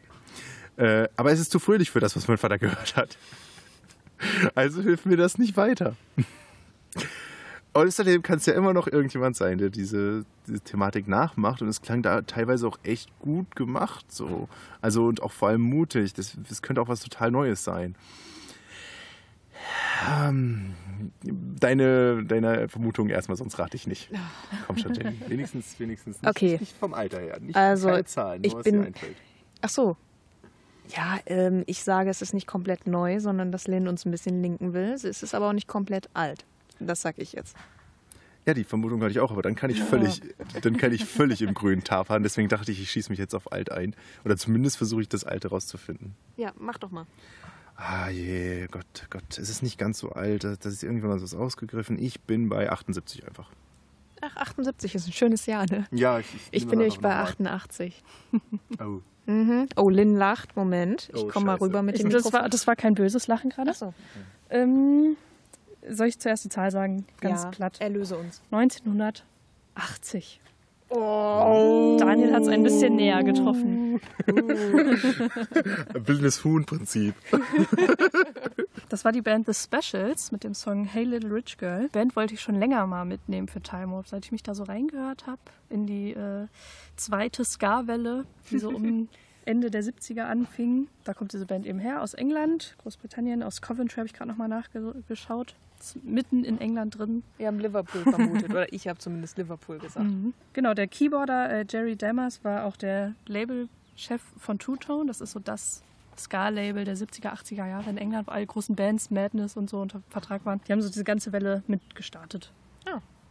Äh, 0.76 1.08
aber 1.16 1.32
es 1.32 1.40
ist 1.40 1.50
zu 1.50 1.58
fröhlich 1.58 1.90
für 1.90 2.00
das, 2.00 2.16
was 2.16 2.28
mein 2.28 2.38
Vater 2.38 2.58
gehört 2.58 2.96
hat. 2.96 3.16
Also 4.54 4.82
hilft 4.82 5.06
mir 5.06 5.16
das 5.16 5.38
nicht 5.38 5.56
weiter. 5.56 5.96
Außerdem 7.72 8.22
kann 8.22 8.38
es 8.38 8.46
ja 8.46 8.54
immer 8.54 8.72
noch 8.72 8.88
irgendjemand 8.88 9.36
sein, 9.36 9.58
der 9.58 9.70
diese, 9.70 10.24
diese 10.46 10.60
Thematik 10.60 11.06
nachmacht. 11.06 11.62
Und 11.62 11.68
es 11.68 11.82
klang 11.82 12.02
da 12.02 12.22
teilweise 12.22 12.66
auch 12.66 12.78
echt 12.82 13.16
gut 13.20 13.54
gemacht. 13.54 14.10
So. 14.10 14.48
Also 14.80 15.06
und 15.06 15.22
auch 15.22 15.32
vor 15.32 15.48
allem 15.48 15.62
mutig. 15.62 16.12
Das, 16.14 16.36
das 16.48 16.62
könnte 16.62 16.82
auch 16.82 16.88
was 16.88 17.00
total 17.00 17.30
Neues 17.30 17.64
sein. 17.64 17.94
Ähm, 20.10 20.74
deine, 21.22 22.24
deine 22.24 22.68
Vermutung 22.68 23.08
erstmal, 23.08 23.36
sonst 23.36 23.58
rate 23.58 23.76
ich 23.76 23.86
nicht. 23.86 24.10
Komm 24.66 24.76
schon, 24.78 24.94
Jenny. 24.94 25.18
Wenigstens, 25.28 25.78
wenigstens 25.78 26.20
nicht, 26.20 26.28
Okay. 26.30 26.56
nicht 26.58 26.76
vom 26.76 26.94
Alter 26.94 27.20
her. 27.20 27.38
Nicht 27.40 27.56
Also, 27.56 27.88
keine 27.88 28.04
Zahlen, 28.04 28.42
nur 28.42 28.46
ich 28.48 28.54
was 28.56 28.64
bin- 28.64 28.80
dir 28.82 28.86
einfällt. 28.88 29.16
Ach 29.62 29.68
so. 29.68 29.96
Ja, 30.96 31.18
ähm, 31.26 31.62
ich 31.66 31.84
sage, 31.84 32.10
es 32.10 32.20
ist 32.20 32.34
nicht 32.34 32.46
komplett 32.48 32.86
neu, 32.86 33.20
sondern 33.20 33.52
dass 33.52 33.68
Lynn 33.68 33.86
uns 33.86 34.04
ein 34.04 34.10
bisschen 34.10 34.42
linken 34.42 34.72
will. 34.72 34.90
Es 34.92 35.04
ist 35.04 35.34
aber 35.34 35.48
auch 35.48 35.52
nicht 35.52 35.68
komplett 35.68 36.08
alt. 36.14 36.44
Das 36.80 37.00
sag 37.02 37.18
ich 37.18 37.32
jetzt. 37.34 37.56
Ja, 38.46 38.54
die 38.54 38.64
Vermutung 38.64 39.00
hatte 39.02 39.10
ich 39.12 39.20
auch, 39.20 39.30
aber 39.30 39.42
dann 39.42 39.54
kann 39.54 39.70
ich 39.70 39.80
völlig, 39.82 40.22
dann 40.62 40.78
kann 40.78 40.92
ich 40.92 41.04
völlig 41.04 41.42
im 41.42 41.52
grünen 41.54 41.84
tapern. 41.84 42.22
Deswegen 42.22 42.48
dachte 42.48 42.72
ich, 42.72 42.80
ich 42.80 42.90
schieße 42.90 43.10
mich 43.10 43.18
jetzt 43.18 43.34
auf 43.34 43.52
alt 43.52 43.70
ein. 43.70 43.94
Oder 44.24 44.36
zumindest 44.38 44.78
versuche 44.78 45.02
ich 45.02 45.08
das 45.10 45.24
Alte 45.24 45.48
rauszufinden. 45.48 46.14
Ja, 46.38 46.52
mach 46.58 46.78
doch 46.78 46.90
mal. 46.90 47.06
Ah 47.82 48.10
je, 48.10 48.66
Gott, 48.70 49.06
Gott, 49.08 49.38
es 49.38 49.48
ist 49.48 49.62
nicht 49.62 49.78
ganz 49.78 49.98
so 49.98 50.10
alt. 50.10 50.44
Das 50.44 50.66
ist 50.66 50.82
irgendwann 50.82 51.08
mal 51.10 51.22
was 51.22 51.34
ausgegriffen. 51.34 51.98
Ich 51.98 52.20
bin 52.20 52.50
bei 52.50 52.70
78 52.70 53.26
einfach. 53.26 53.50
Ach, 54.20 54.36
78 54.36 54.94
ist 54.94 55.06
ein 55.08 55.12
schönes 55.12 55.46
Jahr, 55.46 55.64
ne? 55.70 55.86
Ja, 55.90 56.18
ich, 56.18 56.26
Ich 56.50 56.66
bin 56.68 56.78
nämlich 56.78 57.00
bei 57.00 57.14
88. 57.14 58.02
Oh. 58.78 59.00
Mhm. 59.26 59.68
Oh, 59.76 59.88
Lynn 59.88 60.14
lacht. 60.16 60.56
Moment. 60.56 61.08
Ich 61.14 61.22
Oh, 61.22 61.28
komme 61.28 61.46
mal 61.46 61.56
rüber 61.56 61.82
mit 61.82 61.94
Ich, 61.96 62.02
dem 62.02 62.10
das, 62.10 62.30
war, 62.32 62.48
das 62.48 62.66
war 62.66 62.74
kein 62.76 62.94
böses 62.94 63.28
Lachen 63.28 63.50
gerade. 63.50 63.70
Ach 63.70 63.76
so. 63.76 63.94
Ähm, 64.50 65.16
soll 65.88 66.08
ich 66.08 66.18
zuerst 66.18 66.44
die 66.44 66.48
Zahl 66.48 66.70
sagen? 66.70 67.06
Ganz 67.20 67.44
ja, 67.44 67.50
platt. 67.50 67.80
Erlöse 67.80 68.16
uns. 68.18 68.42
1980. 68.50 70.40
Oh. 70.90 71.96
Daniel 72.00 72.32
hat 72.32 72.42
es 72.42 72.48
ein 72.48 72.62
bisschen 72.64 72.96
näher 72.96 73.22
getroffen. 73.22 74.00
Wildes 75.94 76.44
Huhn-Prinzip. 76.44 77.14
Das 78.88 79.04
war 79.04 79.12
die 79.12 79.22
Band 79.22 79.46
The 79.46 79.54
Specials 79.54 80.32
mit 80.32 80.42
dem 80.42 80.52
Song 80.52 80.84
Hey 80.84 81.04
Little 81.04 81.32
Rich 81.32 81.58
Girl. 81.58 81.88
Band 81.90 82.16
wollte 82.16 82.34
ich 82.34 82.40
schon 82.40 82.56
länger 82.56 82.84
mal 82.88 83.04
mitnehmen 83.04 83.46
für 83.46 83.60
Time 83.60 83.92
Warp, 83.92 84.08
seit 84.08 84.24
ich 84.24 84.32
mich 84.32 84.42
da 84.42 84.52
so 84.52 84.64
reingehört 84.64 85.28
habe 85.28 85.40
in 85.68 85.86
die 85.86 86.10
äh, 86.10 86.48
zweite 86.96 87.44
Ska-Welle, 87.44 88.26
die 88.50 88.58
so 88.58 88.70
um 88.70 89.08
Ende 89.44 89.70
der 89.70 89.84
70er 89.84 90.22
anfing. 90.22 90.88
Da 91.04 91.14
kommt 91.14 91.32
diese 91.32 91.46
Band 91.46 91.66
eben 91.66 91.78
her, 91.78 92.02
aus 92.02 92.14
England, 92.14 92.74
Großbritannien, 92.78 93.44
aus 93.44 93.62
Coventry 93.62 93.98
habe 93.98 94.06
ich 94.06 94.12
gerade 94.12 94.28
nochmal 94.28 94.48
nachgeschaut. 94.48 95.54
Mitten 96.02 96.44
in 96.44 96.60
England 96.60 96.98
drin. 96.98 97.22
Wir 97.38 97.46
haben 97.46 97.58
Liverpool 97.58 98.02
vermutet. 98.02 98.50
Oder 98.50 98.72
ich 98.72 98.88
habe 98.88 98.98
zumindest 98.98 99.38
Liverpool 99.38 99.78
gesagt. 99.78 100.06
Genau, 100.52 100.74
der 100.74 100.86
Keyboarder 100.86 101.50
äh, 101.50 101.64
Jerry 101.68 101.96
Dammers 101.96 102.42
war 102.44 102.64
auch 102.64 102.76
der 102.76 103.14
Labelchef 103.26 104.22
von 104.38 104.58
True 104.58 104.78
Tone. 104.78 105.06
Das 105.06 105.20
ist 105.20 105.32
so 105.32 105.40
das 105.40 105.82
Ska-Label 106.18 106.84
der 106.84 106.96
70er, 106.96 107.32
80er 107.32 107.66
Jahre 107.66 107.90
in 107.90 107.96
England, 107.96 108.28
wo 108.28 108.32
alle 108.32 108.46
großen 108.46 108.76
Bands, 108.76 109.10
Madness 109.10 109.56
und 109.56 109.70
so 109.70 109.80
unter 109.80 110.02
Vertrag 110.10 110.44
waren. 110.44 110.60
Die 110.66 110.72
haben 110.72 110.82
so 110.82 110.88
diese 110.88 111.04
ganze 111.04 111.32
Welle 111.32 111.62
mitgestartet. 111.66 112.52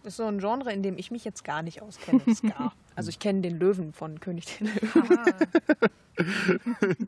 Das 0.04 0.14
ist 0.14 0.18
so 0.18 0.26
ein 0.26 0.40
Genre, 0.40 0.72
in 0.72 0.82
dem 0.84 0.98
ich 0.98 1.12
mich 1.12 1.26
jetzt 1.26 1.44
gar 1.44 1.62
nicht 1.62 1.82
auskenne. 1.82 2.22
Ska. 2.34 2.72
Also 2.96 3.10
ich 3.10 3.20
kenne 3.20 3.42
den 3.42 3.60
Löwen 3.60 3.94
von 3.94 4.20
König 4.20 4.46
der 4.60 4.68
Löwen. 4.68 5.20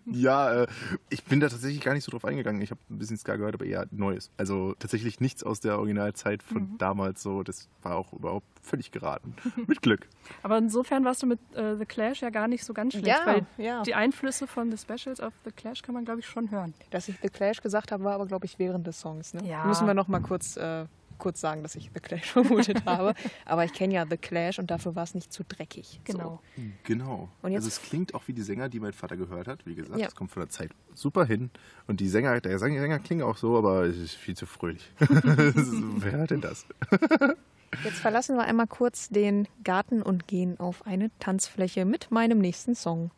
Ja, 0.05 0.63
äh, 0.63 0.67
ich 1.09 1.23
bin 1.25 1.39
da 1.39 1.49
tatsächlich 1.49 1.81
gar 1.81 1.93
nicht 1.93 2.03
so 2.05 2.11
drauf 2.11 2.23
eingegangen. 2.25 2.61
Ich 2.61 2.71
habe 2.71 2.79
ein 2.89 2.97
bisschen 2.97 3.17
Ska 3.17 3.35
gehört, 3.35 3.55
aber 3.55 3.65
eher 3.65 3.85
Neues. 3.91 4.31
Also 4.37 4.73
tatsächlich 4.79 5.19
nichts 5.19 5.43
aus 5.43 5.59
der 5.59 5.77
Originalzeit 5.77 6.43
von 6.43 6.77
damals 6.77 7.21
so. 7.21 7.43
Das 7.43 7.67
war 7.81 7.95
auch 7.97 8.13
überhaupt 8.13 8.47
völlig 8.61 8.91
geraten. 8.91 9.35
Mit 9.67 9.81
Glück. 9.81 10.07
Aber 10.43 10.57
insofern 10.57 11.03
warst 11.03 11.23
du 11.23 11.27
mit 11.27 11.39
äh, 11.55 11.75
The 11.75 11.85
Clash 11.85 12.21
ja 12.21 12.29
gar 12.29 12.47
nicht 12.47 12.63
so 12.63 12.73
ganz 12.73 12.93
schlecht, 12.93 13.07
Ja, 13.07 13.25
weil 13.25 13.45
ja. 13.57 13.81
die 13.81 13.95
Einflüsse 13.95 14.45
von 14.47 14.71
The 14.71 14.77
Specials 14.77 15.19
auf 15.19 15.33
The 15.45 15.51
Clash 15.51 15.81
kann 15.81 15.95
man, 15.95 16.05
glaube 16.05 16.19
ich, 16.19 16.27
schon 16.27 16.51
hören. 16.51 16.73
Dass 16.91 17.09
ich 17.09 17.15
The 17.21 17.29
Clash 17.29 17.61
gesagt 17.61 17.91
habe, 17.91 18.03
war 18.03 18.13
aber, 18.13 18.27
glaube 18.27 18.45
ich, 18.45 18.59
während 18.59 18.85
des 18.85 18.99
Songs. 18.99 19.33
Ne? 19.33 19.43
Ja. 19.47 19.65
Müssen 19.65 19.87
wir 19.87 19.93
noch 19.95 20.07
mal 20.07 20.21
kurz, 20.21 20.57
äh, 20.57 20.85
kurz 21.21 21.39
sagen, 21.39 21.63
dass 21.63 21.75
ich 21.75 21.89
The 21.93 22.01
Clash 22.01 22.29
vermutet 22.31 22.85
habe. 22.85 23.13
Aber 23.45 23.63
ich 23.63 23.71
kenne 23.71 23.93
ja 23.93 24.05
The 24.09 24.17
Clash 24.17 24.59
und 24.59 24.69
dafür 24.69 24.95
war 24.95 25.03
es 25.03 25.13
nicht 25.15 25.31
zu 25.31 25.43
dreckig. 25.45 26.01
Genau. 26.03 26.41
Genau. 26.83 27.29
Und 27.41 27.51
jetzt- 27.53 27.63
also 27.65 27.67
es 27.69 27.81
klingt 27.81 28.13
auch 28.13 28.27
wie 28.27 28.33
die 28.33 28.41
Sänger, 28.41 28.67
die 28.67 28.79
mein 28.81 28.91
Vater 28.93 29.15
gehört 29.15 29.47
hat. 29.47 29.65
Wie 29.65 29.75
gesagt, 29.75 29.97
Ja. 29.99 30.05
das 30.07 30.15
kommt 30.15 30.31
von 30.31 30.41
der 30.41 30.49
Zeit 30.49 30.71
super 30.93 31.23
hin. 31.25 31.49
Und 31.87 31.99
die 32.01 32.09
Sänger, 32.09 32.41
der 32.41 32.59
Sänger, 32.59 32.99
klingen 32.99 33.23
auch 33.23 33.37
so, 33.37 33.57
aber 33.57 33.83
es 33.85 33.97
ist 33.97 34.15
viel 34.15 34.35
zu 34.35 34.45
fröhlich. 34.45 34.91
Wer 34.99 36.11
hört 36.11 36.31
denn 36.31 36.41
das? 36.41 36.65
Jetzt 37.85 37.99
verlassen 37.99 38.35
wir 38.35 38.43
einmal 38.43 38.67
kurz 38.67 39.07
den 39.07 39.47
Garten 39.63 40.01
und 40.01 40.27
gehen 40.27 40.59
auf 40.59 40.85
eine 40.85 41.09
Tanzfläche 41.19 41.85
mit 41.85 42.11
meinem 42.11 42.39
nächsten 42.39 42.75
Song. 42.75 43.11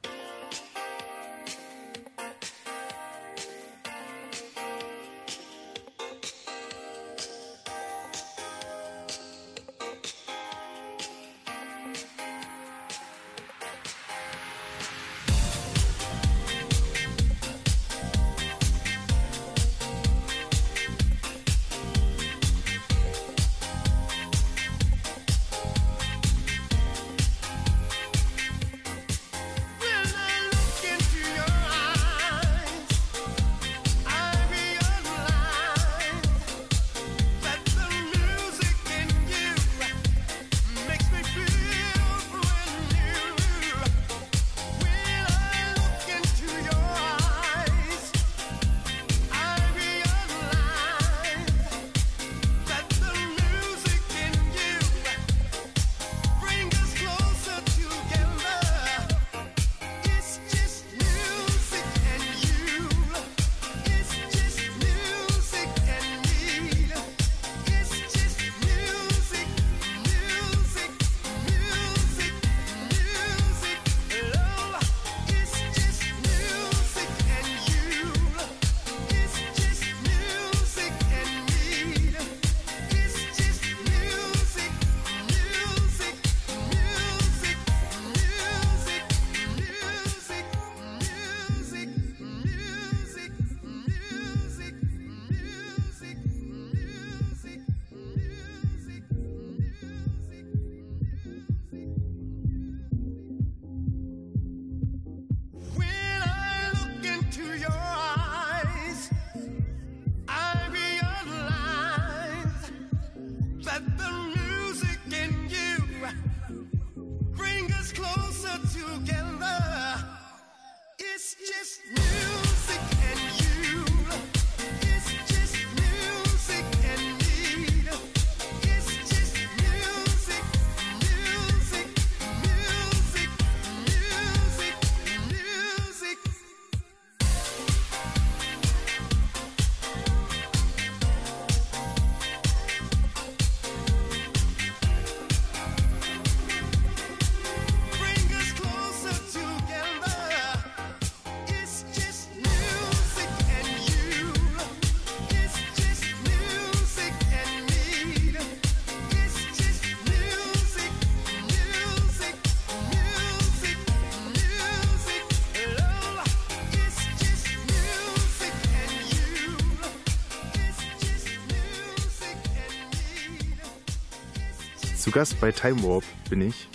Gast 175.14 175.40
bei 175.40 175.52
Time 175.52 175.84
Warp 175.84 176.04
bin 176.28 176.42
ich 176.42 176.68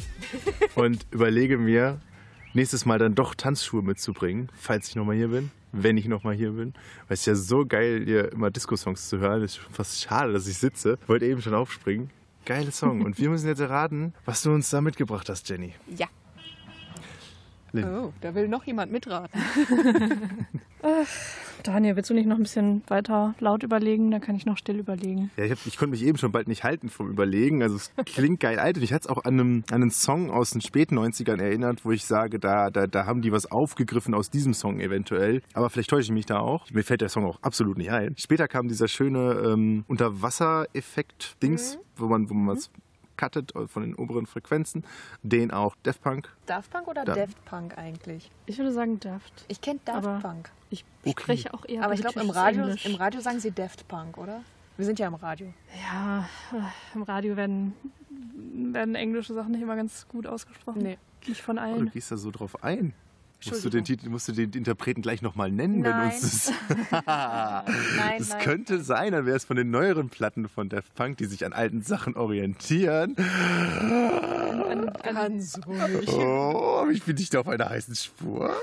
und 0.77 1.05
überlege 1.11 1.59
mir, 1.59 1.99
nächstes 2.55 2.87
Mal 2.87 3.01
dann 3.01 3.17
doch 3.17 3.35
Tanzschuhe 3.35 3.83
mitzubringen, 3.83 4.49
falls 4.55 4.87
ich 4.89 4.95
nochmal 4.95 5.17
hier 5.17 5.27
bin, 5.27 5.51
wenn 5.73 5.97
ich 5.97 6.07
nochmal 6.07 6.35
hier 6.37 6.53
bin. 6.53 6.73
Weil 7.09 7.15
es 7.15 7.21
ist 7.21 7.27
ja 7.27 7.35
so 7.35 7.67
geil, 7.67 8.03
hier 8.05 8.31
immer 8.31 8.53
Disco-Songs 8.53 9.09
zu 9.09 9.19
hören. 9.19 9.43
Es 9.43 9.57
ist 9.57 9.65
schon 9.65 9.73
fast 9.73 10.01
schade, 10.01 10.33
dass 10.33 10.47
ich 10.47 10.57
sitze. 10.57 10.99
Wollte 11.09 11.27
eben 11.27 11.43
schon 11.43 11.53
aufspringen. 11.53 12.11
Geile 12.45 12.71
Song. 12.71 13.03
Und 13.03 13.19
wir 13.19 13.29
müssen 13.29 13.49
jetzt 13.49 13.59
erraten, 13.59 14.15
was 14.25 14.43
du 14.43 14.53
uns 14.53 14.71
da 14.71 14.81
mitgebracht 14.81 15.29
hast, 15.29 15.49
Jenny. 15.49 15.75
Ja. 15.97 16.07
Lynn. 17.73 17.85
Oh, 17.93 18.13
da 18.21 18.37
will 18.37 18.47
noch 18.47 18.63
jemand 18.65 18.93
mitraten. 18.93 19.43
Daniel, 21.63 21.97
willst 21.97 22.11
du 22.11 22.15
nicht 22.15 22.27
noch 22.27 22.37
ein 22.37 22.43
bisschen 22.43 22.83
weiter 22.89 23.35
laut 23.41 23.63
überlegen? 23.63 24.11
Dann 24.11 24.21
kann 24.21 24.37
ich 24.37 24.47
noch 24.47 24.57
still 24.57 24.79
überlegen. 24.79 25.31
Ja, 25.37 25.45
ich, 25.45 25.51
hab, 25.51 25.59
ich 25.67 25.77
konnte 25.77 25.91
mich 25.91 26.05
eben 26.05 26.19
schon 26.19 26.33
bald 26.33 26.49
nicht 26.49 26.65
halten 26.65 26.89
vom 26.89 27.09
Überlegen. 27.11 27.63
Also 27.63 27.77
es 27.77 27.93
klingt 28.07 28.41
geil 28.41 28.59
alt. 28.59 28.77
Und 28.77 28.83
ich 28.83 28.93
hatte 28.93 29.09
es 29.09 29.09
auch 29.09 29.25
an, 29.25 29.35
einem, 29.35 29.65
an 29.71 29.83
einen 29.83 29.91
Song 29.91 30.31
aus 30.31 30.51
den 30.51 30.61
späten 30.61 30.99
90ern 30.99 31.41
erinnert, 31.41 31.85
wo 31.85 31.93
ich 31.93 32.05
sage, 32.05 32.39
da, 32.39 32.71
da, 32.71 32.87
da 32.87 33.07
haben 33.07 33.23
die 33.23 33.33
was 33.33 33.51
aufgegriffen 33.51 34.15
aus 34.15 34.31
diesem 34.31 34.55
Song 34.55 34.81
eventuell. 34.81 35.43
Aber 35.55 35.71
vielleicht 35.71 35.91
täusche 35.91 36.07
ich 36.07 36.13
mich 36.13 36.27
da 36.27 36.39
auch. 36.39 36.71
Mir 36.71 36.85
fällt 36.85 37.01
der 37.01 37.09
Song 37.09 37.25
auch 37.25 37.43
absolut 37.43 37.79
nicht 37.79 37.91
ein. 37.91 38.15
Später 38.17 38.49
kam 38.49 38.69
dieser 38.69 38.89
schöne 38.89 39.33
ähm, 39.45 39.85
Unterwasser-Effekt-Dings, 39.89 41.79
wo 41.97 42.07
man, 42.07 42.29
wo 42.31 42.35
man 42.35 42.57
was 42.57 42.71
cuttet 43.19 43.53
von 43.67 43.83
den 43.83 43.95
oberen 43.95 44.25
Frequenzen. 44.25 44.85
Den 45.23 45.51
auch 45.51 45.77
Daft 45.83 46.01
Punk. 46.01 46.35
Daft 46.47 46.71
Punk 46.71 46.89
oder 46.89 47.05
Da- 47.05 47.15
Daft 47.15 47.45
Punk 47.45 47.77
eigentlich? 47.77 48.31
Ich 48.47 48.57
würde 48.57 48.73
sagen 48.73 48.99
Daft. 49.01 49.45
Ich 49.49 49.61
kenne 49.61 49.81
Daft 49.85 50.07
Aber- 50.07 50.21
Punk. 50.21 50.51
Ich 50.71 50.85
Okay. 51.05 51.23
spreche 51.23 51.53
auch 51.55 51.65
eher 51.67 51.83
Aber 51.85 51.93
ich 51.95 52.01
glaube, 52.01 52.21
im 52.21 52.31
Radio, 52.31 52.63
Englisch. 52.63 52.87
im 52.87 52.95
Radio 52.95 53.21
sagen 53.21 53.41
sie 53.41 53.51
Daft 53.51 53.87
Punk, 53.89 54.17
oder? 54.17 54.41
Wir 54.79 54.87
sind 54.87 54.99
ja 54.99 55.09
im 55.09 55.15
Radio. 55.15 55.53
Ja, 55.91 56.29
äh, 56.53 56.61
im 56.95 57.03
Radio 57.03 57.37
werden, 57.37 57.75
werden 58.73 58.95
englische 58.95 59.35
Sachen 59.35 59.53
nicht 59.53 59.63
immer 59.63 59.77
ganz 59.77 60.07
gut 60.09 60.27
ausgesprochen. 60.27 60.83
Nee. 60.83 60.99
Nicht 61.27 61.43
von 61.43 61.59
Oh, 61.59 61.63
du 61.63 61.67
allen. 61.67 61.91
gehst 61.91 62.11
da 62.13 62.17
so 62.17 62.31
drauf 62.31 62.63
ein. 62.63 62.95
Musst 63.47 63.65
du, 63.65 63.71
den 63.71 63.85
Titel, 63.85 64.09
musst 64.09 64.27
du 64.29 64.33
den 64.33 64.51
Interpreten 64.53 65.01
gleich 65.01 65.23
nochmal 65.23 65.51
nennen, 65.53 65.85
wenn 65.85 65.91
Nein. 65.93 66.11
uns 66.13 66.21
das. 66.47 66.53
Nein, 67.07 68.17
Es 68.19 68.31
nein. 68.31 68.43
könnte 68.43 68.81
sein, 68.83 69.13
dann 69.13 69.27
wäre 69.27 69.37
es 69.37 69.45
von 69.45 69.57
den 69.57 69.71
neueren 69.71 70.09
Platten 70.09 70.49
von 70.49 70.69
Daft 70.69 70.93
Punk, 70.97 71.19
die 71.19 71.27
sich 71.27 71.45
an 71.47 71.53
alten 71.53 71.83
Sachen 71.83 72.17
orientieren. 72.17 73.15
Ganz 75.03 75.61
ruhig. 75.67 76.09
Oh, 76.19 76.87
ich 76.91 77.03
bin 77.05 77.17
nicht 77.17 77.35
auf 77.37 77.49
einer 77.49 77.69
heißen 77.69 77.95
Spur. 77.95 78.55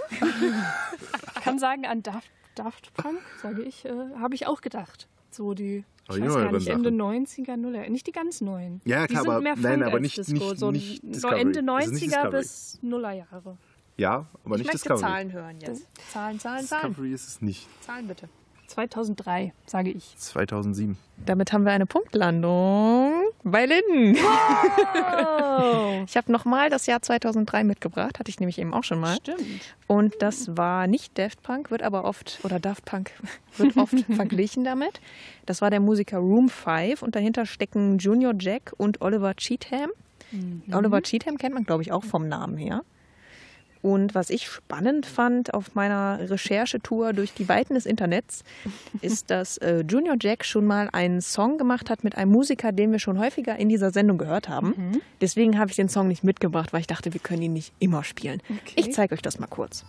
Ich 1.36 1.42
kann 1.44 1.60
sagen, 1.60 1.86
an 1.86 2.04
Daft, 2.04 2.30
Daft 2.56 2.94
Punk, 2.96 3.20
sage 3.42 3.62
ich, 3.64 3.86
äh, 3.86 3.92
habe 4.20 4.36
ich 4.36 4.48
auch 4.48 4.62
gedacht. 4.62 5.08
So 5.32 5.54
die, 5.54 5.84
ich 6.10 6.16
die 6.16 6.22
weiß 6.22 6.34
gar 6.34 6.52
nicht, 6.52 6.68
Ende 6.68 6.90
Sachen. 6.90 7.02
90er, 7.26 7.58
Nuller. 7.58 7.90
Nicht 7.90 8.08
die 8.08 8.12
ganz 8.12 8.42
neuen. 8.42 8.82
Ja, 8.86 9.02
die 9.08 9.14
klar, 9.14 9.24
sind 9.24 9.32
aber- 9.32 9.42
mehr 9.42 9.56
nein, 9.58 9.74
Funk 9.80 9.84
aber 9.86 9.94
als 9.96 10.02
nicht- 10.02 10.18
Disco. 10.18 10.34
nicht- 10.34 10.58
so 10.60 10.72
nicht 10.72 11.02
so 11.02 11.08
Discovery. 11.12 11.42
Ende 11.42 11.64
Das 11.64 11.86
ist 11.86 11.92
nicht 11.92 12.04
90er 12.04 12.08
Discovery. 12.08 12.38
bis 12.38 12.80
Nullerjahre. 12.82 13.58
Ja, 13.98 14.26
aber 14.44 14.56
Ich 14.56 14.64
nicht 14.64 14.74
möchte 14.74 14.90
Discovery. 14.90 15.00
Zahlen 15.02 15.32
hören 15.32 15.60
jetzt. 15.62 15.88
Zahlen, 16.12 16.40
Zahlen, 16.40 16.66
Zahlen. 16.66 16.88
Discovery 16.90 17.14
ist 17.14 17.28
es 17.28 17.42
nicht. 17.42 17.68
Zahlen 17.82 18.08
bitte. 18.08 18.28
2003, 18.68 19.54
sage 19.68 19.92
ich. 19.92 20.18
2007. 20.18 20.98
Damit 21.24 21.54
haben 21.54 21.66
wir 21.66 21.72
eine 21.72 21.86
Punktlandung 21.86 23.14
bei 23.44 23.66
Lynn. 23.66 24.18
Ich 26.08 26.18
habe 26.18 26.32
nochmal 26.32 26.70
das 26.70 26.86
Jahr 26.86 27.02
2003 27.02 27.64
mitgebracht, 27.64 28.20
hatte 28.20 28.30
ich 28.30 28.40
nämlich 28.40 28.60
eben 28.60 28.74
auch 28.74 28.84
schon 28.84 29.00
mal. 29.00 29.16
Stimmt. 29.16 29.40
Und 29.88 30.14
das 30.20 30.56
war 30.58 30.86
nicht 30.88 31.18
Daft 31.18 31.42
Punk, 31.44 31.72
wird 31.72 31.82
aber 31.82 32.04
oft, 32.04 32.40
oder 32.44 32.60
Daft 32.60 32.86
Punk 32.86 33.12
wird 33.58 33.78
oft 33.78 33.96
verglichen 34.16 34.64
damit. 34.64 35.00
Das 35.46 35.62
war 35.62 35.70
der 35.70 35.80
Musiker 35.80 36.18
Room 36.18 36.50
5 36.50 37.02
und 37.02 37.16
dahinter 37.16 37.46
stecken 37.46 37.98
Junior 37.98 38.34
Jack 38.38 38.74
und 38.78 39.02
Oliver 39.02 39.36
Cheatham. 39.36 39.90
Oliver 40.72 41.02
Cheatham 41.02 41.38
kennt 41.38 41.54
man, 41.54 41.64
glaube 41.64 41.82
ich, 41.84 41.92
auch 41.92 42.04
vom 42.04 42.28
Namen 42.28 42.58
her. 42.58 42.84
Und 43.86 44.16
was 44.16 44.32
ich 44.32 44.48
spannend 44.48 45.06
fand 45.06 45.54
auf 45.54 45.76
meiner 45.76 46.18
Recherchetour 46.28 47.14
durch 47.14 47.36
die 47.36 47.48
Weiten 47.48 47.76
des 47.76 47.86
Internets, 47.86 48.44
ist, 49.04 49.30
dass 49.30 49.58
äh, 49.58 49.84
Junior 49.88 50.16
Jack 50.20 50.44
schon 50.44 50.66
mal 50.66 50.90
einen 50.92 51.22
Song 51.22 51.60
gemacht 51.60 51.92
hat 51.92 52.04
mit 52.04 52.18
einem 52.18 52.32
Musiker, 52.32 52.72
den 52.72 52.92
wir 52.92 52.98
schon 52.98 53.20
häufiger 53.20 53.58
in 53.58 53.70
dieser 53.70 53.92
Sendung 53.92 54.18
gehört 54.18 54.50
haben. 54.50 55.04
Deswegen 55.22 55.60
habe 55.60 55.70
ich 55.70 55.76
den 55.76 55.88
Song 55.88 56.08
nicht 56.08 56.24
mitgebracht, 56.24 56.74
weil 56.74 56.80
ich 56.82 56.88
dachte, 56.88 57.14
wir 57.14 57.22
können 57.22 57.44
ihn 57.44 57.54
nicht 57.54 57.74
immer 57.78 58.04
spielen. 58.04 58.42
Ich 58.76 58.92
zeige 58.92 59.14
euch 59.14 59.22
das 59.22 59.38
mal 59.38 59.46
kurz. 59.46 59.86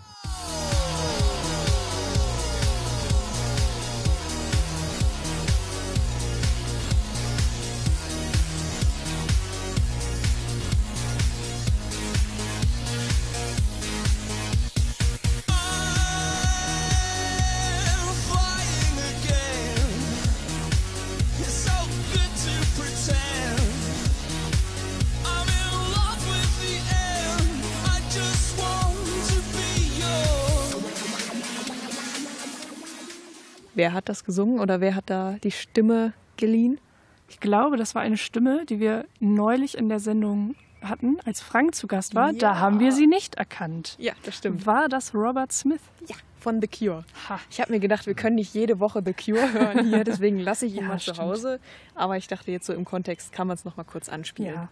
Wer 33.87 33.93
hat 33.93 34.09
das 34.09 34.25
gesungen 34.25 34.59
oder 34.59 34.81
wer 34.81 34.97
hat 34.97 35.05
da 35.11 35.37
die 35.45 35.53
Stimme 35.53 36.13
geliehen? 36.37 36.81
Ich 37.29 37.39
glaube, 37.39 37.77
das 37.77 37.95
war 37.95 38.03
eine 38.03 38.17
Stimme, 38.17 38.67
die 38.67 38.81
wir 38.81 39.07
neulich 39.21 39.79
in 39.79 39.89
der 39.89 40.01
Sendung 40.01 40.57
hatten, 40.83 41.19
als 41.25 41.41
Frank 41.41 41.77
zu 41.77 41.87
Gast 41.87 42.17
war. 42.17 42.33
Ja. 42.33 42.39
Da 42.39 42.59
haben 42.59 42.81
wir 42.81 42.91
sie 42.91 43.07
nicht 43.07 43.37
erkannt. 43.37 43.95
Ja, 44.01 44.15
das 44.25 44.39
stimmt. 44.39 44.67
War 44.67 44.89
das 44.89 45.15
Robert 45.15 45.53
Smith? 45.53 45.83
Ja, 46.09 46.17
von 46.41 46.61
The 46.61 46.67
Cure. 46.67 47.05
Ha. 47.29 47.39
Ich 47.49 47.61
habe 47.61 47.71
mir 47.71 47.79
gedacht, 47.79 48.09
wir 48.09 48.15
können 48.15 48.35
nicht 48.35 48.53
jede 48.55 48.81
Woche 48.81 49.05
The 49.07 49.13
Cure 49.15 49.53
hören 49.53 49.87
hier, 49.87 50.03
deswegen 50.05 50.41
lasse 50.41 50.67
ich 50.67 50.75
ihn 50.75 50.81
Ja, 50.83 50.89
mal 50.89 50.97
zu 50.99 51.03
stimmt. 51.15 51.19
Hause. 51.21 51.61
Aber 51.95 52.17
ich 52.17 52.27
dachte 52.27 52.51
jetzt 52.51 52.67
so 52.67 52.73
im 52.73 52.85
Kontext 52.85 53.31
kann 53.33 53.47
man 53.47 53.55
es 53.55 53.65
noch 53.65 53.77
mal 53.77 53.85
kurz 53.85 54.09
anspielen. 54.09 54.55
Ja. 54.55 54.69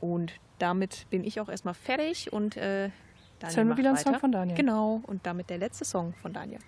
Und 0.00 0.32
damit 0.58 1.04
bin 1.10 1.22
ich 1.22 1.38
auch 1.38 1.50
erstmal 1.50 1.74
fertig 1.74 2.32
und 2.32 2.56
äh, 2.56 2.88
Daniel 3.40 3.56
hören 3.58 3.68
wir 3.68 3.76
wieder 3.76 3.88
einen 3.90 3.98
weiter. 3.98 4.10
Song 4.12 4.20
von 4.20 4.32
Daniel. 4.32 4.56
Genau, 4.56 5.02
und 5.06 5.26
damit 5.26 5.50
der 5.50 5.58
letzte 5.58 5.84
Song 5.84 6.14
von 6.22 6.32
Daniel. 6.32 6.60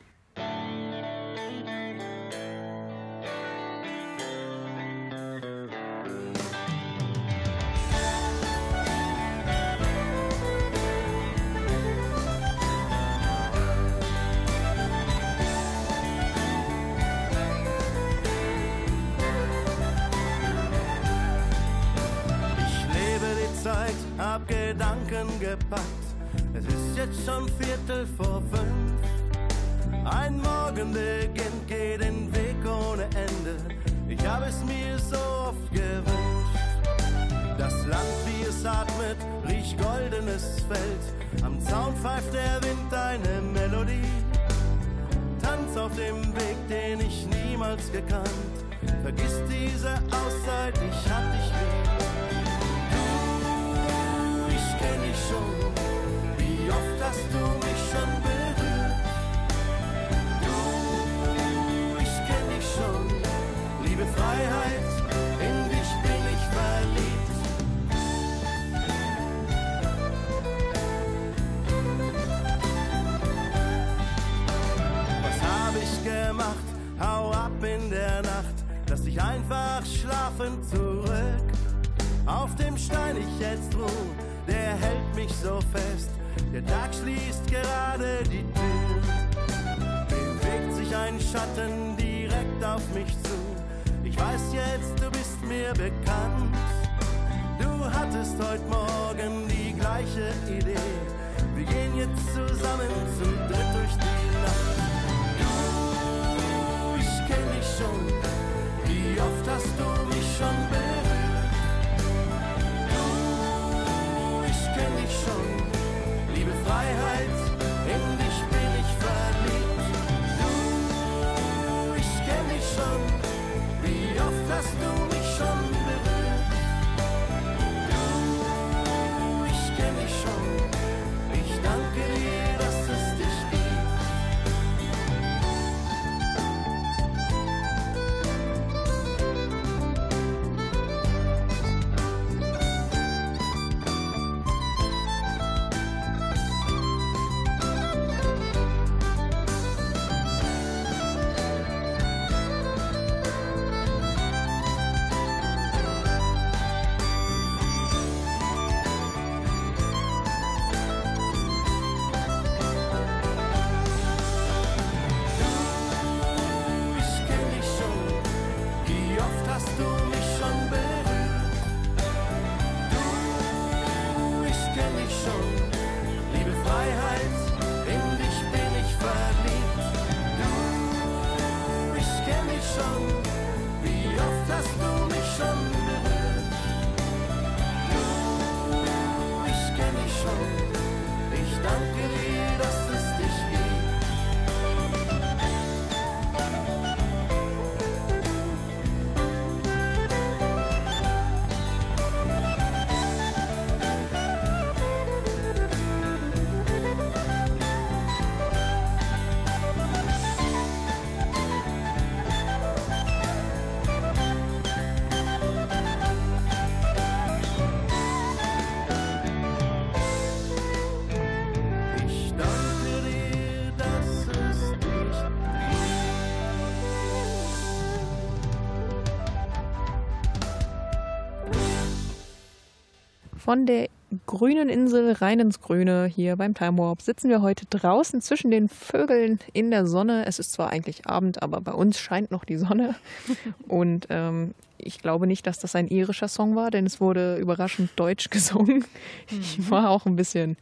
Von 233.55 233.67
der 233.67 233.89
grünen 234.27 234.69
Insel 234.69 235.13
rein 235.13 235.39
ins 235.39 235.61
Grüne 235.61 236.07
hier 236.07 236.35
beim 236.35 236.55
Time 236.55 236.77
Warp 236.77 237.01
sitzen 237.01 237.31
wir 237.31 237.41
heute 237.41 237.67
draußen 237.67 238.21
zwischen 238.21 238.51
den 238.51 238.69
Vögeln 238.69 239.39
in 239.53 239.71
der 239.71 239.87
Sonne. 239.87 240.27
Es 240.27 240.41
ist 240.41 240.53
zwar 240.53 240.71
eigentlich 240.71 241.07
Abend, 241.07 241.41
aber 241.41 241.61
bei 241.61 241.71
uns 241.71 242.01
scheint 242.01 242.33
noch 242.33 242.45
die 242.45 242.57
Sonne. 242.57 242.97
Und 243.69 244.09
ähm, 244.11 244.55
ich 244.77 244.99
glaube 244.99 245.29
nicht, 245.29 245.47
dass 245.47 245.61
das 245.61 245.77
ein 245.77 245.87
irischer 245.87 246.27
Song 246.27 246.57
war, 246.57 246.73
denn 246.73 246.85
es 246.85 247.01
wurde 247.01 247.37
überraschend 247.37 247.91
deutsch 247.95 248.29
gesungen. 248.29 248.85
Ich 249.31 249.71
war 249.71 249.89
auch 249.89 250.05
ein 250.05 250.17
bisschen, 250.17 250.57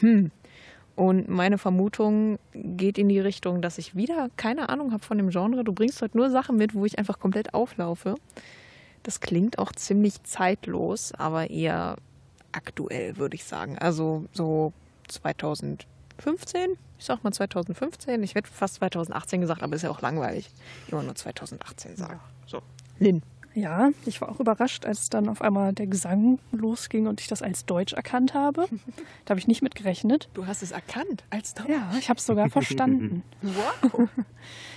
hm. 0.00 0.30
Und 0.96 1.30
meine 1.30 1.56
Vermutung 1.56 2.38
geht 2.52 2.98
in 2.98 3.08
die 3.08 3.20
Richtung, 3.20 3.62
dass 3.62 3.78
ich 3.78 3.96
wieder 3.96 4.28
keine 4.36 4.68
Ahnung 4.68 4.92
habe 4.92 5.02
von 5.02 5.16
dem 5.16 5.30
Genre. 5.30 5.64
Du 5.64 5.72
bringst 5.72 6.02
heute 6.02 6.18
nur 6.18 6.28
Sachen 6.28 6.58
mit, 6.58 6.74
wo 6.74 6.84
ich 6.84 6.98
einfach 6.98 7.18
komplett 7.18 7.54
auflaufe. 7.54 8.16
Das 9.02 9.20
klingt 9.20 9.58
auch 9.58 9.72
ziemlich 9.72 10.22
zeitlos, 10.24 11.12
aber 11.16 11.48
eher 11.48 11.96
aktuell, 12.54 13.16
würde 13.16 13.34
ich 13.34 13.44
sagen. 13.44 13.78
Also 13.78 14.24
so 14.32 14.72
2015, 15.08 15.86
ich 16.98 17.04
sag 17.04 17.24
mal 17.24 17.32
2015. 17.32 18.22
Ich 18.22 18.34
hätte 18.34 18.50
fast 18.50 18.74
2018 18.76 19.40
gesagt, 19.40 19.62
aber 19.62 19.76
ist 19.76 19.82
ja 19.82 19.90
auch 19.90 20.00
langweilig. 20.00 20.50
Immer 20.88 21.02
nur 21.02 21.14
2018 21.14 21.96
sagen. 21.96 22.20
So. 22.46 22.62
Lynn. 22.98 23.22
Ja, 23.54 23.90
ich 24.04 24.20
war 24.20 24.30
auch 24.30 24.40
überrascht, 24.40 24.84
als 24.84 25.10
dann 25.10 25.28
auf 25.28 25.40
einmal 25.40 25.72
der 25.72 25.86
Gesang 25.86 26.40
losging 26.50 27.06
und 27.06 27.20
ich 27.20 27.28
das 27.28 27.40
als 27.40 27.66
Deutsch 27.66 27.92
erkannt 27.92 28.34
habe. 28.34 28.66
Da 29.24 29.30
habe 29.30 29.38
ich 29.38 29.46
nicht 29.46 29.62
mit 29.62 29.76
gerechnet. 29.76 30.28
Du 30.34 30.46
hast 30.46 30.62
es 30.62 30.72
erkannt 30.72 31.22
als 31.30 31.54
Deutsch. 31.54 31.68
Ja, 31.68 31.92
ich 31.98 32.08
habe 32.08 32.18
es 32.18 32.26
sogar 32.26 32.50
verstanden. 32.50 33.22
Wow. 33.42 34.08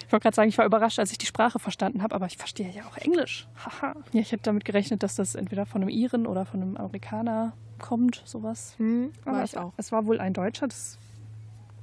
Ich 0.06 0.14
wollte 0.14 0.24
gerade 0.24 0.36
sagen, 0.36 0.50
ich 0.50 0.58
war 0.58 0.66
überrascht, 0.66 1.00
als 1.00 1.12
ich 1.12 1.18
die 1.18 1.26
Sprache 1.26 1.60
verstanden 1.60 2.02
habe, 2.02 2.16
aber 2.16 2.28
ich 2.28 2.38
verstehe 2.38 2.70
ja 2.70 2.84
auch 2.86 2.98
Englisch. 2.98 3.48
Haha. 3.66 3.94
Ja, 4.14 4.22
ich 4.22 4.32
hätte 4.32 4.44
damit 4.44 4.64
gerechnet, 4.64 5.04
dass 5.04 5.16
das 5.16 5.36
entweder 5.36 5.66
von 5.66 5.82
einem 5.82 5.90
Iren 5.90 6.28
oder 6.28 6.46
von 6.46 6.62
einem 6.62 6.78
Amerikaner 6.78 7.54
kommt, 7.80 8.22
sowas. 8.24 8.76
Hm, 8.78 9.12
Aber 9.26 9.44
ich 9.44 9.58
auch. 9.58 9.74
es 9.76 9.92
war 9.92 10.06
wohl 10.06 10.20
ein 10.20 10.34
Deutscher, 10.34 10.68
das 10.68 10.98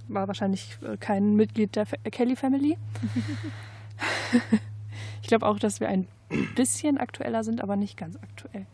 war 0.09 0.27
wahrscheinlich 0.27 0.79
äh, 0.83 0.97
kein 0.97 1.37
Mitglied 1.37 1.77
der 1.77 1.87
Kelly 1.87 2.37
Family. 2.37 2.79
ich 5.23 5.29
glaube 5.29 5.47
auch, 5.47 5.59
dass 5.59 5.81
wir 5.81 5.89
ein 5.89 6.09
bisschen 6.55 6.99
aktueller 6.99 7.45
sind, 7.45 7.63
aber 7.63 7.77
nicht 7.77 7.97
ganz 7.97 8.17
aktuell. 8.17 8.67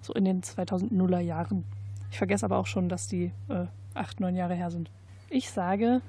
So 0.00 0.12
in 0.14 0.24
den 0.24 0.42
2000er 0.42 1.18
Jahren. 1.20 1.64
Ich 2.10 2.18
vergesse 2.18 2.44
aber 2.44 2.58
auch 2.58 2.66
schon, 2.66 2.88
dass 2.88 3.08
die 3.08 3.32
äh, 3.48 3.66
acht, 3.94 4.20
neun 4.20 4.36
Jahre 4.36 4.54
her 4.54 4.70
sind. 4.70 4.90
Ich 5.28 5.50
sage 5.50 6.00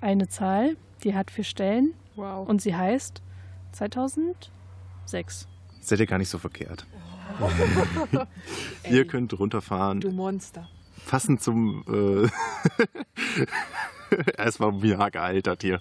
eine 0.00 0.28
Zahl, 0.28 0.76
die 1.02 1.14
hat 1.14 1.30
vier 1.30 1.44
Stellen 1.44 1.94
Wow. 2.16 2.48
und 2.48 2.60
sie 2.60 2.74
heißt 2.76 3.22
2006. 3.72 5.48
Seid 5.80 6.00
ihr 6.00 6.06
gar 6.06 6.18
nicht 6.18 6.28
so 6.28 6.38
verkehrt. 6.38 6.86
ihr 8.90 9.06
könnt 9.06 9.38
runterfahren. 9.38 10.00
du 10.00 10.10
Monster. 10.10 10.68
Passend 11.06 11.42
zum. 11.42 11.84
Äh 11.88 12.28
Erstmal 14.36 14.72
mir 14.72 14.96
gealtert 15.10 15.62
hier. 15.62 15.80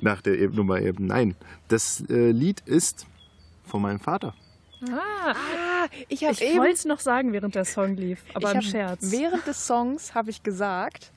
Nach 0.00 0.20
der 0.20 0.38
eben 0.38 0.54
Nummer 0.54 0.80
eben. 0.80 1.06
Nein. 1.06 1.34
Das 1.68 2.04
äh, 2.08 2.30
Lied 2.30 2.60
ist 2.60 3.06
von 3.70 3.82
meinem 3.82 4.00
Vater. 4.00 4.34
Ah, 4.90 5.86
ich 6.08 6.24
habe 6.24 6.32
Ich 6.32 6.42
eben 6.42 6.58
wollte 6.58 6.72
es 6.72 6.84
noch 6.84 7.00
sagen, 7.00 7.32
während 7.32 7.54
der 7.54 7.64
Song 7.64 7.96
lief, 7.96 8.22
aber 8.34 8.50
ich 8.50 8.54
im 8.56 8.62
Scherz. 8.62 9.10
Während 9.10 9.46
des 9.46 9.66
Songs 9.66 10.14
habe 10.14 10.30
ich 10.30 10.42
gesagt, 10.42 11.12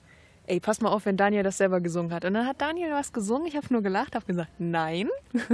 ey, 0.47 0.59
pass 0.59 0.81
mal 0.81 0.89
auf, 0.89 1.05
wenn 1.05 1.15
Daniel 1.15 1.43
das 1.43 1.57
selber 1.57 1.79
gesungen 1.79 2.13
hat. 2.13 2.25
Und 2.25 2.33
dann 2.33 2.45
hat 2.45 2.61
Daniel 2.61 2.91
was 2.91 3.13
gesungen, 3.13 3.47
ich 3.47 3.55
habe 3.55 3.67
nur 3.71 3.81
gelacht, 3.81 4.15
habe 4.15 4.25
gesagt, 4.25 4.51
nein. 4.59 5.09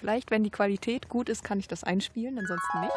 Vielleicht, 0.00 0.30
wenn 0.30 0.42
die 0.42 0.50
Qualität 0.50 1.08
gut 1.08 1.28
ist, 1.28 1.44
kann 1.44 1.60
ich 1.60 1.68
das 1.68 1.84
einspielen, 1.84 2.38
ansonsten 2.38 2.80
nicht. 2.80 2.92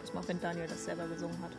Pass 0.00 0.14
mal 0.14 0.20
auf, 0.20 0.28
wenn 0.28 0.40
Daniel 0.40 0.66
das 0.66 0.84
selber 0.86 1.06
gesungen 1.06 1.38
hat. 1.42 1.52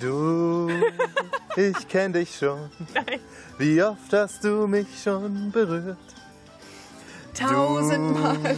Du, 0.00 0.68
ich 1.56 1.88
kenn 1.88 2.12
dich 2.12 2.36
schon. 2.36 2.70
Wie 3.58 3.82
oft 3.82 4.12
hast 4.12 4.42
du 4.44 4.66
mich 4.66 4.86
schon 5.02 5.50
berührt? 5.52 5.98
Tausendmal. 7.34 8.36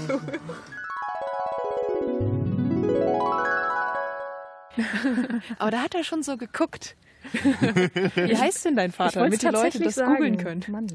Aber 5.58 5.70
da 5.70 5.82
hat 5.82 5.94
er 5.94 6.04
schon 6.04 6.22
so 6.22 6.36
geguckt. 6.36 6.96
Wie 7.32 8.36
heißt 8.36 8.64
denn 8.66 8.76
dein 8.76 8.90
Ich 8.90 8.96
Vater, 8.96 9.20
wollte 9.20 9.38
damit 9.38 9.42
die 9.42 9.46
Leute 9.46 9.54
tatsächlich 9.56 9.84
das 9.84 9.94
sagen. 9.94 10.14
googeln 10.14 10.36
können? 10.38 10.64
Mann. 10.68 10.86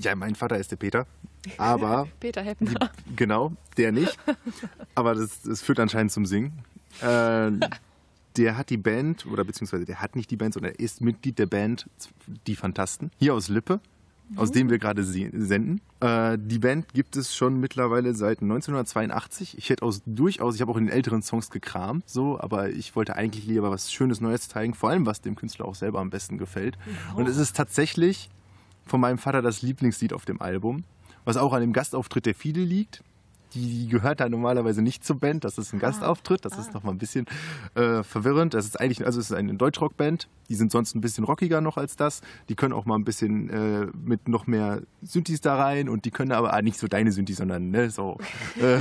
Ja, 0.00 0.14
mein 0.14 0.34
Vater 0.34 0.56
ist 0.58 0.70
der 0.70 0.76
Peter. 0.76 1.06
Aber 1.56 2.08
Peter 2.20 2.42
Heppner. 2.42 2.90
Genau, 3.16 3.52
der 3.76 3.92
nicht. 3.92 4.16
Aber 4.94 5.14
das, 5.14 5.42
das 5.42 5.62
führt 5.62 5.80
anscheinend 5.80 6.12
zum 6.12 6.26
Singen. 6.26 6.62
Äh, 7.00 7.50
der 8.36 8.56
hat 8.56 8.70
die 8.70 8.76
Band, 8.76 9.26
oder 9.26 9.44
beziehungsweise 9.44 9.84
der 9.84 10.00
hat 10.00 10.14
nicht 10.16 10.30
die 10.30 10.36
Band, 10.36 10.54
sondern 10.54 10.72
er 10.72 10.80
ist 10.80 11.00
Mitglied 11.00 11.38
der 11.38 11.46
Band 11.46 11.86
Die 12.46 12.54
Fantasten. 12.56 13.10
Hier 13.18 13.34
aus 13.34 13.48
Lippe. 13.48 13.80
aus 14.36 14.50
dem 14.52 14.68
wir 14.68 14.78
gerade 14.78 15.04
se- 15.04 15.30
senden. 15.32 15.80
Äh, 16.00 16.36
die 16.38 16.58
Band 16.58 16.92
gibt 16.92 17.16
es 17.16 17.34
schon 17.34 17.58
mittlerweile 17.60 18.12
seit 18.14 18.42
1982. 18.42 19.56
Ich 19.56 19.70
hätte 19.70 19.82
aus 19.84 20.02
durchaus, 20.04 20.54
ich 20.54 20.60
habe 20.60 20.70
auch 20.70 20.76
in 20.76 20.84
den 20.84 20.92
älteren 20.92 21.22
Songs 21.22 21.50
gekramt, 21.50 22.08
so, 22.08 22.38
aber 22.38 22.68
ich 22.68 22.94
wollte 22.94 23.16
eigentlich 23.16 23.46
lieber 23.46 23.70
was 23.70 23.90
Schönes 23.90 24.20
Neues 24.20 24.48
zeigen, 24.48 24.74
vor 24.74 24.90
allem 24.90 25.06
was 25.06 25.22
dem 25.22 25.34
Künstler 25.34 25.64
auch 25.64 25.74
selber 25.74 26.00
am 26.00 26.10
besten 26.10 26.36
gefällt. 26.36 26.76
Und 27.16 27.26
es 27.26 27.38
ist 27.38 27.56
tatsächlich 27.56 28.28
von 28.84 29.00
meinem 29.00 29.16
Vater 29.18 29.40
das 29.42 29.62
Lieblingslied 29.62 30.12
auf 30.12 30.26
dem 30.26 30.42
Album, 30.42 30.84
was 31.24 31.38
auch 31.38 31.52
an 31.54 31.62
dem 31.62 31.72
Gastauftritt 31.72 32.26
der 32.26 32.34
Fiedel 32.34 32.64
liegt. 32.64 33.02
Die, 33.54 33.84
die 33.84 33.88
gehört 33.88 34.20
da 34.20 34.28
normalerweise 34.28 34.82
nicht 34.82 35.04
zur 35.04 35.18
Band. 35.18 35.44
Das 35.44 35.58
ist 35.58 35.72
ein 35.72 35.78
Gastauftritt. 35.78 36.44
Das 36.44 36.58
ist 36.58 36.74
nochmal 36.74 36.94
ein 36.94 36.98
bisschen 36.98 37.26
äh, 37.74 38.02
verwirrend. 38.02 38.54
Das 38.54 38.66
ist 38.66 38.80
eigentlich, 38.80 39.04
also 39.06 39.20
es 39.20 39.30
ist 39.30 39.36
eine 39.36 39.54
Deutschrockband. 39.54 40.28
Die 40.48 40.54
sind 40.54 40.72
sonst 40.72 40.94
ein 40.94 41.00
bisschen 41.00 41.24
rockiger 41.24 41.60
noch 41.60 41.76
als 41.76 41.96
das. 41.96 42.20
Die 42.48 42.54
können 42.54 42.72
auch 42.72 42.86
mal 42.86 42.94
ein 42.96 43.04
bisschen 43.04 43.50
äh, 43.50 43.86
mit 44.02 44.28
noch 44.28 44.46
mehr 44.46 44.82
Synthes 45.02 45.40
da 45.40 45.56
rein 45.56 45.88
und 45.88 46.04
die 46.04 46.10
können 46.10 46.32
aber 46.32 46.52
ah, 46.52 46.62
nicht 46.62 46.78
so 46.78 46.88
deine 46.88 47.12
Synthes, 47.12 47.36
sondern 47.38 47.70
ne, 47.70 47.90
so. 47.90 48.18
Äh, 48.60 48.78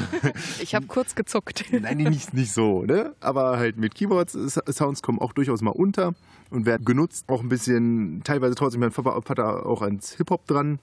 Ich 0.62 0.74
habe 0.76 0.88
kurz 0.88 1.14
gezuckt. 1.16 1.66
Nein, 1.72 1.98
nicht, 1.98 2.34
nicht 2.34 2.52
so, 2.52 2.84
ne? 2.84 3.14
Aber 3.20 3.58
halt 3.58 3.78
mit 3.78 3.96
Keyboard-Sounds 3.96 5.02
kommen 5.02 5.20
auch 5.20 5.34
durchaus 5.34 5.62
mal 5.62 5.72
unter 5.72 6.14
und 6.50 6.66
werden 6.66 6.86
genutzt. 6.86 7.26
Auch 7.28 7.42
ein 7.42 7.50
bisschen, 7.50 8.22
teilweise 8.24 8.56
trotzdem 8.56 8.82
mein 8.82 8.92
Papa 8.92 9.20
Vater 9.22 9.66
auch 9.66 9.82
ans 9.82 10.14
Hip-Hop 10.14 10.48
dran. 10.48 10.80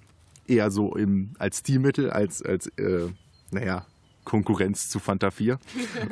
Eher 0.47 0.71
so 0.71 0.95
im, 0.95 1.31
als 1.39 1.61
Stilmittel, 1.61 2.11
als, 2.11 2.43
als 2.43 2.67
äh, 2.79 3.09
naja, 3.55 3.87
Konkurrenz 4.25 4.91
zu 4.91 4.99
Fanta 4.99 5.31
4. 5.31 5.59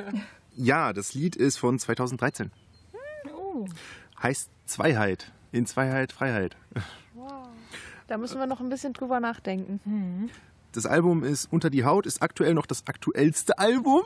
ja, 0.57 0.93
das 0.93 1.14
Lied 1.14 1.36
ist 1.36 1.59
von 1.59 1.78
2013. 1.78 2.51
Heißt 4.22 4.51
Zweiheit. 4.64 5.32
In 5.51 5.66
Zweiheit, 5.66 6.12
Freiheit. 6.12 6.57
Da 8.07 8.16
müssen 8.16 8.38
wir 8.38 8.47
noch 8.47 8.61
ein 8.61 8.68
bisschen 8.68 8.95
drüber 8.95 9.20
nachdenken. 9.20 10.30
Das 10.72 10.86
Album 10.86 11.24
ist 11.24 11.53
Unter 11.53 11.68
die 11.68 11.84
Haut, 11.84 12.07
ist 12.07 12.22
aktuell 12.22 12.55
noch 12.55 12.66
das 12.66 12.86
aktuellste 12.86 13.59
Album. 13.59 14.03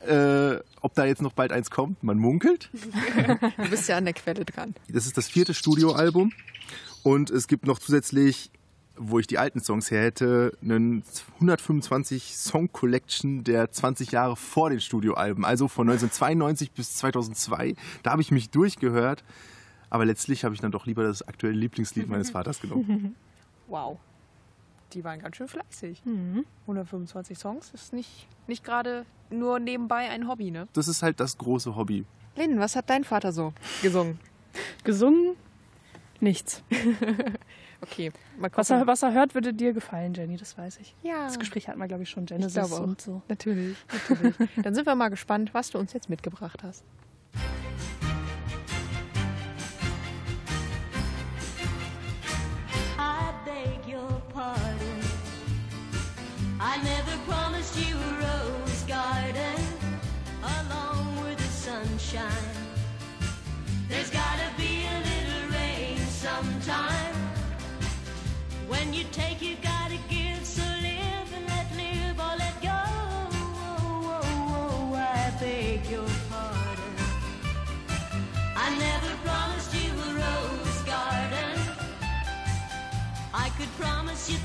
Äh, 0.00 0.58
ob 0.80 0.94
da 0.94 1.04
jetzt 1.04 1.22
noch 1.22 1.32
bald 1.32 1.52
eins 1.52 1.70
kommt, 1.70 2.02
man 2.02 2.18
munkelt. 2.18 2.70
Du 3.56 3.70
bist 3.70 3.88
ja 3.88 3.96
an 3.98 4.04
der 4.04 4.14
Quelle 4.14 4.44
dran. 4.44 4.74
Das 4.88 5.06
ist 5.06 5.16
das 5.16 5.28
vierte 5.28 5.54
Studioalbum. 5.54 6.32
Und 7.04 7.30
es 7.30 7.46
gibt 7.46 7.66
noch 7.66 7.78
zusätzlich, 7.78 8.50
wo 8.96 9.18
ich 9.18 9.26
die 9.26 9.38
alten 9.38 9.60
Songs 9.60 9.90
her 9.90 10.02
hätte, 10.02 10.56
einen 10.62 11.02
125 11.34 12.36
Song 12.36 12.70
Collection 12.72 13.44
der 13.44 13.70
20 13.70 14.12
Jahre 14.12 14.36
vor 14.36 14.70
den 14.70 14.80
Studioalben. 14.80 15.44
Also 15.44 15.68
von 15.68 15.88
1992 15.88 16.72
bis 16.72 16.96
2002. 16.96 17.74
Da 18.02 18.12
habe 18.12 18.22
ich 18.22 18.30
mich 18.30 18.50
durchgehört. 18.50 19.24
Aber 19.90 20.06
letztlich 20.06 20.44
habe 20.44 20.54
ich 20.54 20.60
dann 20.60 20.72
doch 20.72 20.86
lieber 20.86 21.02
das 21.02 21.26
aktuelle 21.26 21.56
Lieblingslied 21.56 22.08
meines 22.08 22.30
Vaters 22.32 22.60
genommen. 22.60 23.14
Wow. 23.68 23.98
Die 24.94 25.04
waren 25.04 25.20
ganz 25.20 25.36
schön 25.36 25.48
fleißig. 25.48 26.02
125 26.62 27.38
Songs 27.38 27.70
ist 27.74 27.92
nicht, 27.92 28.26
nicht 28.46 28.64
gerade 28.64 29.04
nur 29.30 29.58
nebenbei 29.58 30.08
ein 30.10 30.28
Hobby, 30.28 30.50
ne? 30.50 30.68
Das 30.72 30.88
ist 30.88 31.02
halt 31.02 31.20
das 31.20 31.38
große 31.38 31.76
Hobby. 31.76 32.04
Lynn, 32.36 32.58
was 32.58 32.76
hat 32.76 32.88
dein 32.88 33.04
Vater 33.04 33.32
so 33.32 33.52
gesungen? 33.82 34.18
Gesungen? 34.84 35.36
Nichts. 36.20 36.62
Okay, 37.82 38.12
mal 38.38 38.50
Was 38.54 38.68
gucken. 38.68 38.82
er, 38.82 38.86
was 38.86 39.02
er 39.02 39.12
hört, 39.12 39.34
würde 39.34 39.52
dir 39.52 39.72
gefallen, 39.72 40.14
Jenny, 40.14 40.36
das 40.36 40.56
weiß 40.56 40.78
ich. 40.78 40.94
Ja. 41.02 41.24
Das 41.24 41.38
Gespräch 41.38 41.68
hatten 41.68 41.78
wir, 41.80 41.88
glaube 41.88 42.04
ich, 42.04 42.10
schon. 42.10 42.24
ich 42.24 42.28
Genesis 42.30 42.54
glaube 42.54 42.74
auch. 42.76 42.80
und 42.86 43.00
so. 43.00 43.22
Natürlich, 43.28 43.76
natürlich. 44.08 44.34
Dann 44.62 44.74
sind 44.74 44.86
wir 44.86 44.94
mal 44.94 45.08
gespannt, 45.08 45.52
was 45.52 45.70
du 45.70 45.78
uns 45.78 45.92
jetzt 45.92 46.08
mitgebracht 46.08 46.62
hast. 46.62 46.84
You 68.92 69.04
take, 69.10 69.40
you 69.40 69.56
gotta 69.62 69.96
give. 70.10 70.44
So 70.44 70.62
live 70.62 71.32
and 71.34 71.46
let 71.48 71.66
live 71.76 72.20
or 72.20 72.36
let 72.36 72.60
go. 72.60 72.68
I 74.94 75.32
beg 75.40 75.86
your 75.90 76.06
pardon. 76.28 76.94
I 78.54 78.68
never 78.78 79.16
promised 79.24 79.74
you 79.74 79.90
a 79.92 80.08
rose 80.22 80.82
garden. 80.82 81.58
I 83.32 83.48
could 83.56 83.72
promise 83.78 84.30
you 84.30 84.36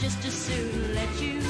just 0.00 0.24
as 0.24 0.32
soon 0.32 0.94
let 0.94 1.20
you 1.20 1.47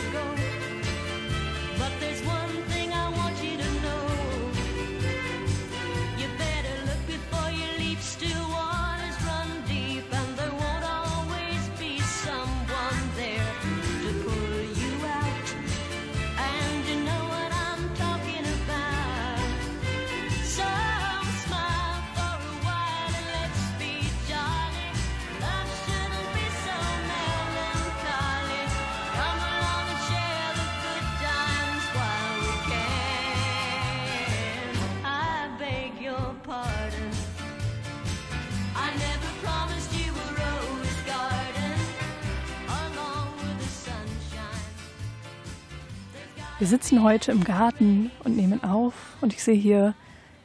sitzen 46.68 47.02
heute 47.02 47.32
im 47.32 47.44
Garten 47.44 48.10
und 48.24 48.36
nehmen 48.36 48.62
auf 48.62 49.16
und 49.22 49.32
ich 49.32 49.42
sehe 49.42 49.54
hier 49.54 49.94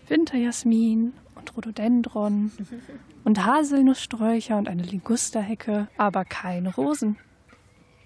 Winterjasmin 0.07 1.11
und 1.35 1.57
Rhododendron 1.57 2.51
und 3.25 3.45
Haselnusssträucher 3.45 4.57
und 4.57 4.69
eine 4.69 4.83
Ligusterhecke, 4.83 5.89
aber 5.97 6.23
keine 6.23 6.73
Rosen. 6.73 7.17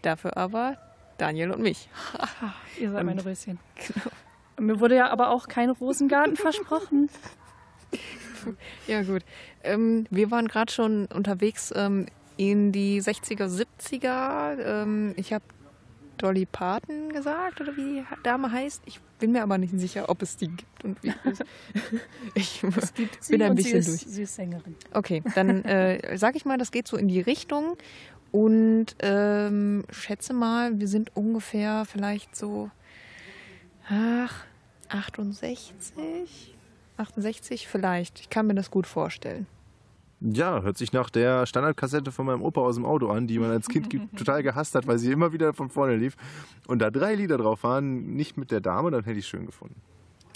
Dafür 0.01 0.35
aber 0.35 0.77
Daniel 1.19 1.51
und 1.51 1.61
mich. 1.61 1.89
Ihr 2.79 2.91
seid 2.91 3.05
meine 3.05 3.23
Röschen. 3.23 3.59
Mir 4.59 4.79
wurde 4.79 4.95
ja 4.95 5.11
aber 5.11 5.29
auch 5.29 5.47
kein 5.47 5.69
Rosengarten 5.69 6.35
versprochen. 6.35 7.09
Ja, 8.87 9.01
gut. 9.01 9.23
Ähm, 9.63 10.05
wir 10.09 10.31
waren 10.31 10.47
gerade 10.47 10.71
schon 10.71 11.07
unterwegs 11.07 11.73
ähm, 11.75 12.05
in 12.37 12.71
die 12.71 13.01
60er, 13.01 13.49
70er. 13.49 14.57
Ähm, 14.63 15.13
ich 15.17 15.33
habe 15.33 15.43
Dolly 16.17 16.45
Parton 16.45 17.09
gesagt, 17.09 17.61
oder 17.61 17.75
wie 17.77 17.83
die 17.83 18.05
Dame 18.23 18.51
heißt. 18.51 18.83
Ich 18.85 18.99
bin 19.19 19.31
mir 19.31 19.43
aber 19.43 19.57
nicht 19.57 19.77
sicher, 19.79 20.09
ob 20.09 20.21
es 20.21 20.37
die 20.37 20.49
gibt 20.49 20.83
und 20.83 21.01
wie. 21.03 21.13
ich 22.35 22.63
Es 22.63 22.93
gibt 22.93 23.23
sie 23.23 23.33
bin 23.33 23.41
ein 23.43 23.55
bisschen 23.55 23.81
sie 23.81 23.91
durch. 23.91 24.01
ist, 24.03 24.13
sie 24.13 24.23
ist 24.23 24.35
Sängerin. 24.35 24.75
Okay, 24.93 25.23
dann 25.35 25.63
äh, 25.65 26.17
sag 26.17 26.35
ich 26.35 26.45
mal, 26.45 26.57
das 26.57 26.71
geht 26.71 26.87
so 26.87 26.97
in 26.97 27.07
die 27.07 27.21
Richtung. 27.21 27.77
Und 28.31 28.87
ähm, 28.99 29.85
schätze 29.89 30.33
mal, 30.33 30.79
wir 30.79 30.87
sind 30.87 31.15
ungefähr 31.15 31.85
vielleicht 31.85 32.35
so 32.35 32.69
ach, 33.89 34.45
68? 34.89 36.55
68 36.97 37.67
vielleicht. 37.67 38.19
Ich 38.19 38.29
kann 38.29 38.47
mir 38.47 38.55
das 38.55 38.71
gut 38.71 38.87
vorstellen. 38.87 39.47
Ja, 40.19 40.61
hört 40.63 40.77
sich 40.77 40.93
nach 40.93 41.09
der 41.09 41.45
Standardkassette 41.45 42.11
von 42.11 42.25
meinem 42.25 42.41
Opa 42.41 42.61
aus 42.61 42.75
dem 42.75 42.85
Auto 42.85 43.09
an, 43.09 43.27
die 43.27 43.37
man 43.37 43.51
als 43.51 43.67
Kind 43.67 43.89
total 44.17 44.41
gehasst 44.41 44.73
hat, 44.73 44.87
weil 44.87 44.97
sie 44.97 45.11
immer 45.11 45.31
wieder 45.31 45.53
von 45.53 45.69
vorne 45.69 45.95
lief. 45.95 46.15
Und 46.67 46.79
da 46.79 46.89
drei 46.89 47.13
Lieder 47.15 47.37
drauf 47.37 47.63
waren, 47.63 48.15
nicht 48.15 48.37
mit 48.37 48.49
der 48.49 48.61
Dame, 48.61 48.89
dann 48.89 49.03
hätte 49.03 49.19
ich 49.19 49.25
es 49.25 49.29
schön 49.29 49.45
gefunden. 49.45 49.79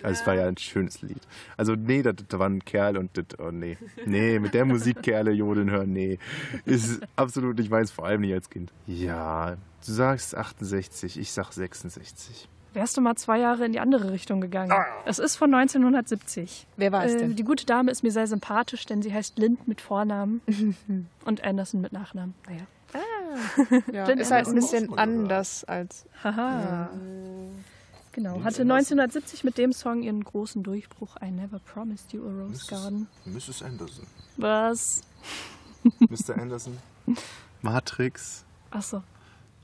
Also 0.03 0.21
es 0.21 0.27
war 0.27 0.35
ja 0.35 0.47
ein 0.47 0.57
schönes 0.57 1.01
Lied. 1.01 1.21
Also 1.57 1.75
nee, 1.75 2.01
da, 2.01 2.11
da 2.13 2.39
war 2.39 2.49
ein 2.49 2.63
Kerl 2.63 2.97
und 2.97 3.15
das, 3.17 3.39
oh 3.39 3.51
nee. 3.51 3.77
Nee, 4.05 4.39
mit 4.39 4.53
der 4.53 4.65
Musik 4.65 5.01
Kerle 5.03 5.31
jodeln 5.31 5.69
hören, 5.69 5.93
nee. 5.93 6.17
Ist 6.65 7.01
absolut 7.15 7.57
nicht 7.57 7.69
meins, 7.69 7.91
vor 7.91 8.05
allem 8.05 8.21
nicht 8.21 8.33
als 8.33 8.49
Kind. 8.49 8.71
Ja, 8.87 9.55
du 9.55 9.91
sagst 9.91 10.35
68, 10.35 11.19
ich 11.19 11.31
sag 11.31 11.51
66. 11.51 12.49
Wärst 12.73 12.95
du 12.95 13.01
mal 13.01 13.15
zwei 13.15 13.39
Jahre 13.39 13.65
in 13.65 13.73
die 13.73 13.79
andere 13.81 14.11
Richtung 14.11 14.39
gegangen? 14.39 14.71
Es 15.05 15.19
ist 15.19 15.35
von 15.35 15.53
1970. 15.53 16.67
Wer 16.77 16.91
war 16.93 17.03
es 17.05 17.13
Äh, 17.13 17.17
denn? 17.19 17.35
die 17.35 17.43
gute 17.43 17.65
Dame 17.65 17.91
ist 17.91 18.01
mir 18.03 18.11
sehr 18.11 18.27
sympathisch, 18.27 18.85
denn 18.85 19.01
sie 19.01 19.13
heißt 19.13 19.37
Lind 19.37 19.67
mit 19.67 19.81
Vornamen 19.81 20.41
und 21.25 21.43
Anderson 21.43 21.81
mit 21.81 21.91
Nachnamen. 21.91 22.33
Naja. 22.47 22.61
Ja, 23.91 24.07
Jen 24.07 24.19
ist 24.19 24.31
halt 24.31 24.47
ein 24.47 24.55
bisschen 24.55 24.97
anders 24.97 25.63
als. 25.63 26.05
Haha. 26.23 26.89
Genau. 28.13 28.43
Hatte 28.43 28.63
1970 28.63 29.45
mit 29.45 29.57
dem 29.57 29.71
Song 29.71 30.01
ihren 30.03 30.21
großen 30.23 30.63
Durchbruch 30.63 31.15
I 31.23 31.31
Never 31.31 31.59
Promised 31.59 32.11
You 32.11 32.21
a 32.27 32.43
Rose 32.43 32.65
Garden. 32.69 33.07
Mrs. 33.25 33.63
Anderson. 33.63 34.05
Was? 34.35 35.01
Mr. 36.09 36.37
Anderson. 36.37 36.77
Matrix. 37.61 38.43
Achso. 38.71 39.03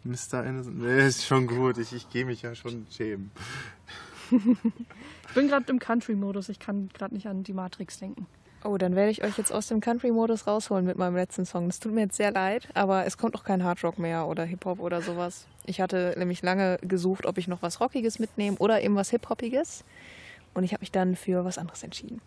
Mr. 0.08 0.40
Anderson. 0.40 0.78
Nee, 0.80 1.08
ist 1.08 1.26
schon 1.26 1.48
gut. 1.48 1.78
Ich, 1.78 1.94
ich 1.94 2.10
gehe 2.10 2.26
mich 2.26 2.42
ja 2.42 2.56
schon 2.56 2.88
schämen. 2.90 3.32
Ich 4.32 5.34
bin 5.34 5.48
gerade 5.48 5.66
im 5.70 5.80
Country-Modus. 5.80 6.50
Ich 6.50 6.60
kann 6.60 6.90
gerade 6.94 7.14
nicht 7.14 7.28
an 7.28 7.44
die 7.44 7.54
Matrix 7.54 8.00
denken. 8.00 8.26
Oh, 8.64 8.78
dann 8.78 8.96
werde 8.96 9.12
ich 9.12 9.24
euch 9.24 9.38
jetzt 9.38 9.54
aus 9.54 9.68
dem 9.68 9.82
Country-Modus 9.82 10.48
rausholen 10.48 10.86
mit 10.86 10.98
meinem 10.98 11.16
letzten 11.16 11.46
Song. 11.46 11.68
Das 11.68 11.80
tut 11.80 11.94
mir 11.94 12.02
jetzt 12.02 12.18
sehr 12.18 12.32
leid, 12.32 12.68
aber 12.74 13.06
es 13.06 13.18
kommt 13.18 13.36
auch 13.36 13.44
kein 13.44 13.64
Hardrock 13.64 14.00
mehr 14.00 14.28
oder 14.28 14.44
Hip-Hop 14.46 14.80
oder 14.80 15.02
sowas. 15.02 15.46
Ich 15.66 15.80
hatte 15.80 16.16
nämlich 16.18 16.42
lange 16.42 16.78
gesucht, 16.82 17.26
ob 17.26 17.38
ich 17.38 17.48
noch 17.48 17.62
was 17.62 17.80
Rockiges 17.80 18.20
mitnehme 18.20 18.58
oder 18.58 18.82
eben 18.82 18.96
was 18.96 19.12
Hip-Hoppiges. 19.12 19.84
Und 20.54 20.64
ich 20.64 20.74
habe 20.74 20.82
mich 20.82 20.92
dann 20.92 21.16
für 21.16 21.46
was 21.46 21.58
anderes 21.58 21.84
entschieden. 21.84 22.20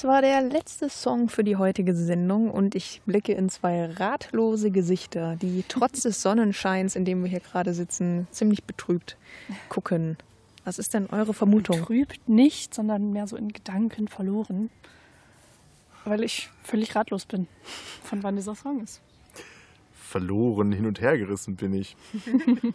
Das 0.00 0.08
war 0.08 0.22
der 0.22 0.40
letzte 0.40 0.88
Song 0.88 1.28
für 1.28 1.44
die 1.44 1.56
heutige 1.56 1.94
Sendung 1.94 2.50
und 2.50 2.74
ich 2.74 3.02
blicke 3.04 3.34
in 3.34 3.50
zwei 3.50 3.84
ratlose 3.84 4.70
Gesichter, 4.70 5.36
die 5.36 5.62
trotz 5.68 6.04
des 6.04 6.22
Sonnenscheins, 6.22 6.96
in 6.96 7.04
dem 7.04 7.22
wir 7.22 7.28
hier 7.28 7.40
gerade 7.40 7.74
sitzen, 7.74 8.26
ziemlich 8.30 8.64
betrübt 8.64 9.18
gucken. 9.68 10.16
Was 10.64 10.78
ist 10.78 10.94
denn 10.94 11.10
eure 11.10 11.34
Vermutung? 11.34 11.82
Trübt 11.82 12.30
nicht, 12.30 12.72
sondern 12.72 13.12
mehr 13.12 13.26
so 13.26 13.36
in 13.36 13.52
Gedanken 13.52 14.08
verloren. 14.08 14.70
Weil 16.06 16.24
ich 16.24 16.48
völlig 16.62 16.96
ratlos 16.96 17.26
bin, 17.26 17.46
von 18.02 18.22
wann 18.22 18.36
dieser 18.36 18.54
Song 18.54 18.82
ist. 18.82 19.02
Verloren, 19.92 20.72
hin 20.72 20.86
und 20.86 21.02
her 21.02 21.18
gerissen 21.18 21.56
bin 21.56 21.74
ich. 21.74 21.94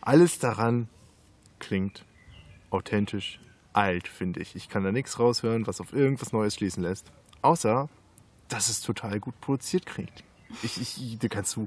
Alles 0.00 0.38
daran 0.38 0.88
klingt 1.58 2.06
authentisch 2.70 3.40
alt, 3.72 4.08
finde 4.08 4.40
ich. 4.40 4.54
Ich 4.56 4.68
kann 4.68 4.84
da 4.84 4.92
nichts 4.92 5.18
raushören, 5.18 5.66
was 5.66 5.80
auf 5.80 5.92
irgendwas 5.92 6.32
Neues 6.32 6.54
schließen 6.54 6.82
lässt. 6.82 7.10
Außer, 7.42 7.88
dass 8.48 8.68
es 8.68 8.80
total 8.80 9.20
gut 9.20 9.40
produziert 9.40 9.86
klingt. 9.86 10.24
Ich, 10.62 10.80
ich, 10.80 11.18
da 11.18 11.28
kannst 11.28 11.56
du 11.56 11.66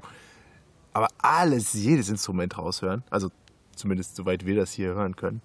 aber 0.92 1.08
alles, 1.18 1.74
jedes 1.74 2.08
Instrument 2.08 2.56
raushören. 2.56 3.02
Also 3.10 3.30
zumindest 3.74 4.16
soweit 4.16 4.46
wir 4.46 4.56
das 4.56 4.72
hier 4.72 4.94
hören 4.94 5.16
können. 5.16 5.42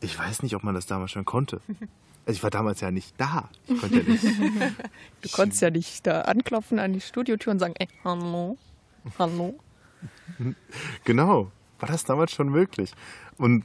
Ich 0.00 0.18
weiß 0.18 0.42
nicht, 0.42 0.56
ob 0.56 0.64
man 0.64 0.74
das 0.74 0.86
damals 0.86 1.10
schon 1.12 1.24
konnte. 1.24 1.60
Also 2.26 2.36
ich 2.36 2.42
war 2.42 2.50
damals 2.50 2.80
ja 2.82 2.90
nicht 2.90 3.14
da. 3.18 3.48
Ich 3.66 3.80
konnte 3.80 4.02
ja 4.02 4.08
nicht. 4.08 4.22
Du 5.22 5.28
konntest 5.30 5.62
ja 5.62 5.70
nicht 5.70 6.06
da 6.06 6.20
anklopfen 6.20 6.78
an 6.78 6.92
die 6.92 7.00
Studiotür 7.00 7.50
und 7.50 7.58
sagen, 7.58 7.72
ey, 7.78 7.88
hallo, 8.04 8.58
hallo. 9.18 9.58
Genau. 11.04 11.50
War 11.80 11.88
das 11.88 12.04
damals 12.04 12.32
schon 12.32 12.50
möglich? 12.50 12.92
Und 13.38 13.64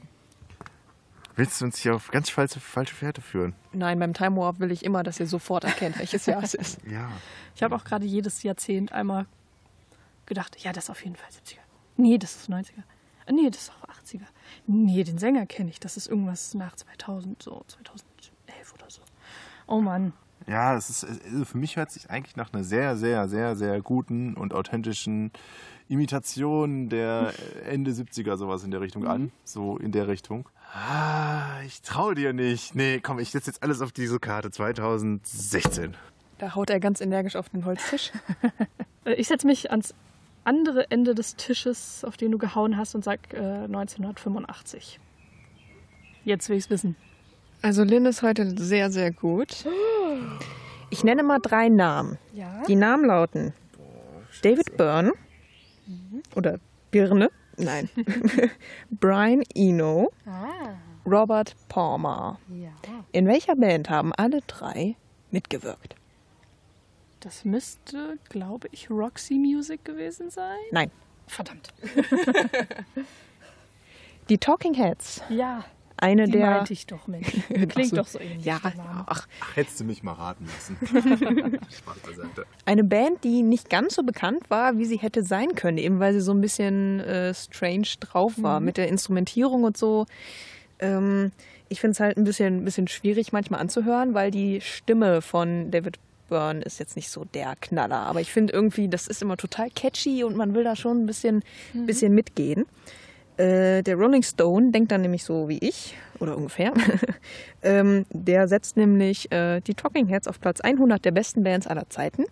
willst 1.36 1.60
du 1.60 1.66
uns 1.66 1.78
hier 1.78 1.94
auf 1.94 2.10
ganz 2.10 2.30
falsche, 2.30 2.60
falsche 2.60 2.94
Fährte 2.94 3.20
führen? 3.20 3.54
Nein, 3.72 3.98
beim 3.98 4.14
Time 4.14 4.36
Warp 4.36 4.58
will 4.58 4.72
ich 4.72 4.84
immer, 4.84 5.02
dass 5.02 5.20
ihr 5.20 5.26
sofort 5.26 5.64
erkennt, 5.64 5.98
welches 5.98 6.26
Jahr 6.26 6.42
es 6.42 6.54
ist. 6.54 6.80
Ja. 6.90 7.10
Ich 7.54 7.62
habe 7.62 7.76
auch 7.76 7.84
gerade 7.84 8.04
jedes 8.04 8.42
Jahrzehnt 8.42 8.92
einmal 8.92 9.26
gedacht, 10.26 10.56
ja, 10.62 10.72
das 10.72 10.84
ist 10.84 10.90
auf 10.90 11.04
jeden 11.04 11.16
Fall 11.16 11.30
70er. 11.30 11.60
Nee, 11.96 12.18
das 12.18 12.36
ist 12.36 12.50
90er. 12.50 12.82
Ah, 13.26 13.32
Nee, 13.32 13.50
das 13.50 13.62
ist 13.62 13.72
auch 13.72 13.88
80er. 13.88 14.26
Nee, 14.66 15.04
den 15.04 15.18
Sänger 15.18 15.46
kenne 15.46 15.70
ich. 15.70 15.80
Das 15.80 15.96
ist 15.96 16.06
irgendwas 16.06 16.54
nach 16.54 16.76
2000, 16.76 17.42
so 17.42 17.64
2011 17.66 18.74
oder 18.74 18.90
so. 18.90 19.02
Oh 19.66 19.80
Mann. 19.80 20.12
Ja, 20.46 20.76
es 20.76 20.90
ist, 20.90 21.04
also 21.04 21.44
für 21.44 21.58
mich 21.58 21.76
hört 21.76 21.90
sich 21.90 22.08
eigentlich 22.10 22.36
nach 22.36 22.52
einer 22.52 22.62
sehr, 22.62 22.96
sehr, 22.96 23.28
sehr, 23.28 23.56
sehr 23.56 23.80
guten 23.80 24.34
und 24.34 24.54
authentischen 24.54 25.32
Imitation 25.88 26.88
der 26.88 27.32
Ende 27.64 27.90
70er 27.90 28.36
sowas 28.36 28.62
in 28.62 28.70
der 28.70 28.80
Richtung 28.80 29.06
an. 29.06 29.32
So 29.44 29.76
in 29.76 29.92
der 29.92 30.06
Richtung. 30.06 30.48
Ah, 30.72 31.60
ich 31.64 31.80
traue 31.82 32.14
dir 32.14 32.32
nicht. 32.32 32.74
Nee, 32.74 33.00
komm, 33.02 33.18
ich 33.18 33.30
setze 33.30 33.50
jetzt 33.50 33.62
alles 33.62 33.80
auf 33.80 33.92
diese 33.92 34.18
Karte 34.18 34.50
2016. 34.50 35.94
Da 36.38 36.54
haut 36.54 36.68
er 36.70 36.80
ganz 36.80 37.00
energisch 37.00 37.36
auf 37.36 37.48
den 37.48 37.64
Holztisch. 37.64 38.12
Äh, 39.04 39.14
Ich 39.14 39.28
setze 39.28 39.46
mich 39.46 39.70
ans 39.70 39.94
andere 40.44 40.90
Ende 40.90 41.14
des 41.14 41.36
Tisches, 41.36 42.04
auf 42.04 42.16
den 42.16 42.32
du 42.32 42.38
gehauen 42.38 42.76
hast, 42.76 42.94
und 42.96 43.04
sag 43.04 43.32
äh, 43.32 43.36
1985. 43.38 44.98
Jetzt 46.24 46.48
will 46.48 46.56
ich's 46.56 46.70
wissen. 46.70 46.96
Also 47.62 47.84
Lynn 47.84 48.04
ist 48.06 48.22
heute 48.22 48.50
sehr, 48.58 48.90
sehr 48.90 49.12
gut. 49.12 49.64
Ich 50.88 51.02
nenne 51.02 51.24
mal 51.24 51.40
drei 51.40 51.68
Namen. 51.68 52.16
Ja. 52.32 52.62
Die 52.68 52.76
Namen 52.76 53.06
lauten 53.06 53.52
David 54.42 54.76
Byrne 54.76 55.12
oder 56.36 56.60
Birne, 56.92 57.28
nein, 57.56 57.88
Brian 58.90 59.42
Eno, 59.54 60.12
Robert 61.06 61.54
Palmer. 61.68 62.38
In 63.12 63.26
welcher 63.26 63.56
Band 63.56 63.90
haben 63.90 64.12
alle 64.14 64.40
drei 64.46 64.96
mitgewirkt? 65.30 65.94
Das 67.20 67.44
müsste, 67.44 68.18
glaube 68.28 68.68
ich, 68.70 68.90
Roxy 68.90 69.34
Music 69.34 69.84
gewesen 69.84 70.30
sein. 70.30 70.58
Nein, 70.70 70.90
Verdammt. 71.26 71.72
die 74.28 74.38
Talking 74.38 74.74
Heads. 74.74 75.22
Ja. 75.28 75.64
Eine 75.98 76.26
Die 76.26 76.32
der 76.32 76.50
meinte 76.50 76.72
ich 76.72 76.86
doch, 76.86 77.06
Mensch. 77.06 77.28
Klingt 77.68 77.96
doch 77.96 78.06
so 78.06 78.18
ähnlich. 78.20 78.44
Ja, 78.44 78.60
ach, 78.62 78.74
Ach, 79.06 79.26
hättest 79.54 79.80
du 79.80 79.84
mich 79.84 80.02
mal 80.02 80.12
raten 80.12 80.46
lassen. 80.46 81.58
Eine 82.66 82.84
Band, 82.84 83.24
die 83.24 83.42
nicht 83.42 83.70
ganz 83.70 83.94
so 83.94 84.02
bekannt 84.02 84.50
war, 84.50 84.76
wie 84.78 84.84
sie 84.84 84.98
hätte 84.98 85.22
sein 85.22 85.54
können, 85.54 85.78
eben 85.78 85.98
weil 85.98 86.12
sie 86.12 86.20
so 86.20 86.32
ein 86.32 86.40
bisschen 86.40 87.00
äh, 87.00 87.32
strange 87.32 87.88
drauf 88.00 88.34
war 88.36 88.60
mit 88.60 88.76
der 88.76 88.88
Instrumentierung 88.88 89.64
und 89.64 89.76
so. 89.76 90.06
Ähm, 90.78 91.32
ich 91.68 91.80
finde 91.80 91.92
es 91.92 92.00
halt 92.00 92.16
ein 92.16 92.24
bisschen, 92.24 92.64
bisschen 92.64 92.88
schwierig 92.88 93.32
manchmal 93.32 93.60
anzuhören, 93.60 94.14
weil 94.14 94.30
die 94.30 94.60
Stimme 94.60 95.22
von 95.22 95.70
David 95.70 95.98
Byrne 96.28 96.62
ist 96.62 96.78
jetzt 96.78 96.96
nicht 96.96 97.10
so 97.10 97.24
der 97.24 97.56
Knaller. 97.56 98.00
Aber 98.00 98.20
ich 98.20 98.32
finde 98.32 98.52
irgendwie, 98.52 98.88
das 98.88 99.06
ist 99.06 99.22
immer 99.22 99.36
total 99.36 99.70
catchy 99.70 100.24
und 100.24 100.36
man 100.36 100.54
will 100.54 100.64
da 100.64 100.76
schon 100.76 101.02
ein 101.02 101.06
bisschen, 101.06 101.42
bisschen 101.72 102.14
mitgehen. 102.14 102.66
Äh, 103.36 103.82
der 103.82 103.96
Rolling 103.96 104.22
Stone 104.22 104.70
denkt 104.70 104.92
dann 104.92 105.02
nämlich 105.02 105.24
so 105.24 105.48
wie 105.48 105.58
ich, 105.58 105.94
oder 106.20 106.36
ungefähr. 106.36 106.72
ähm, 107.62 108.06
der 108.10 108.48
setzt 108.48 108.76
nämlich 108.76 109.30
äh, 109.32 109.60
die 109.60 109.74
Talking 109.74 110.06
Heads 110.06 110.28
auf 110.28 110.40
Platz 110.40 110.60
100 110.60 111.04
der 111.04 111.10
besten 111.10 111.42
Bands 111.42 111.66
aller 111.66 111.88
Zeiten. 111.90 112.24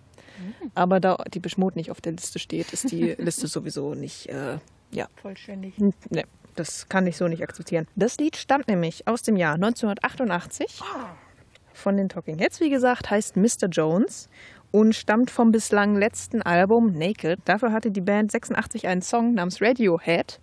Aber 0.74 1.00
da 1.00 1.16
die 1.32 1.40
Beschmut 1.40 1.76
nicht 1.76 1.90
auf 1.90 2.00
der 2.00 2.12
Liste 2.12 2.38
steht, 2.38 2.72
ist 2.72 2.90
die 2.90 3.14
Liste 3.18 3.46
sowieso 3.46 3.94
nicht, 3.94 4.28
äh, 4.28 4.58
ja, 4.90 5.08
Vollständig. 5.16 5.78
ne, 5.78 6.24
das 6.54 6.88
kann 6.88 7.06
ich 7.06 7.16
so 7.16 7.28
nicht 7.28 7.42
akzeptieren. 7.42 7.86
Das 7.96 8.16
Lied 8.16 8.36
stammt 8.36 8.68
nämlich 8.68 9.06
aus 9.06 9.22
dem 9.22 9.36
Jahr 9.36 9.54
1988 9.54 10.80
von 11.72 11.96
den 11.96 12.08
Talking 12.08 12.38
Heads, 12.38 12.60
wie 12.60 12.70
gesagt, 12.70 13.10
heißt 13.10 13.36
Mr. 13.36 13.68
Jones 13.70 14.28
und 14.74 14.92
stammt 14.92 15.30
vom 15.30 15.52
bislang 15.52 15.94
letzten 15.94 16.42
Album 16.42 16.98
Naked. 16.98 17.38
Dafür 17.44 17.70
hatte 17.70 17.92
die 17.92 18.00
Band 18.00 18.32
86 18.32 18.88
einen 18.88 19.02
Song 19.02 19.32
namens 19.32 19.62
Radiohead. 19.62 20.40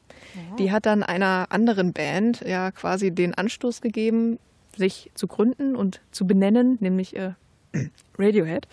Die 0.57 0.71
hat 0.71 0.85
dann 0.85 1.03
einer 1.03 1.47
anderen 1.49 1.91
Band 1.91 2.39
ja 2.39 2.71
quasi 2.71 3.11
den 3.11 3.33
Anstoß 3.33 3.81
gegeben, 3.81 4.39
sich 4.77 5.11
zu 5.15 5.27
gründen 5.27 5.75
und 5.75 5.99
zu 6.11 6.25
benennen, 6.25 6.77
nämlich 6.79 7.13
äh, 7.17 7.33
Radiohead. 8.17 8.69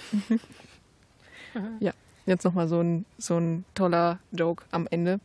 ja, 1.80 1.90
jetzt 2.24 2.44
nochmal 2.44 2.68
so 2.68 2.80
ein, 2.80 3.04
so 3.18 3.38
ein 3.38 3.64
toller 3.74 4.20
Joke 4.30 4.64
am 4.70 4.86
Ende. 4.88 5.18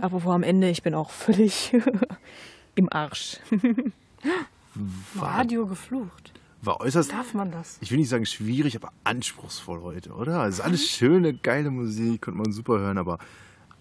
Apropos 0.00 0.32
am 0.32 0.44
Ende, 0.44 0.70
ich 0.70 0.82
bin 0.82 0.94
auch 0.94 1.10
völlig 1.10 1.76
im 2.74 2.90
Arsch. 2.90 3.36
Radio 5.20 5.66
geflucht. 5.66 6.32
War 6.60 6.80
äußerst, 6.80 7.12
Darf 7.12 7.34
man 7.34 7.50
das? 7.52 7.78
ich 7.80 7.90
will 7.90 7.98
nicht 7.98 8.08
sagen 8.08 8.26
schwierig, 8.26 8.74
aber 8.76 8.92
anspruchsvoll 9.04 9.80
heute, 9.82 10.12
oder? 10.12 10.40
Also 10.40 10.62
alles 10.64 10.88
schöne, 10.88 11.34
geile 11.34 11.70
Musik, 11.70 12.22
konnte 12.22 12.38
man 12.40 12.52
super 12.52 12.78
hören, 12.80 12.98
aber 12.98 13.18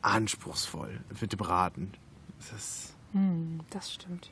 anspruchsvoll 0.01 0.99
mit 1.19 1.34
dem 1.34 1.39
Raten. 1.39 1.91
Das 2.38 2.51
ist 2.51 2.93
Hm, 3.13 3.61
das 3.69 3.93
stimmt. 3.93 4.32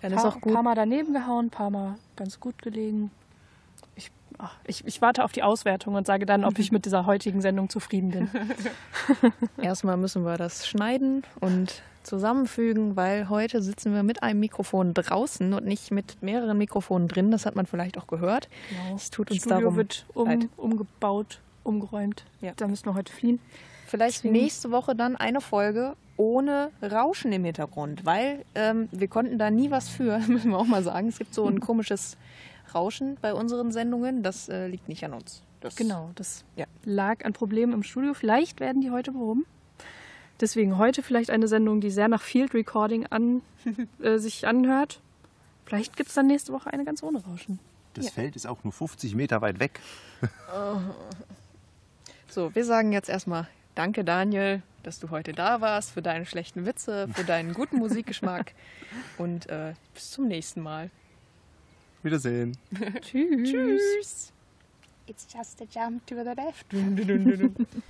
Dann 0.00 0.12
Ein 0.12 0.16
ist 0.16 0.22
paar, 0.22 0.32
auch 0.36 0.40
gut. 0.40 0.52
paar 0.54 0.62
Mal 0.62 0.74
daneben 0.74 1.12
gehauen, 1.12 1.50
paar 1.50 1.70
Mal 1.70 1.96
ganz 2.16 2.40
gut 2.40 2.60
gelegen. 2.62 3.10
Ich, 4.32 4.40
ach, 4.40 4.56
ich, 4.64 4.86
ich 4.86 5.02
warte 5.02 5.24
auf 5.24 5.32
die 5.32 5.42
Auswertung 5.42 5.94
und 5.94 6.06
sage 6.06 6.26
dann, 6.26 6.44
ob 6.44 6.58
ich 6.58 6.72
mit 6.72 6.84
dieser 6.84 7.06
heutigen 7.06 7.40
Sendung 7.40 7.68
zufrieden 7.68 8.10
bin. 8.10 8.30
Erstmal 9.62 9.96
müssen 9.96 10.24
wir 10.24 10.36
das 10.36 10.66
schneiden 10.66 11.22
und 11.40 11.82
zusammenfügen, 12.02 12.96
weil 12.96 13.28
heute 13.28 13.62
sitzen 13.62 13.94
wir 13.94 14.02
mit 14.02 14.22
einem 14.22 14.40
Mikrofon 14.40 14.92
draußen 14.94 15.52
und 15.52 15.64
nicht 15.64 15.90
mit 15.92 16.20
mehreren 16.22 16.58
Mikrofonen 16.58 17.08
drin. 17.08 17.30
Das 17.30 17.46
hat 17.46 17.54
man 17.54 17.66
vielleicht 17.66 17.96
auch 17.96 18.06
gehört. 18.08 18.48
Es 18.96 19.10
tut 19.10 19.30
uns 19.30 19.40
Studio 19.40 19.60
darum 19.60 19.76
wird 19.76 20.04
leid. 20.14 20.48
um, 20.56 20.70
umgebaut, 20.70 21.40
umgeräumt. 21.62 22.24
Ja. 22.40 22.52
Da 22.56 22.66
müssen 22.66 22.86
wir 22.86 22.94
heute 22.94 23.12
fliehen. 23.12 23.38
Vielleicht 23.86 24.18
Deswegen- 24.18 24.32
nächste 24.34 24.70
Woche 24.72 24.96
dann 24.96 25.16
eine 25.16 25.40
Folge 25.40 25.94
ohne 26.16 26.70
Rauschen 26.82 27.32
im 27.32 27.44
Hintergrund, 27.44 28.04
weil 28.04 28.44
ähm, 28.54 28.88
wir 28.92 29.08
konnten 29.08 29.38
da 29.38 29.50
nie 29.50 29.70
was 29.70 29.88
für, 29.88 30.18
müssen 30.28 30.50
wir 30.50 30.58
auch 30.58 30.66
mal 30.66 30.82
sagen. 30.82 31.08
Es 31.08 31.18
gibt 31.18 31.34
so 31.34 31.46
ein 31.46 31.60
komisches 31.60 32.16
Rauschen 32.74 33.16
bei 33.20 33.34
unseren 33.34 33.72
Sendungen. 33.72 34.22
Das 34.22 34.48
äh, 34.48 34.66
liegt 34.66 34.88
nicht 34.88 35.04
an 35.04 35.14
uns. 35.14 35.42
Das, 35.60 35.76
Genau, 35.76 36.10
das 36.14 36.44
Ja. 36.56 36.66
lag 36.84 37.24
an 37.24 37.32
Problemen 37.32 37.72
im 37.72 37.82
Studio. 37.82 38.14
Vielleicht 38.14 38.60
werden 38.60 38.80
die 38.82 38.90
heute 38.90 39.12
behoben. 39.12 39.46
Deswegen 40.40 40.76
heute 40.78 41.02
vielleicht 41.02 41.30
eine 41.30 41.46
Sendung, 41.46 41.80
die 41.80 41.90
sehr 41.90 42.08
nach 42.08 42.22
Field 42.22 42.52
Recording 42.54 43.06
an, 43.06 43.42
äh, 44.02 44.18
sich 44.18 44.46
anhört. 44.46 45.00
Vielleicht 45.66 45.96
gibt 45.96 46.08
es 46.08 46.14
dann 46.16 46.26
nächste 46.26 46.52
Woche 46.52 46.72
eine 46.72 46.84
ganz 46.84 47.02
ohne 47.02 47.22
Rauschen. 47.24 47.60
das 47.94 48.10
Feld 48.10 48.34
ist 48.34 48.46
auch 48.46 48.64
nur 48.64 48.72
50 48.72 49.14
Meter 49.14 49.40
weit 49.40 49.60
weg. 49.60 49.80
So, 52.28 52.54
wir 52.54 52.64
sagen 52.64 52.92
jetzt 52.92 53.08
erstmal 53.10 53.46
Danke, 53.74 54.04
Daniel, 54.04 54.62
dass 54.82 54.98
du 55.00 55.10
heute 55.10 55.32
da 55.32 55.60
warst, 55.60 55.92
für 55.92 56.02
deine 56.02 56.26
schlechten 56.26 56.66
Witze, 56.66 57.08
für 57.14 57.24
deinen 57.24 57.54
guten 57.54 57.76
Musikgeschmack. 57.76 58.52
Und 59.18 59.48
äh, 59.48 59.74
bis 59.94 60.10
zum 60.10 60.28
nächsten 60.28 60.60
Mal. 60.62 60.90
Wiedersehen. 62.02 62.56
Tschüss. 63.00 63.50
Tschüss. 63.50 64.32
It's 65.06 65.26
just 65.26 65.60
a 65.60 65.66
jump 65.66 66.06
to 66.06 66.14
the 66.14 66.34
left. 66.34 66.66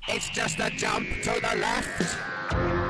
It's 0.08 0.30
just 0.30 0.58
a 0.58 0.70
jump 0.70 1.06
to 1.22 1.40
the 1.40 1.56
left. 1.56 2.81